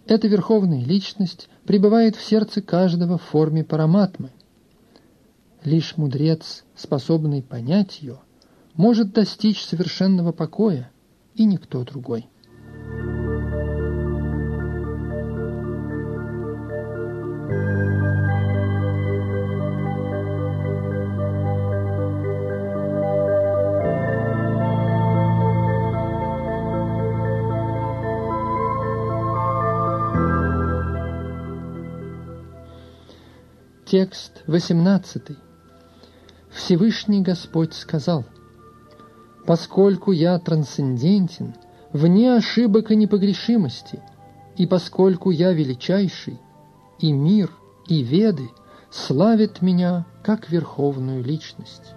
Эта 0.04 0.28
верховная 0.28 0.84
личность 0.84 1.48
пребывает 1.64 2.14
в 2.14 2.22
сердце 2.22 2.60
каждого 2.60 3.16
в 3.16 3.22
форме 3.22 3.64
параматмы. 3.64 4.32
Лишь 5.64 5.96
мудрец, 5.96 6.64
способный 6.76 7.42
понять 7.42 8.02
ее, 8.02 8.18
может 8.74 9.14
достичь 9.14 9.64
совершенного 9.64 10.32
покоя, 10.32 10.90
и 11.36 11.46
никто 11.46 11.82
другой. 11.84 12.28
Текст 34.04 34.42
18. 34.48 35.22
Всевышний 36.50 37.22
Господь 37.22 37.72
сказал, 37.72 38.26
«Поскольку 39.46 40.12
я 40.12 40.38
трансцендентен, 40.38 41.54
вне 41.90 42.34
ошибок 42.34 42.90
и 42.90 42.96
непогрешимости, 42.96 44.02
и 44.58 44.66
поскольку 44.66 45.30
я 45.30 45.54
величайший, 45.54 46.38
и 46.98 47.12
мир, 47.12 47.50
и 47.88 48.02
веды 48.02 48.50
славят 48.90 49.62
меня 49.62 50.04
как 50.22 50.50
верховную 50.50 51.24
личность». 51.24 51.94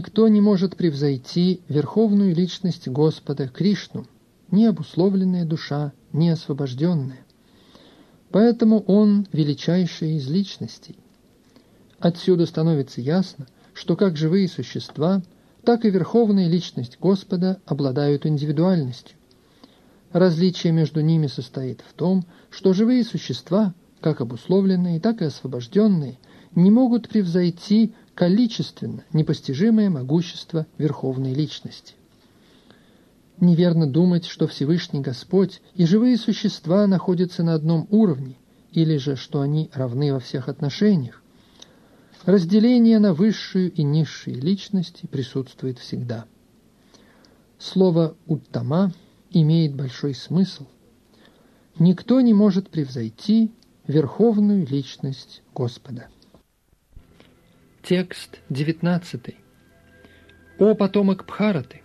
Никто 0.00 0.28
не 0.28 0.40
может 0.40 0.76
превзойти 0.76 1.60
верховную 1.68 2.34
личность 2.34 2.88
Господа 2.88 3.48
Кришну, 3.48 4.06
ни 4.50 4.64
обусловленная 4.64 5.44
душа, 5.44 5.92
ни 6.14 6.30
освобожденная. 6.30 7.26
Поэтому 8.30 8.80
Он 8.86 9.26
величайший 9.30 10.16
из 10.16 10.26
личностей. 10.26 10.96
Отсюда 11.98 12.46
становится 12.46 13.02
ясно, 13.02 13.46
что 13.74 13.94
как 13.94 14.16
живые 14.16 14.48
существа, 14.48 15.22
так 15.64 15.84
и 15.84 15.90
верховная 15.90 16.48
личность 16.48 16.96
Господа 16.98 17.60
обладают 17.66 18.24
индивидуальностью. 18.24 19.18
Различие 20.12 20.72
между 20.72 21.02
ними 21.02 21.26
состоит 21.26 21.82
в 21.86 21.92
том, 21.92 22.24
что 22.48 22.72
живые 22.72 23.04
существа, 23.04 23.74
как 24.00 24.22
обусловленные, 24.22 24.98
так 24.98 25.20
и 25.20 25.26
освобожденные– 25.26 26.18
не 26.54 26.70
могут 26.70 27.08
превзойти 27.08 27.94
количественно 28.14 29.04
непостижимое 29.12 29.90
могущество 29.90 30.66
Верховной 30.78 31.34
Личности. 31.34 31.94
Неверно 33.38 33.86
думать, 33.86 34.26
что 34.26 34.46
Всевышний 34.46 35.00
Господь 35.00 35.62
и 35.74 35.86
живые 35.86 36.18
существа 36.18 36.86
находятся 36.86 37.42
на 37.42 37.54
одном 37.54 37.86
уровне, 37.90 38.36
или 38.72 38.98
же, 38.98 39.16
что 39.16 39.40
они 39.40 39.70
равны 39.72 40.12
во 40.12 40.20
всех 40.20 40.48
отношениях. 40.48 41.22
Разделение 42.24 42.98
на 42.98 43.14
высшую 43.14 43.72
и 43.72 43.82
низшие 43.82 44.36
личности 44.36 45.06
присутствует 45.06 45.78
всегда. 45.78 46.26
Слово 47.58 48.14
«уттама» 48.26 48.92
имеет 49.30 49.74
большой 49.74 50.14
смысл. 50.14 50.66
Никто 51.78 52.20
не 52.20 52.34
может 52.34 52.68
превзойти 52.68 53.52
верховную 53.86 54.66
личность 54.66 55.42
Господа. 55.54 56.08
Текст 57.82 58.40
19. 58.50 59.34
«О 60.58 60.74
потомок 60.74 61.24
Бхараты! 61.26 61.80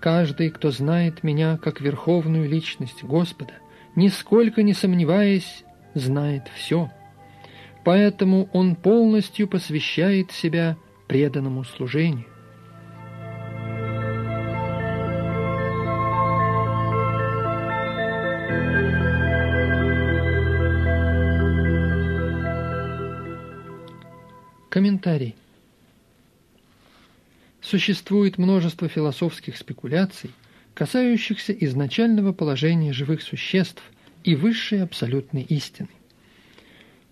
Каждый, 0.00 0.50
кто 0.50 0.72
знает 0.72 1.22
меня 1.22 1.58
как 1.58 1.80
верховную 1.80 2.48
личность 2.48 3.04
Господа, 3.04 3.54
нисколько 3.94 4.64
не 4.64 4.74
сомневаясь, 4.74 5.64
знает 5.94 6.48
все. 6.54 6.90
Поэтому 7.84 8.50
он 8.52 8.74
полностью 8.74 9.46
посвящает 9.46 10.32
себя 10.32 10.76
преданному 11.06 11.62
служению. 11.62 12.26
Комментарий. 24.72 25.36
Существует 27.60 28.38
множество 28.38 28.88
философских 28.88 29.58
спекуляций, 29.58 30.30
касающихся 30.72 31.52
изначального 31.52 32.32
положения 32.32 32.94
живых 32.94 33.20
существ 33.20 33.82
и 34.24 34.34
высшей 34.34 34.82
абсолютной 34.82 35.42
истины. 35.42 35.90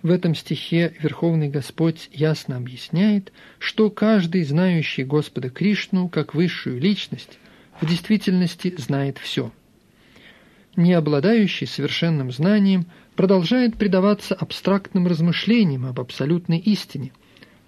В 0.01 0.11
этом 0.11 0.35
стихе 0.35 0.97
Верховный 1.01 1.51
Господь 1.51 2.09
ясно 2.15 2.57
объясняет, 2.57 3.31
что 3.59 3.91
каждый, 3.91 4.43
знающий 4.45 5.05
Господа 5.05 5.51
Кришну 5.51 6.09
как 6.09 6.35
высшую 6.35 6.81
личность, 6.81 7.39
в 7.78 7.87
действительности 7.87 8.74
знает 8.78 9.19
все. 9.19 9.53
не 10.77 10.95
обладающий 10.95 11.66
совершенным 11.66 12.32
знанием, 12.32 12.87
продолжает 13.16 13.77
предаваться 13.77 14.35
абстрактным 14.35 15.07
размышлениям 15.07 15.85
об 15.85 16.01
абсолютной 16.01 16.57
истине, 16.57 17.12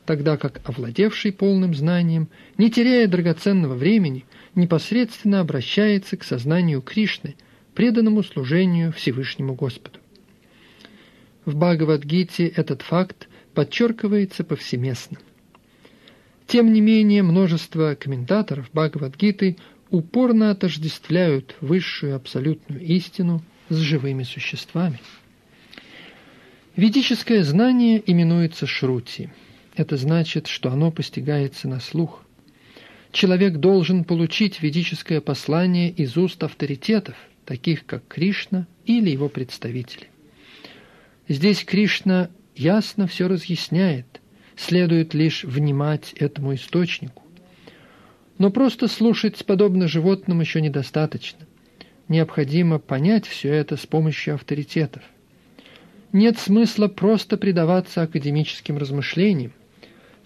тогда 0.06 0.36
как 0.36 0.60
овладевший 0.64 1.32
полным 1.32 1.74
знанием, 1.74 2.28
не 2.58 2.70
теряя 2.70 3.06
драгоценного 3.06 3.74
времени, 3.74 4.24
непосредственно 4.54 5.40
обращается 5.40 6.16
к 6.16 6.24
сознанию 6.24 6.82
Кришны, 6.82 7.36
преданному 7.74 8.22
служению 8.22 8.92
Всевышнему 8.92 9.54
Господу. 9.54 9.98
В 11.44 11.56
Бхагавадгите 11.56 12.46
этот 12.46 12.82
факт 12.82 13.28
подчеркивается 13.54 14.44
повсеместно. 14.44 15.18
Тем 16.46 16.72
не 16.72 16.80
менее, 16.80 17.22
множество 17.22 17.94
комментаторов 17.94 18.70
Бхагавадгиты 18.72 19.56
упорно 19.90 20.50
отождествляют 20.50 21.56
высшую 21.60 22.16
абсолютную 22.16 22.82
истину 22.82 23.42
с 23.68 23.76
живыми 23.76 24.22
существами. 24.22 25.00
Ведическое 26.76 27.42
знание 27.44 28.02
именуется 28.04 28.66
шрути. 28.66 29.28
Это 29.74 29.96
значит, 29.96 30.46
что 30.46 30.70
оно 30.70 30.90
постигается 30.90 31.66
на 31.68 31.80
слух. 31.80 32.24
Человек 33.10 33.56
должен 33.56 34.04
получить 34.04 34.62
ведическое 34.62 35.20
послание 35.20 35.90
из 35.90 36.16
уст 36.16 36.42
авторитетов, 36.42 37.16
таких 37.44 37.86
как 37.86 38.06
Кришна 38.06 38.66
или 38.84 39.10
его 39.10 39.28
представители. 39.28 40.08
Здесь 41.28 41.64
Кришна 41.64 42.30
ясно 42.54 43.06
все 43.06 43.28
разъясняет, 43.28 44.20
следует 44.56 45.14
лишь 45.14 45.44
внимать 45.44 46.12
этому 46.14 46.54
источнику. 46.54 47.22
Но 48.38 48.50
просто 48.50 48.88
слушать 48.88 49.44
подобно 49.44 49.88
животным 49.88 50.40
еще 50.40 50.60
недостаточно. 50.60 51.46
Необходимо 52.08 52.78
понять 52.78 53.26
все 53.26 53.52
это 53.52 53.76
с 53.76 53.86
помощью 53.86 54.34
авторитетов. 54.34 55.02
Нет 56.12 56.38
смысла 56.38 56.88
просто 56.88 57.36
предаваться 57.36 58.02
академическим 58.02 58.76
размышлениям. 58.76 59.52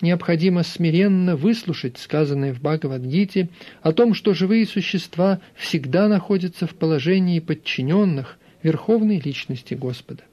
Необходимо 0.02 0.62
смиренно 0.62 1.36
выслушать 1.36 1.96
сказанное 1.96 2.52
в 2.52 2.60
Бхагавадгите 2.60 3.48
о 3.80 3.92
том, 3.92 4.12
что 4.12 4.34
живые 4.34 4.66
существа 4.66 5.40
всегда 5.54 6.08
находятся 6.08 6.66
в 6.66 6.74
положении 6.74 7.40
подчиненных 7.40 8.38
Верховной 8.62 9.18
Личности 9.18 9.74
Господа. 9.74 10.24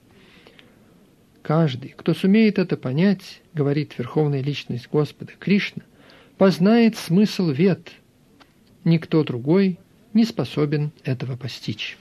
Каждый, 1.42 1.94
кто 1.96 2.14
сумеет 2.14 2.60
это 2.60 2.76
понять, 2.76 3.42
говорит 3.54 3.98
Верховная 3.98 4.42
Личность 4.42 4.90
Господа 4.92 5.32
Кришна, 5.40 5.84
познает 6.38 6.98
смысл 6.98 7.52
вет. 7.52 7.92
Никто 8.84 9.24
другой 9.24 9.80
не 10.14 10.26
способен 10.26 10.92
этого 11.06 11.38
постичь. 11.38 11.98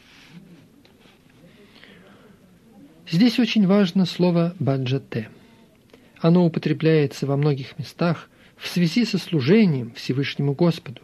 Здесь 3.09 3.39
очень 3.39 3.67
важно 3.67 4.07
слово 4.07 4.55
«баджате». 4.59 5.29
Оно 6.23 6.47
употребляется 6.47 7.27
во 7.27 7.37
многих 7.37 7.79
местах 7.79 8.31
в 8.57 8.67
связи 8.67 9.05
со 9.05 9.19
служением 9.19 9.93
Всевышнему 9.95 10.55
Господу. 10.55 11.03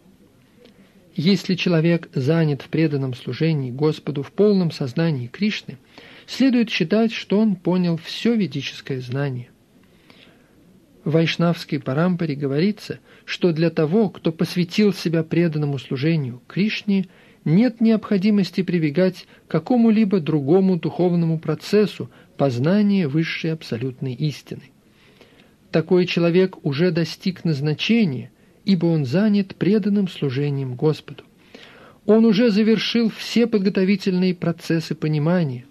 Если 1.15 1.57
человек 1.57 2.09
занят 2.15 2.63
в 2.63 2.69
преданном 2.69 3.13
служении 3.13 3.71
Господу 3.71 4.23
в 4.23 4.33
полном 4.33 4.71
сознании 4.71 5.27
Кришны– 5.27 5.77
следует 6.29 6.69
считать, 6.71 7.13
что 7.13 7.41
он 7.41 7.57
понял 7.57 7.97
все 7.97 8.37
ведическое 8.37 9.01
знание. 9.01 9.49
В 11.03 11.13
Вайшнавской 11.13 11.81
Парампаре 11.81 12.35
говорится, 12.35 13.01
что 13.25 13.53
для 13.53 13.71
того, 13.71 14.11
кто 14.11 14.31
посвятил 14.31 14.93
себя 14.93 15.25
преданному 15.25 15.79
служению 15.79 16.43
Кришне, 16.47 17.09
нет 17.45 17.81
необходимости 17.81 18.63
прибегать 18.63 19.27
к 19.47 19.51
какому-либо 19.51 20.21
другому 20.21 20.77
духовному 20.77 21.39
процессу 21.39 22.11
познания 22.37 23.09
высшей 23.09 23.53
абсолютной 23.53 24.13
истины. 24.13 24.71
Такой 25.71 26.07
человек 26.07 26.65
уже 26.65 26.91
достиг 26.91 27.45
назначения, 27.45 28.31
ибо 28.65 28.87
он 28.87 29.05
занят 29.05 29.55
преданным 29.55 30.09
служением 30.09 30.75
Господу. 30.75 31.25
Он 32.07 32.25
уже 32.25 32.51
завершил 32.51 33.11
все 33.11 33.47
подготовительные 33.47 34.35
процессы 34.35 34.95
понимания, 34.95 35.67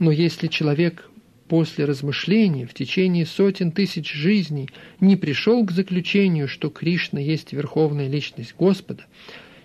но 0.00 0.10
если 0.10 0.48
человек 0.48 1.08
после 1.46 1.84
размышления 1.84 2.66
в 2.66 2.74
течение 2.74 3.24
сотен 3.24 3.70
тысяч 3.70 4.12
жизней 4.12 4.68
не 4.98 5.14
пришел 5.14 5.64
к 5.64 5.70
заключению, 5.70 6.48
что 6.48 6.70
Кришна 6.70 7.20
есть 7.20 7.52
верховная 7.52 8.08
личность 8.08 8.56
Господа, 8.58 9.04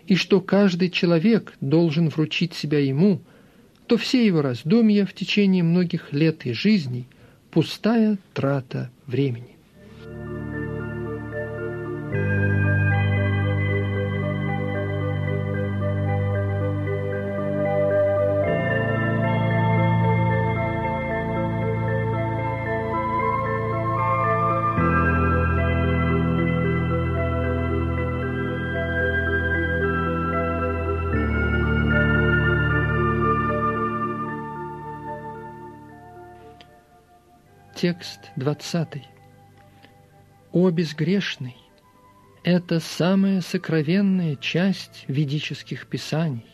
и 0.06 0.16
что 0.16 0.42
каждый 0.42 0.92
человек 0.92 1.54
должен 1.60 2.10
вручить 2.10 2.54
себя 2.54 2.78
ему, 2.78 3.22
то 3.88 3.98
все 3.98 4.24
его 4.24 4.44
раздумья 4.44 5.08
в 5.08 5.14
течение 5.14 5.64
многих 5.64 6.14
лет 6.14 6.46
и 6.46 6.54
жизней– 6.54 7.08
пустая 7.52 8.18
трата 8.34 8.90
времени. 9.08 9.56
Текст 37.82 38.20
20. 38.36 39.08
«О 40.52 40.70
безгрешный! 40.70 41.56
Это 42.44 42.82
самая 42.82 43.40
сокровенная 43.40 44.36
часть 44.36 45.06
ведических 45.08 45.88
писаний, 45.88 46.46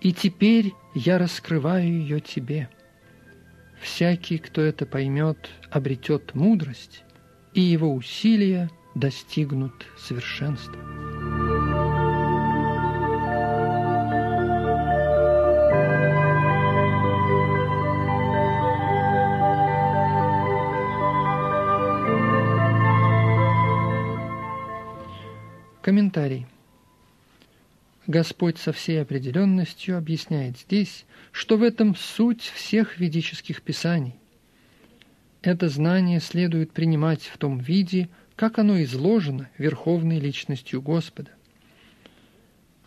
и 0.00 0.12
теперь 0.12 0.72
я 0.92 1.18
раскрываю 1.18 1.86
ее 1.86 2.18
тебе. 2.18 2.68
Всякий, 3.80 4.38
кто 4.38 4.60
это 4.60 4.86
поймет, 4.86 5.50
обретет 5.70 6.34
мудрость, 6.34 7.04
и 7.54 7.60
его 7.60 7.94
усилия 7.94 8.68
достигнут 8.96 9.86
совершенства». 9.96 10.95
Комментарий. 25.86 26.48
Господь 28.08 28.58
со 28.58 28.72
всей 28.72 29.00
определенностью 29.00 29.96
объясняет 29.96 30.58
здесь, 30.58 31.06
что 31.30 31.56
в 31.56 31.62
этом 31.62 31.94
суть 31.94 32.42
всех 32.42 32.98
ведических 32.98 33.62
писаний. 33.62 34.16
Это 35.42 35.68
знание 35.68 36.18
следует 36.18 36.72
принимать 36.72 37.22
в 37.22 37.38
том 37.38 37.60
виде, 37.60 38.08
как 38.34 38.58
оно 38.58 38.82
изложено 38.82 39.48
верховной 39.58 40.18
личностью 40.18 40.82
Господа. 40.82 41.30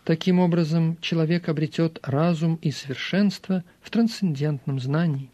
Таким 0.04 0.38
образом, 0.38 0.98
человек 1.00 1.48
обретет 1.48 2.00
разум 2.02 2.56
и 2.56 2.70
совершенство 2.70 3.64
в 3.80 3.88
трансцендентном 3.88 4.78
знании. 4.78 5.30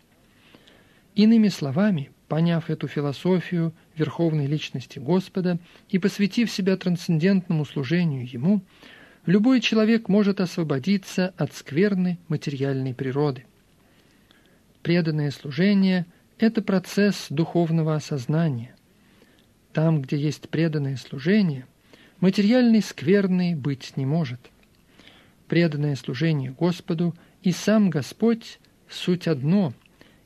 Иными 1.16 1.48
словами, 1.48 2.12
Поняв 2.28 2.70
эту 2.70 2.88
философию 2.88 3.72
верховной 3.94 4.46
личности 4.46 4.98
Господа 4.98 5.58
и 5.88 5.98
посвятив 5.98 6.50
себя 6.50 6.76
трансцендентному 6.76 7.64
служению 7.64 8.28
Ему, 8.28 8.62
любой 9.26 9.60
человек 9.60 10.08
может 10.08 10.40
освободиться 10.40 11.32
от 11.36 11.54
скверны 11.54 12.18
материальной 12.26 12.94
природы. 12.94 13.44
Преданное 14.82 15.30
служение– 15.30 16.06
это 16.38 16.62
процесс 16.62 17.26
духовного 17.30 17.94
осознания. 17.94 18.74
Там, 19.72 20.02
где 20.02 20.16
есть 20.16 20.48
преданное 20.48 20.96
служение, 20.96 21.66
материальной 22.18 22.82
скверны 22.82 23.54
быть 23.54 23.96
не 23.96 24.04
может. 24.04 24.40
Преданное 25.46 25.94
служение 25.94 26.50
Господу 26.50 27.14
и 27.42 27.52
сам 27.52 27.88
Господь– 27.88 28.58
суть 28.88 29.28
одно, 29.28 29.74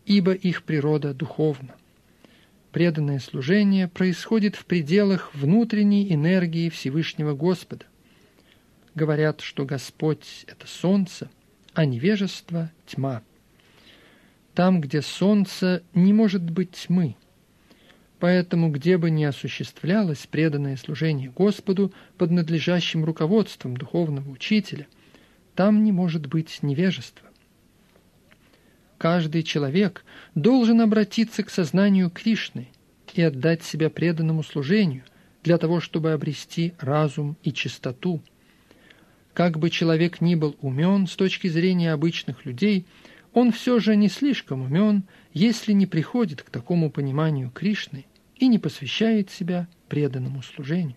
ибо 0.06 0.32
их 0.32 0.62
природа 0.62 1.12
духовна. 1.12 1.74
Преданное 2.72 3.18
служение 3.18 3.88
происходит 3.88 4.54
в 4.54 4.64
пределах 4.64 5.34
внутренней 5.34 6.12
энергии 6.14 6.68
Всевышнего 6.68 7.34
Господа. 7.34 7.86
Говорят, 8.94 9.40
что 9.40 9.64
Господь– 9.64 10.44
это 10.46 10.68
солнце, 10.68 11.28
а 11.74 11.84
невежество– 11.84 12.70
тьма. 12.86 13.22
Там, 14.54 14.80
где 14.80 15.02
солнце, 15.02 15.82
не 15.94 16.12
может 16.12 16.48
быть 16.48 16.72
тьмы. 16.72 17.16
Поэтому, 18.20 18.70
где 18.70 18.98
бы 18.98 19.10
ни 19.10 19.24
осуществлялось 19.24 20.28
преданное 20.28 20.76
служение 20.76 21.30
Господу 21.30 21.92
под 22.18 22.30
надлежащим 22.30 23.04
руководством 23.04 23.76
духовного 23.76 24.30
учителя, 24.30 24.86
там 25.56 25.82
не 25.82 25.90
может 25.90 26.26
быть 26.26 26.62
невежества. 26.62 27.29
Каждый 29.00 29.42
человек 29.44 30.04
должен 30.34 30.82
обратиться 30.82 31.42
к 31.42 31.48
сознанию 31.48 32.10
Кришны 32.10 32.68
и 33.14 33.22
отдать 33.22 33.62
себя 33.62 33.88
преданному 33.88 34.42
служению 34.42 35.04
для 35.42 35.56
того, 35.56 35.80
чтобы 35.80 36.12
обрести 36.12 36.74
разум 36.78 37.38
и 37.42 37.50
чистоту. 37.50 38.20
Как 39.32 39.58
бы 39.58 39.70
человек 39.70 40.20
ни 40.20 40.34
был 40.34 40.54
умен 40.60 41.06
с 41.06 41.16
точки 41.16 41.48
зрения 41.48 41.94
обычных 41.94 42.44
людей, 42.44 42.84
он 43.32 43.52
все 43.52 43.80
же 43.80 43.96
не 43.96 44.10
слишком 44.10 44.60
умен, 44.60 45.04
если 45.32 45.72
не 45.72 45.86
приходит 45.86 46.42
к 46.42 46.50
такому 46.50 46.90
пониманию 46.90 47.50
Кришны 47.50 48.04
и 48.36 48.48
не 48.48 48.58
посвящает 48.58 49.30
себя 49.30 49.66
преданному 49.88 50.42
служению. 50.42 50.96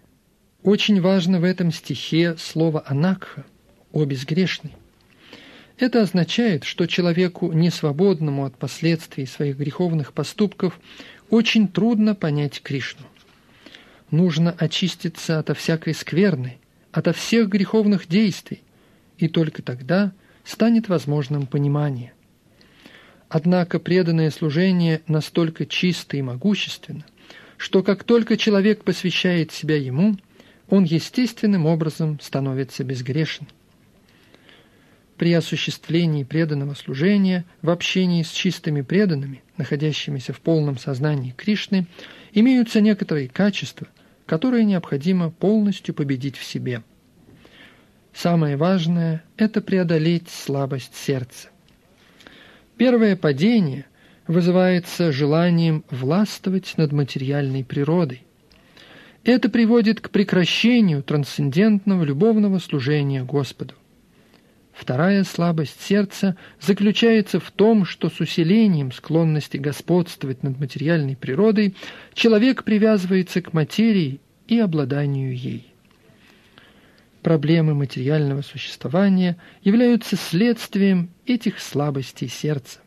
Очень 0.62 1.00
важно 1.00 1.40
в 1.40 1.46
этом 1.46 1.72
стихе 1.72 2.36
слово 2.38 2.84
«анакха»– 2.86 3.46
«о 3.94 4.04
безгрешный». 4.04 4.74
Это 5.78 6.02
означает, 6.02 6.64
что 6.64 6.86
человеку, 6.86 7.52
несвободному 7.52 8.45
от 8.45 8.58
последствий 8.58 9.26
своих 9.26 9.58
греховных 9.58 10.14
поступков, 10.14 10.80
очень 11.30 11.68
трудно 11.68 12.16
понять 12.16 12.62
Кришну. 12.62 13.06
Нужно 14.12 14.52
очиститься 14.52 15.40
ото 15.40 15.56
всякой 15.56 15.94
скверны, 15.95 16.58
ото 16.91 17.14
всех 17.14 17.50
греховных 17.50 18.08
действий, 18.08 18.62
и 19.18 19.28
только 19.28 19.62
тогда 19.62 20.14
станет 20.44 20.90
возможным 20.90 21.48
понимание. 21.48 22.14
Однако 23.30 23.80
преданное 23.80 24.30
служение 24.30 25.02
настолько 25.08 25.66
чисто 25.66 26.18
и 26.18 26.22
могущественно, 26.22 27.06
что 27.58 27.82
как 27.82 28.04
только 28.04 28.38
человек 28.38 28.84
посвящает 28.84 29.52
себя 29.52 29.78
ему– 29.78 30.18
он 30.70 30.86
естественным 30.86 31.66
образом 31.66 32.20
становится 32.20 32.84
безгрешен. 32.84 33.48
При 35.18 35.34
осуществлении 35.34 36.23
преданного 36.23 36.73
служения 36.73 37.45
в 37.61 37.69
общении 37.69 38.23
с 38.23 38.31
чистыми 38.31 38.81
преданными, 38.81 39.44
находящимися 39.57 40.34
в 40.34 40.40
полном 40.41 40.77
сознании 40.77 41.31
Кришны, 41.31 41.85
имеются 42.34 42.81
некоторые 42.81 43.30
качества, 43.30 43.88
которые 44.26 44.65
необходимо 44.65 45.30
полностью 45.30 45.94
победить 45.94 46.38
в 46.38 46.44
себе. 46.44 46.84
Самое 48.14 48.57
важное– 48.57 49.23
это 49.38 49.61
преодолеть 49.61 50.30
слабость 50.30 50.95
сердца. 50.95 51.49
Первое 52.77 53.15
падение 53.15 53.85
вызывается 54.27 55.11
желанием 55.11 55.84
властвовать 55.90 56.73
над 56.77 56.91
материальной 56.91 57.64
природой– 57.64 58.23
это 59.23 59.48
приводит 59.48 60.02
к 60.02 60.10
прекращению 60.10 61.02
трансцендентного 61.02 62.03
любовного 62.03 62.60
служения 62.60 63.23
Господу. 63.23 63.73
Вторая 64.74 65.24
слабость 65.24 65.82
сердца 65.82 66.36
заключается 66.60 67.40
в 67.40 67.52
том, 67.52 67.86
что 67.86 68.10
с 68.10 68.20
усилением 68.20 68.91
склонности 68.91 69.58
господствовать 69.58 70.41
над 70.41 70.60
материальной 70.60 71.16
природой 71.16 71.76
человек 72.14 72.64
привязывается 72.64 73.41
к 73.41 73.54
материи 73.54 74.20
и 74.48 74.60
обладанию 74.60 75.38
ей. 75.38 75.68
Проблемы 77.22 77.76
материального 77.76 78.41
существования 78.41 79.38
являются 79.62 80.18
следствием 80.18 81.10
этих 81.26 81.60
слабостей 81.60 82.28
сердца. 82.28 82.80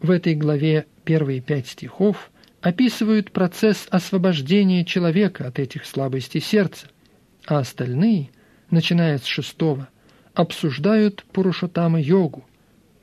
В 0.00 0.10
этой 0.10 0.34
главе 0.34 0.86
первые 1.04 1.40
пять 1.40 1.68
стихов 1.68 2.30
описывают 2.62 3.30
процесс 3.30 3.86
освобождения 3.90 4.84
человека 4.84 5.46
от 5.46 5.58
этих 5.58 5.84
слабостей 5.84 6.40
сердца, 6.40 6.88
а 7.46 7.58
остальные, 7.58 8.30
начиная 8.70 9.18
с 9.18 9.24
шестого, 9.24 9.88
обсуждают 10.34 11.24
Пурушотама-йогу, 11.32 12.44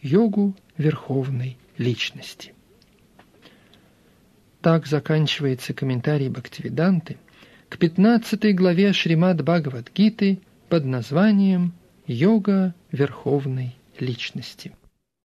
йогу 0.01 0.55
Верховной 0.77 1.57
Личности. 1.77 2.53
Так 4.61 4.87
заканчивается 4.87 5.73
комментарий 5.73 6.29
Бхактивиданты 6.29 7.17
к 7.69 7.77
15 7.77 8.55
главе 8.55 8.93
Шримад 8.93 9.43
Бхагавадгиты 9.43 10.39
под 10.69 10.85
названием 10.85 11.73
«Йога 12.05 12.73
Верховной 12.91 13.75
Личности». 13.99 14.73